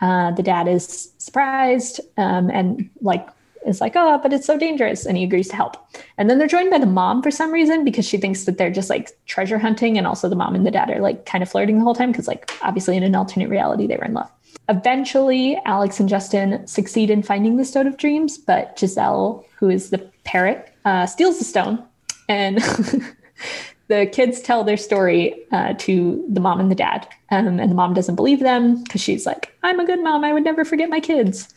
Uh, 0.00 0.30
the 0.32 0.42
dad 0.42 0.68
is 0.68 1.12
surprised 1.18 2.00
um, 2.16 2.50
and 2.50 2.88
like 3.00 3.28
is 3.66 3.80
like, 3.80 3.94
oh, 3.96 4.18
but 4.22 4.32
it's 4.32 4.46
so 4.46 4.58
dangerous, 4.58 5.04
and 5.04 5.16
he 5.16 5.24
agrees 5.24 5.48
to 5.48 5.56
help. 5.56 5.76
And 6.16 6.30
then 6.30 6.38
they're 6.38 6.46
joined 6.46 6.70
by 6.70 6.78
the 6.78 6.86
mom 6.86 7.22
for 7.22 7.30
some 7.30 7.52
reason 7.52 7.84
because 7.84 8.06
she 8.06 8.16
thinks 8.16 8.44
that 8.44 8.58
they're 8.58 8.70
just 8.70 8.90
like 8.90 9.10
treasure 9.26 9.58
hunting, 9.58 9.98
and 9.98 10.06
also 10.06 10.28
the 10.28 10.36
mom 10.36 10.54
and 10.54 10.66
the 10.66 10.70
dad 10.70 10.90
are 10.90 11.00
like 11.00 11.26
kind 11.26 11.42
of 11.42 11.50
flirting 11.50 11.78
the 11.78 11.84
whole 11.84 11.94
time 11.94 12.10
because 12.12 12.28
like 12.28 12.50
obviously 12.62 12.96
in 12.96 13.02
an 13.02 13.14
alternate 13.14 13.48
reality 13.48 13.86
they 13.86 13.96
were 13.96 14.04
in 14.04 14.14
love. 14.14 14.30
Eventually, 14.68 15.58
Alex 15.64 15.98
and 15.98 16.08
Justin 16.08 16.66
succeed 16.66 17.10
in 17.10 17.22
finding 17.22 17.56
the 17.56 17.64
Stone 17.64 17.86
of 17.86 17.96
Dreams, 17.96 18.36
but 18.36 18.78
Giselle, 18.78 19.44
who 19.58 19.70
is 19.70 19.90
the 19.90 19.98
parrot, 20.24 20.72
uh, 20.84 21.06
steals 21.06 21.38
the 21.38 21.44
stone, 21.44 21.82
and 22.28 22.58
the 23.88 24.06
kids 24.06 24.40
tell 24.40 24.64
their 24.64 24.76
story 24.76 25.34
uh, 25.50 25.74
to 25.78 26.24
the 26.28 26.40
mom 26.40 26.60
and 26.60 26.70
the 26.70 26.74
dad, 26.74 27.08
um, 27.30 27.58
and 27.58 27.70
the 27.70 27.74
mom 27.74 27.94
doesn't 27.94 28.16
believe 28.16 28.40
them 28.40 28.82
because 28.84 29.00
she's 29.00 29.26
like, 29.26 29.54
"I'm 29.62 29.80
a 29.80 29.86
good 29.86 30.02
mom. 30.02 30.24
I 30.24 30.32
would 30.32 30.44
never 30.44 30.64
forget 30.64 30.90
my 30.90 31.00
kids." 31.00 31.52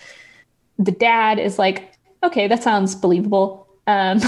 The 0.80 0.92
dad 0.92 1.40
is 1.40 1.60
like, 1.60 1.94
"Okay, 2.24 2.48
that 2.48 2.64
sounds 2.64 2.96
believable," 2.96 3.68
um, 3.88 4.22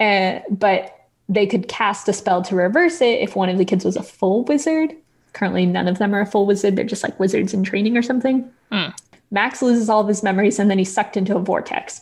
and, 0.00 0.42
but 0.50 0.96
they 1.28 1.46
could 1.46 1.68
cast 1.68 2.08
a 2.08 2.12
spell 2.12 2.42
to 2.42 2.56
reverse 2.56 3.00
it 3.00 3.20
if 3.20 3.36
one 3.36 3.48
of 3.48 3.56
the 3.56 3.64
kids 3.64 3.84
was 3.84 3.96
a 3.96 4.02
full 4.02 4.44
wizard. 4.44 4.94
Currently, 5.32 5.64
none 5.64 5.86
of 5.86 5.98
them 5.98 6.12
are 6.12 6.20
a 6.20 6.26
full 6.26 6.44
wizard. 6.44 6.74
They're 6.74 6.84
just 6.84 7.04
like 7.04 7.20
wizards 7.20 7.54
in 7.54 7.62
training 7.62 7.96
or 7.96 8.02
something. 8.02 8.50
Mm. 8.72 8.92
Max 9.30 9.62
loses 9.62 9.88
all 9.88 10.00
of 10.00 10.08
his 10.08 10.24
memories 10.24 10.58
and 10.58 10.68
then 10.68 10.78
he's 10.78 10.92
sucked 10.92 11.16
into 11.16 11.36
a 11.36 11.40
vortex. 11.40 12.00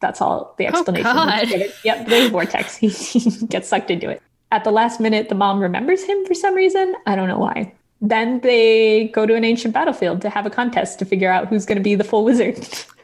That's 0.00 0.20
all 0.20 0.54
the 0.58 0.66
explanation. 0.66 1.04
God. 1.04 1.48
Yep, 1.84 2.06
there's 2.06 2.26
a 2.26 2.30
vortex. 2.30 2.76
He, 2.76 2.88
he 2.88 3.46
gets 3.46 3.68
sucked 3.68 3.90
into 3.90 4.08
it. 4.08 4.22
At 4.50 4.64
the 4.64 4.70
last 4.70 5.00
minute, 5.00 5.28
the 5.28 5.34
mom 5.34 5.60
remembers 5.60 6.04
him 6.04 6.24
for 6.24 6.34
some 6.34 6.54
reason. 6.54 6.94
I 7.06 7.16
don't 7.16 7.28
know 7.28 7.38
why. 7.38 7.72
Then 8.00 8.40
they 8.40 9.08
go 9.08 9.26
to 9.26 9.34
an 9.34 9.44
ancient 9.44 9.74
battlefield 9.74 10.22
to 10.22 10.30
have 10.30 10.46
a 10.46 10.50
contest 10.50 10.98
to 11.00 11.04
figure 11.04 11.30
out 11.30 11.48
who's 11.48 11.66
going 11.66 11.76
to 11.76 11.82
be 11.82 11.96
the 11.96 12.04
full 12.04 12.24
wizard. 12.24 12.56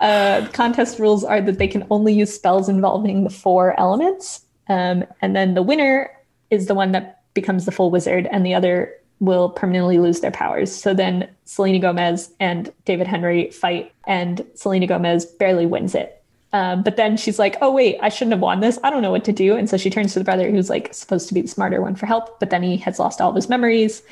uh, 0.00 0.48
contest 0.52 0.98
rules 0.98 1.22
are 1.22 1.40
that 1.42 1.58
they 1.58 1.68
can 1.68 1.86
only 1.90 2.14
use 2.14 2.34
spells 2.34 2.68
involving 2.68 3.24
the 3.24 3.30
four 3.30 3.78
elements. 3.78 4.44
Um, 4.68 5.04
and 5.20 5.36
then 5.36 5.54
the 5.54 5.62
winner 5.62 6.10
is 6.50 6.66
the 6.66 6.74
one 6.74 6.92
that 6.92 7.22
becomes 7.34 7.66
the 7.66 7.72
full 7.72 7.90
wizard, 7.90 8.26
and 8.32 8.44
the 8.44 8.54
other 8.54 8.92
will 9.20 9.48
permanently 9.50 9.98
lose 9.98 10.20
their 10.20 10.30
powers. 10.30 10.74
So 10.74 10.92
then 10.92 11.28
Selena 11.46 11.78
Gomez 11.78 12.32
and 12.40 12.72
David 12.84 13.06
Henrie 13.06 13.52
fight, 13.52 13.92
and 14.06 14.44
Selena 14.54 14.86
Gomez 14.86 15.24
barely 15.24 15.64
wins 15.66 15.94
it. 15.94 16.22
Um, 16.52 16.82
but 16.82 16.96
then 16.96 17.16
she's 17.16 17.38
like, 17.38 17.56
oh, 17.60 17.70
wait, 17.72 17.98
I 18.00 18.08
shouldn't 18.08 18.32
have 18.32 18.40
won 18.40 18.60
this. 18.60 18.78
I 18.84 18.90
don't 18.90 19.02
know 19.02 19.10
what 19.10 19.24
to 19.24 19.32
do. 19.32 19.56
And 19.56 19.68
so 19.68 19.76
she 19.76 19.90
turns 19.90 20.12
to 20.12 20.18
the 20.18 20.24
brother 20.24 20.50
who's 20.50 20.70
like 20.70 20.92
supposed 20.94 21.28
to 21.28 21.34
be 21.34 21.42
the 21.42 21.48
smarter 21.48 21.82
one 21.82 21.96
for 21.96 22.06
help, 22.06 22.38
but 22.40 22.50
then 22.50 22.62
he 22.62 22.76
has 22.78 22.98
lost 22.98 23.20
all 23.20 23.30
of 23.30 23.36
his 23.36 23.48
memories. 23.48 24.02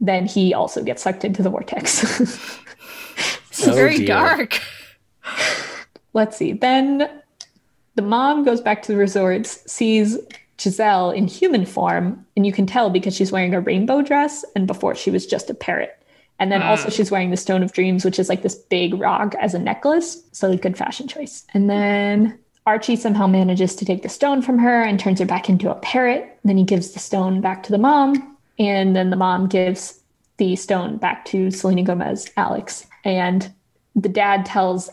Then 0.00 0.24
he 0.26 0.54
also 0.54 0.82
gets 0.82 1.02
sucked 1.02 1.24
into 1.24 1.42
the 1.42 1.50
vortex. 1.50 2.58
It's 3.50 3.66
Oh, 3.68 3.74
very 3.74 3.98
dear. 3.98 4.06
dark. 4.06 4.60
Let's 6.14 6.36
see. 6.36 6.52
Then 6.52 7.10
the 7.96 8.02
mom 8.02 8.44
goes 8.44 8.60
back 8.60 8.80
to 8.82 8.92
the 8.92 8.96
resorts, 8.96 9.70
sees 9.70 10.16
Giselle 10.60 11.10
in 11.10 11.26
human 11.26 11.64
form, 11.64 12.26
and 12.36 12.44
you 12.44 12.52
can 12.52 12.66
tell 12.66 12.90
because 12.90 13.16
she's 13.16 13.32
wearing 13.32 13.54
a 13.54 13.60
rainbow 13.60 14.02
dress, 14.02 14.44
and 14.54 14.66
before 14.66 14.94
she 14.94 15.10
was 15.10 15.26
just 15.26 15.50
a 15.50 15.54
parrot. 15.54 15.96
And 16.38 16.50
then 16.50 16.62
also 16.62 16.86
ah. 16.86 16.90
she's 16.90 17.10
wearing 17.10 17.30
the 17.30 17.36
Stone 17.36 17.62
of 17.62 17.72
Dreams, 17.72 18.04
which 18.04 18.18
is 18.18 18.28
like 18.28 18.42
this 18.42 18.54
big 18.54 18.94
rock 18.94 19.34
as 19.40 19.52
a 19.52 19.58
necklace. 19.58 20.22
So 20.32 20.50
a 20.50 20.56
good 20.56 20.76
fashion 20.76 21.06
choice. 21.06 21.44
And 21.52 21.68
then 21.68 22.38
Archie 22.66 22.96
somehow 22.96 23.26
manages 23.26 23.76
to 23.76 23.84
take 23.84 24.02
the 24.02 24.08
stone 24.08 24.40
from 24.40 24.58
her 24.58 24.82
and 24.82 24.98
turns 24.98 25.20
her 25.20 25.26
back 25.26 25.50
into 25.50 25.70
a 25.70 25.74
parrot. 25.76 26.38
Then 26.44 26.56
he 26.56 26.64
gives 26.64 26.92
the 26.92 26.98
stone 26.98 27.42
back 27.42 27.62
to 27.64 27.72
the 27.72 27.78
mom, 27.78 28.36
and 28.58 28.96
then 28.96 29.10
the 29.10 29.16
mom 29.16 29.48
gives 29.48 30.00
the 30.38 30.56
stone 30.56 30.96
back 30.96 31.26
to 31.26 31.50
Selena 31.50 31.82
Gomez, 31.82 32.30
Alex. 32.38 32.86
And 33.04 33.52
the 33.94 34.08
dad 34.08 34.46
tells 34.46 34.88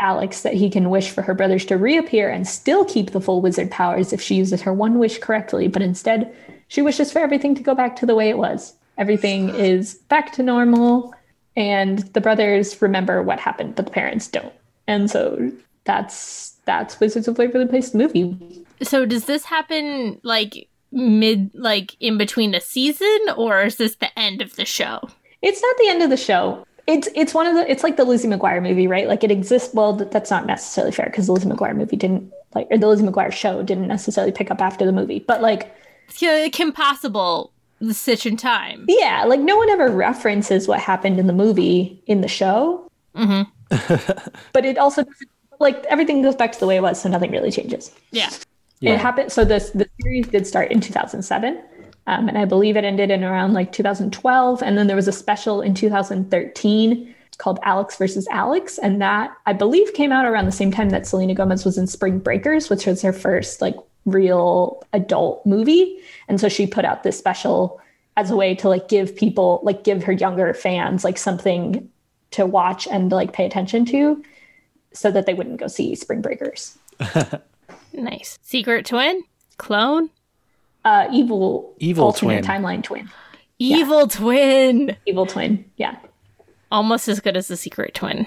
Alex 0.00 0.42
that 0.42 0.54
he 0.54 0.70
can 0.70 0.90
wish 0.90 1.10
for 1.10 1.22
her 1.22 1.34
brothers 1.34 1.64
to 1.66 1.76
reappear 1.76 2.28
and 2.28 2.48
still 2.48 2.84
keep 2.84 3.10
the 3.10 3.20
full 3.20 3.40
wizard 3.40 3.70
powers 3.70 4.12
if 4.12 4.20
she 4.20 4.34
uses 4.34 4.62
her 4.62 4.72
one 4.72 4.98
wish 4.98 5.18
correctly, 5.18 5.68
but 5.68 5.82
instead 5.82 6.34
she 6.68 6.82
wishes 6.82 7.12
for 7.12 7.20
everything 7.20 7.54
to 7.54 7.62
go 7.62 7.74
back 7.74 7.96
to 7.96 8.06
the 8.06 8.14
way 8.14 8.28
it 8.28 8.38
was. 8.38 8.74
Everything 8.98 9.48
is 9.54 9.94
back 10.08 10.32
to 10.32 10.42
normal, 10.42 11.14
and 11.56 11.98
the 12.14 12.20
brothers 12.20 12.80
remember 12.82 13.22
what 13.22 13.38
happened, 13.38 13.76
but 13.76 13.86
the 13.86 13.92
parents 13.92 14.26
don't. 14.26 14.52
And 14.86 15.10
so 15.10 15.52
that's 15.84 16.56
that's 16.64 16.98
Wizards 17.00 17.28
of 17.28 17.38
Waverly 17.38 17.66
Place 17.66 17.94
movie. 17.94 18.64
So 18.82 19.04
does 19.04 19.26
this 19.26 19.44
happen 19.44 20.20
like 20.22 20.68
mid 20.92 21.50
like 21.54 21.96
in 22.00 22.18
between 22.18 22.54
a 22.54 22.60
season 22.60 23.18
or 23.36 23.62
is 23.62 23.76
this 23.76 23.96
the 23.96 24.18
end 24.18 24.42
of 24.42 24.56
the 24.56 24.64
show? 24.64 25.00
It's 25.42 25.62
not 25.62 25.76
the 25.78 25.88
end 25.88 26.02
of 26.02 26.10
the 26.10 26.16
show. 26.16 26.66
It's 26.86 27.08
it's 27.14 27.34
one 27.34 27.46
of 27.46 27.54
the 27.54 27.70
it's 27.70 27.82
like 27.82 27.96
the 27.96 28.04
Lizzie 28.04 28.28
McGuire 28.28 28.62
movie, 28.62 28.86
right? 28.86 29.06
Like 29.08 29.22
it 29.24 29.30
exists. 29.30 29.74
Well, 29.74 29.96
th- 29.96 30.10
that's 30.10 30.30
not 30.30 30.46
necessarily 30.46 30.92
fair 30.92 31.06
because 31.06 31.26
the 31.26 31.32
Lizzie 31.32 31.48
McGuire 31.48 31.76
movie 31.76 31.96
didn't 31.96 32.32
like 32.54 32.66
or 32.70 32.78
the 32.78 32.86
Lizzie 32.86 33.04
McGuire 33.04 33.32
show 33.32 33.62
didn't 33.62 33.86
necessarily 33.88 34.32
pick 34.32 34.50
up 34.50 34.60
after 34.60 34.84
the 34.84 34.92
movie. 34.92 35.20
But 35.20 35.42
like 35.42 35.72
It's 36.08 36.20
like 36.22 36.52
Kim 36.52 36.72
Possible 36.72 37.52
the 37.80 37.94
Stitch 37.94 38.26
in 38.26 38.36
Time. 38.36 38.84
yeah, 38.88 39.24
like 39.24 39.40
no 39.40 39.56
one 39.56 39.70
ever 39.70 39.90
references 39.90 40.68
what 40.68 40.80
happened 40.80 41.18
in 41.18 41.26
the 41.26 41.32
movie 41.32 42.02
in 42.06 42.20
the 42.20 42.28
show. 42.28 42.90
Mm-hmm. 43.16 44.30
but 44.52 44.64
it 44.64 44.78
also 44.78 45.04
like 45.60 45.84
everything 45.86 46.22
goes 46.22 46.34
back 46.36 46.52
to 46.52 46.60
the 46.60 46.66
way 46.66 46.76
it 46.76 46.82
was, 46.82 47.00
so 47.00 47.08
nothing 47.08 47.30
really 47.30 47.50
changes. 47.50 47.90
Yeah. 48.10 48.30
Yeah. 48.80 48.94
It 48.94 49.00
happened. 49.00 49.30
So 49.30 49.44
this 49.44 49.70
the 49.70 49.88
series 50.02 50.26
did 50.28 50.46
start 50.46 50.72
in 50.72 50.80
2007, 50.80 51.62
um, 52.10 52.28
and 52.28 52.36
I 52.36 52.44
believe 52.44 52.76
it 52.76 52.84
ended 52.84 53.10
in 53.10 53.22
around 53.22 53.52
like 53.52 53.70
2012. 53.70 54.62
And 54.62 54.76
then 54.76 54.88
there 54.88 54.96
was 54.96 55.06
a 55.06 55.12
special 55.12 55.62
in 55.62 55.74
2013 55.74 57.14
called 57.38 57.60
Alex 57.62 57.96
versus 57.96 58.26
Alex, 58.30 58.78
and 58.78 59.00
that 59.00 59.34
I 59.46 59.52
believe 59.52 59.94
came 59.94 60.12
out 60.12 60.26
around 60.26 60.46
the 60.46 60.52
same 60.52 60.72
time 60.72 60.90
that 60.90 61.06
Selena 61.06 61.34
Gomez 61.34 61.64
was 61.64 61.78
in 61.78 61.86
Spring 61.86 62.18
Breakers, 62.18 62.68
which 62.68 62.84
was 62.84 63.00
her 63.00 63.12
first 63.12 63.62
like 63.62 63.76
real 64.04 64.82
adult 64.92 65.46
movie. 65.46 66.00
And 66.28 66.40
so 66.40 66.48
she 66.48 66.66
put 66.66 66.84
out 66.84 67.02
this 67.02 67.16
special 67.16 67.80
as 68.16 68.30
a 68.30 68.36
way 68.36 68.54
to 68.56 68.68
like 68.68 68.88
give 68.88 69.14
people 69.14 69.60
like 69.62 69.84
give 69.84 70.02
her 70.02 70.12
younger 70.12 70.52
fans 70.52 71.04
like 71.04 71.16
something 71.16 71.88
to 72.32 72.44
watch 72.44 72.86
and 72.88 73.10
like 73.12 73.32
pay 73.32 73.46
attention 73.46 73.84
to 73.86 74.22
so 74.92 75.10
that 75.10 75.26
they 75.26 75.34
wouldn't 75.34 75.60
go 75.60 75.68
see 75.68 75.94
Spring 75.94 76.20
Breakers. 76.20 76.76
Nice. 77.92 78.38
Secret 78.42 78.86
twin? 78.86 79.22
Clone? 79.56 80.10
Uh 80.84 81.06
evil 81.12 81.74
Evil 81.78 82.04
alternate 82.04 82.44
twin. 82.44 82.62
timeline 82.62 82.82
twin 82.82 83.08
Evil 83.58 84.06
twin. 84.08 84.96
evil 85.06 85.26
twin 85.26 85.64
yeah 85.76 85.96
Almost 86.72 87.08
as 87.08 87.18
good 87.20 87.36
as 87.36 87.48
the 87.48 87.56
secret 87.56 87.94
twin. 87.94 88.26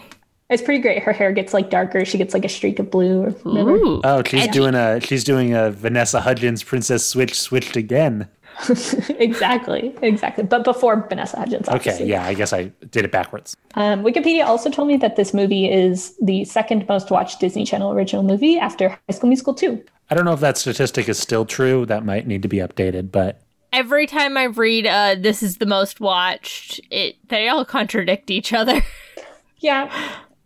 it's 0.49 0.61
pretty 0.61 0.81
great 0.81 1.01
her 1.01 1.13
hair 1.13 1.31
gets 1.31 1.53
like 1.53 1.69
darker 1.69 2.05
she 2.05 2.17
gets 2.17 2.33
like 2.33 2.45
a 2.45 2.49
streak 2.49 2.77
of 2.79 2.91
blue 2.91 3.23
or 3.23 3.29
Ooh. 3.71 4.01
Oh, 4.03 4.21
she's 4.25 4.43
Edgy. 4.43 4.51
doing 4.51 4.75
a 4.75 4.99
she's 5.01 5.23
doing 5.23 5.53
a 5.53 5.71
Vanessa 5.71 6.21
Hudgens 6.21 6.61
Princess 6.63 7.05
Switch 7.07 7.39
switched 7.39 7.75
again. 7.75 8.27
exactly 9.19 9.95
exactly 10.01 10.43
but 10.43 10.63
before 10.63 11.05
vanessa 11.09 11.37
hudgens 11.37 11.67
Okay, 11.67 11.75
obviously. 11.75 12.05
yeah, 12.07 12.25
I 12.25 12.33
guess 12.33 12.53
I 12.53 12.65
did 12.91 13.05
it 13.05 13.11
backwards. 13.11 13.55
um, 13.75 14.03
wikipedia 14.03 14.45
also 14.45 14.69
told 14.69 14.87
me 14.87 14.97
that 14.97 15.15
this 15.15 15.33
movie 15.33 15.71
is 15.71 16.15
the 16.21 16.45
second 16.45 16.87
most 16.87 17.11
watched 17.11 17.39
disney 17.39 17.65
channel 17.65 17.91
original 17.91 18.23
movie 18.23 18.57
after 18.59 18.89
high 18.89 18.97
school 19.11 19.27
musical 19.29 19.53
2 19.53 19.83
I 20.09 20.15
don't 20.15 20.25
know 20.25 20.33
if 20.33 20.41
that 20.41 20.57
statistic 20.57 21.07
is 21.09 21.17
still 21.17 21.45
true. 21.45 21.85
That 21.85 22.05
might 22.05 22.27
need 22.27 22.41
to 22.43 22.47
be 22.49 22.57
updated, 22.57 23.09
but 23.11 23.41
Every 23.71 24.05
time 24.05 24.37
I 24.37 24.43
read 24.43 24.85
uh 24.85 25.15
this 25.17 25.41
is 25.41 25.57
the 25.57 25.65
most 25.65 25.99
watched, 25.99 26.79
it 26.91 27.15
they 27.29 27.47
all 27.47 27.65
contradict 27.65 28.29
each 28.29 28.53
other. 28.53 28.81
yeah 29.59 29.89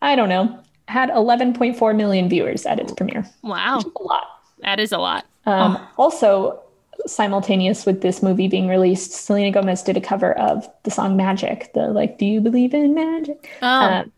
i 0.02 0.16
don't 0.16 0.30
know 0.30 0.60
had 0.88 1.10
11.4 1.10 1.96
million 1.98 2.30
viewers 2.30 2.66
at 2.66 2.80
its 2.80 2.94
premiere 2.94 3.26
wow. 3.44 3.80
a 3.80 4.04
lot 4.04 4.28
That 4.60 4.80
is 4.80 4.92
a 4.92 5.00
lot. 5.00 5.26
Um, 5.46 5.78
Also, 5.98 6.62
simultaneous 7.06 7.86
with 7.86 8.02
this 8.02 8.24
movie 8.24 8.48
being 8.48 8.68
released, 8.68 9.12
Selena 9.12 9.52
Gomez 9.52 9.84
did 9.84 9.98
a 9.98 10.02
cover 10.02 10.38
of 10.38 10.68
the 10.84 10.92
song 10.92 11.16
Magic, 11.16 11.72
the 11.74 11.88
like, 11.88 12.18
Do 12.18 12.26
You 12.26 12.42
Believe 12.42 12.74
in 12.74 12.94
Magic? 12.94 13.50
Oh. 13.62 13.68
Um, 13.68 14.12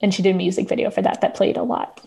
and 0.00 0.12
she 0.12 0.22
did 0.22 0.34
a 0.34 0.38
music 0.38 0.68
video 0.68 0.90
for 0.90 1.02
that 1.02 1.20
that 1.20 1.34
played 1.34 1.56
a 1.56 1.62
lot. 1.62 2.04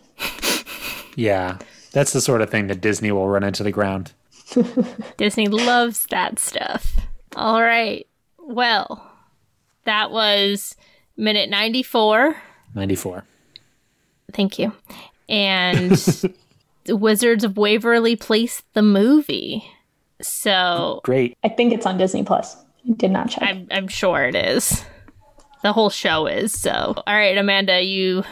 yeah, 1.16 1.58
that's 1.92 2.12
the 2.12 2.22
sort 2.22 2.42
of 2.42 2.50
thing 2.50 2.68
that 2.68 2.82
Disney 2.82 3.12
will 3.12 3.30
run 3.30 3.44
into 3.44 3.64
the 3.64 3.72
ground. 3.72 4.14
Disney 5.18 5.48
loves 5.48 6.06
that 6.08 6.40
stuff. 6.40 6.96
All 7.36 7.62
right. 7.62 8.06
Well, 8.40 9.12
that 9.86 10.12
was 10.12 10.76
minute 11.18 11.50
94. 11.50 12.36
94. 12.76 13.24
Thank 14.34 14.60
you. 14.60 14.74
And 15.30 15.92
the 16.84 16.96
Wizards 16.96 17.44
of 17.44 17.58
Waverly 17.58 18.16
Place, 18.16 18.64
the 18.74 18.82
movie. 18.82 19.64
So 20.22 21.02
Great. 21.04 21.38
I 21.44 21.50
think 21.50 21.74
it's 21.74 21.86
on 21.86 21.98
Disney 21.98 22.24
Plus. 22.24 22.56
I 22.56 22.94
did 22.94 23.12
not 23.12 23.30
check. 23.30 23.44
I'm, 23.44 23.68
I'm 23.72 23.88
sure 23.88 24.24
it 24.24 24.36
is. 24.36 24.84
The 25.64 25.74
whole 25.74 25.90
show 25.90 26.28
is. 26.28 26.54
So, 26.60 26.94
all 26.96 27.16
right, 27.16 27.38
Amanda, 27.38 27.82
you 27.82 28.24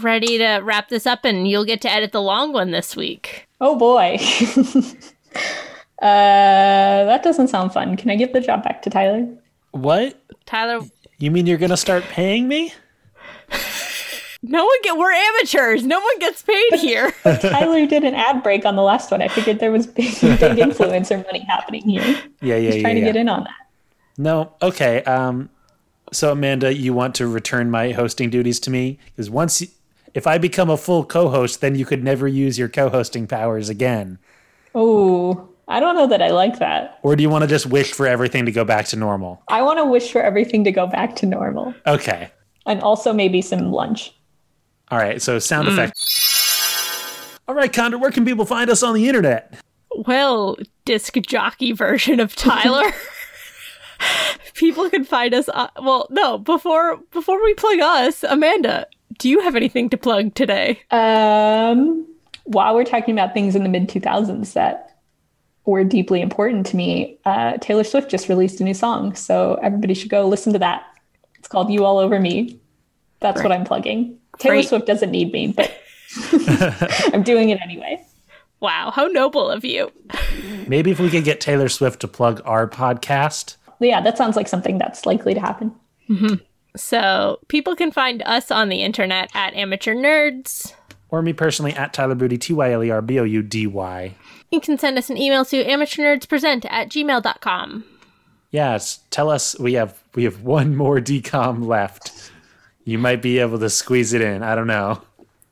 ready 0.00 0.38
to 0.38 0.60
wrap 0.62 0.88
this 0.88 1.06
up 1.06 1.24
and 1.24 1.46
you'll 1.48 1.64
get 1.64 1.80
to 1.82 1.90
edit 1.90 2.12
the 2.12 2.22
long 2.22 2.52
one 2.52 2.70
this 2.70 2.96
week. 2.96 3.46
Oh 3.60 3.76
boy. 3.76 4.18
Uh, 6.02 7.04
that 7.04 7.22
doesn't 7.22 7.46
sound 7.46 7.72
fun. 7.72 7.96
Can 7.96 8.10
I 8.10 8.16
give 8.16 8.32
the 8.32 8.40
job 8.40 8.64
back 8.64 8.82
to 8.82 8.90
Tyler? 8.90 9.24
What? 9.70 10.20
Tyler, 10.46 10.84
You 11.18 11.30
mean 11.30 11.46
you're 11.46 11.58
gonna 11.58 11.76
start 11.76 12.02
paying 12.04 12.48
me? 12.48 12.74
No 14.42 14.64
one 14.64 14.76
get 14.82 14.96
we're 14.96 15.12
amateurs. 15.12 15.84
No 15.84 16.00
one 16.00 16.18
gets 16.18 16.42
paid 16.42 16.74
here. 16.80 17.12
Tyler 17.22 17.86
did 17.86 18.04
an 18.04 18.14
ad 18.14 18.42
break 18.42 18.64
on 18.64 18.76
the 18.76 18.82
last 18.82 19.10
one. 19.10 19.22
I 19.22 19.28
figured 19.28 19.60
there 19.60 19.70
was 19.72 19.86
big, 19.86 20.12
big 20.20 20.38
influencer 20.58 21.24
money 21.24 21.40
happening 21.48 21.88
here. 21.88 22.02
Yeah, 22.40 22.56
yeah, 22.56 22.60
Just 22.66 22.76
yeah. 22.78 22.82
trying 22.82 22.94
to 22.96 23.00
get 23.02 23.16
in 23.16 23.28
on 23.28 23.44
that. 23.44 23.54
No, 24.18 24.52
okay. 24.60 25.02
Um, 25.04 25.48
so 26.12 26.32
Amanda, 26.32 26.74
you 26.74 26.92
want 26.92 27.14
to 27.16 27.26
return 27.26 27.70
my 27.70 27.92
hosting 27.92 28.30
duties 28.30 28.60
to 28.60 28.70
me 28.70 28.98
because 29.06 29.30
once, 29.30 29.62
if 30.12 30.26
I 30.26 30.38
become 30.38 30.68
a 30.68 30.76
full 30.76 31.04
co-host, 31.04 31.60
then 31.60 31.74
you 31.74 31.86
could 31.86 32.02
never 32.04 32.28
use 32.28 32.58
your 32.58 32.68
co-hosting 32.68 33.26
powers 33.26 33.68
again. 33.68 34.18
Oh, 34.74 35.48
I 35.68 35.80
don't 35.80 35.94
know 35.94 36.06
that 36.08 36.20
I 36.20 36.28
like 36.30 36.58
that. 36.58 36.98
Or 37.02 37.16
do 37.16 37.22
you 37.22 37.30
want 37.30 37.42
to 37.42 37.48
just 37.48 37.66
wish 37.66 37.92
for 37.92 38.06
everything 38.06 38.44
to 38.46 38.52
go 38.52 38.64
back 38.64 38.86
to 38.86 38.96
normal? 38.96 39.42
I 39.48 39.62
want 39.62 39.78
to 39.78 39.84
wish 39.84 40.10
for 40.12 40.20
everything 40.22 40.64
to 40.64 40.72
go 40.72 40.86
back 40.86 41.16
to 41.16 41.26
normal, 41.26 41.74
Okay. 41.86 42.30
and 42.66 42.80
also 42.82 43.12
maybe 43.12 43.40
some 43.40 43.70
lunch. 43.72 44.12
All 44.92 44.98
right. 44.98 45.20
So 45.20 45.40
sound 45.40 45.66
effect. 45.66 45.98
All 47.48 47.54
right, 47.54 47.72
Condor. 47.72 47.98
Where 47.98 48.12
can 48.12 48.24
people 48.24 48.44
find 48.44 48.70
us 48.70 48.84
on 48.84 48.94
the 48.94 49.08
internet? 49.08 49.54
well, 50.06 50.56
disc 50.84 51.16
jockey 51.26 51.72
version 51.72 52.20
of 52.20 52.34
Tyler. 52.34 52.90
People 54.54 54.90
can 54.90 55.04
find 55.04 55.34
us. 55.34 55.48
On, 55.48 55.68
well, 55.82 56.06
no. 56.10 56.38
Before 56.38 56.98
before 57.10 57.42
we 57.42 57.54
plug 57.54 57.80
us, 57.80 58.22
Amanda, 58.24 58.86
do 59.18 59.28
you 59.28 59.40
have 59.40 59.56
anything 59.56 59.88
to 59.90 59.96
plug 59.96 60.34
today? 60.34 60.80
Um, 60.90 62.06
while 62.44 62.74
we're 62.74 62.84
talking 62.84 63.14
about 63.14 63.34
things 63.34 63.56
in 63.56 63.62
the 63.62 63.68
mid 63.68 63.88
2000s 63.88 64.52
that 64.54 64.96
were 65.64 65.84
deeply 65.84 66.20
important 66.20 66.66
to 66.66 66.76
me, 66.76 67.18
uh, 67.24 67.56
Taylor 67.58 67.84
Swift 67.84 68.10
just 68.10 68.28
released 68.28 68.60
a 68.60 68.64
new 68.64 68.74
song. 68.74 69.14
So 69.14 69.54
everybody 69.62 69.94
should 69.94 70.10
go 70.10 70.26
listen 70.26 70.52
to 70.52 70.58
that. 70.58 70.84
It's 71.38 71.48
called 71.48 71.70
You 71.70 71.84
All 71.84 71.98
Over 71.98 72.20
Me. 72.20 72.58
That's 73.20 73.42
what 73.42 73.52
I'm 73.52 73.64
plugging. 73.64 74.18
Taylor 74.38 74.56
Great. 74.56 74.68
Swift 74.68 74.86
doesn't 74.86 75.10
need 75.10 75.32
me, 75.32 75.52
but 75.56 75.72
I'm 77.12 77.22
doing 77.22 77.50
it 77.50 77.60
anyway. 77.62 78.04
Wow, 78.60 78.92
how 78.94 79.06
noble 79.06 79.50
of 79.50 79.64
you. 79.64 79.90
Maybe 80.68 80.92
if 80.92 81.00
we 81.00 81.10
could 81.10 81.24
get 81.24 81.40
Taylor 81.40 81.68
Swift 81.68 82.00
to 82.00 82.08
plug 82.08 82.40
our 82.44 82.68
podcast. 82.68 83.56
Yeah, 83.80 84.00
that 84.00 84.16
sounds 84.16 84.36
like 84.36 84.46
something 84.46 84.78
that's 84.78 85.04
likely 85.04 85.34
to 85.34 85.40
happen. 85.40 85.74
Mm-hmm. 86.08 86.34
So 86.76 87.40
people 87.48 87.74
can 87.74 87.90
find 87.90 88.22
us 88.22 88.50
on 88.50 88.68
the 88.68 88.82
internet 88.82 89.30
at 89.34 89.54
Amateur 89.54 89.94
Nerds. 89.94 90.72
Or 91.08 91.22
me 91.22 91.32
personally 91.32 91.72
at 91.72 91.92
Tyler 91.92 92.14
Boudy, 92.14 92.38
T 92.38 92.52
Y 92.52 92.72
L 92.72 92.82
E 92.82 92.90
R 92.90 93.02
B 93.02 93.18
O 93.18 93.24
U 93.24 93.42
D 93.42 93.66
Y. 93.66 94.14
You 94.50 94.60
can 94.60 94.78
send 94.78 94.96
us 94.96 95.10
an 95.10 95.18
email 95.18 95.44
to 95.46 95.64
amateurnerdspresent 95.64 96.64
at 96.70 96.88
gmail.com. 96.88 97.84
Yes, 98.50 99.00
tell 99.10 99.30
us 99.30 99.58
we 99.58 99.74
have 99.74 100.02
we 100.14 100.24
have 100.24 100.42
one 100.42 100.76
more 100.76 101.00
DCOM 101.00 101.66
left. 101.66 102.30
You 102.84 102.98
might 102.98 103.22
be 103.22 103.38
able 103.38 103.58
to 103.58 103.70
squeeze 103.70 104.12
it 104.12 104.20
in. 104.22 104.42
I 104.42 104.54
don't 104.54 104.66
know. 104.66 105.02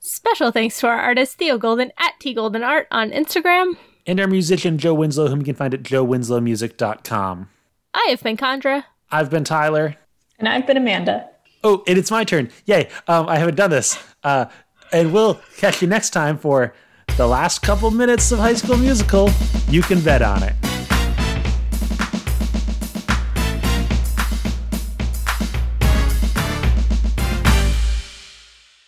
Special 0.00 0.50
thanks 0.50 0.80
to 0.80 0.86
our 0.88 0.98
artist 0.98 1.38
Theo 1.38 1.58
Golden 1.58 1.92
at 1.98 2.18
T 2.18 2.34
Golden 2.34 2.62
Art 2.62 2.88
on 2.90 3.10
Instagram. 3.10 3.76
And 4.06 4.18
our 4.18 4.26
musician 4.26 4.78
Joe 4.78 4.94
Winslow, 4.94 5.28
whom 5.28 5.40
you 5.40 5.44
can 5.44 5.54
find 5.54 5.74
at 5.74 5.82
joewinslowmusic.com. 5.82 7.48
I 7.94 8.06
have 8.10 8.22
been 8.22 8.36
Condra. 8.36 8.84
I've 9.10 9.30
been 9.30 9.44
Tyler. 9.44 9.96
And 10.38 10.48
I've 10.48 10.66
been 10.66 10.76
Amanda. 10.76 11.28
Oh, 11.62 11.84
and 11.86 11.98
it's 11.98 12.10
my 12.10 12.24
turn. 12.24 12.50
Yay. 12.64 12.88
Um, 13.06 13.28
I 13.28 13.36
haven't 13.36 13.56
done 13.56 13.70
this. 13.70 14.02
Uh, 14.24 14.46
and 14.92 15.12
we'll 15.12 15.40
catch 15.58 15.82
you 15.82 15.88
next 15.88 16.10
time 16.10 16.38
for 16.38 16.72
the 17.16 17.26
last 17.26 17.60
couple 17.60 17.90
minutes 17.90 18.32
of 18.32 18.38
High 18.38 18.54
School 18.54 18.78
Musical. 18.78 19.30
You 19.68 19.82
can 19.82 20.00
bet 20.00 20.22
on 20.22 20.42
it. 20.42 20.54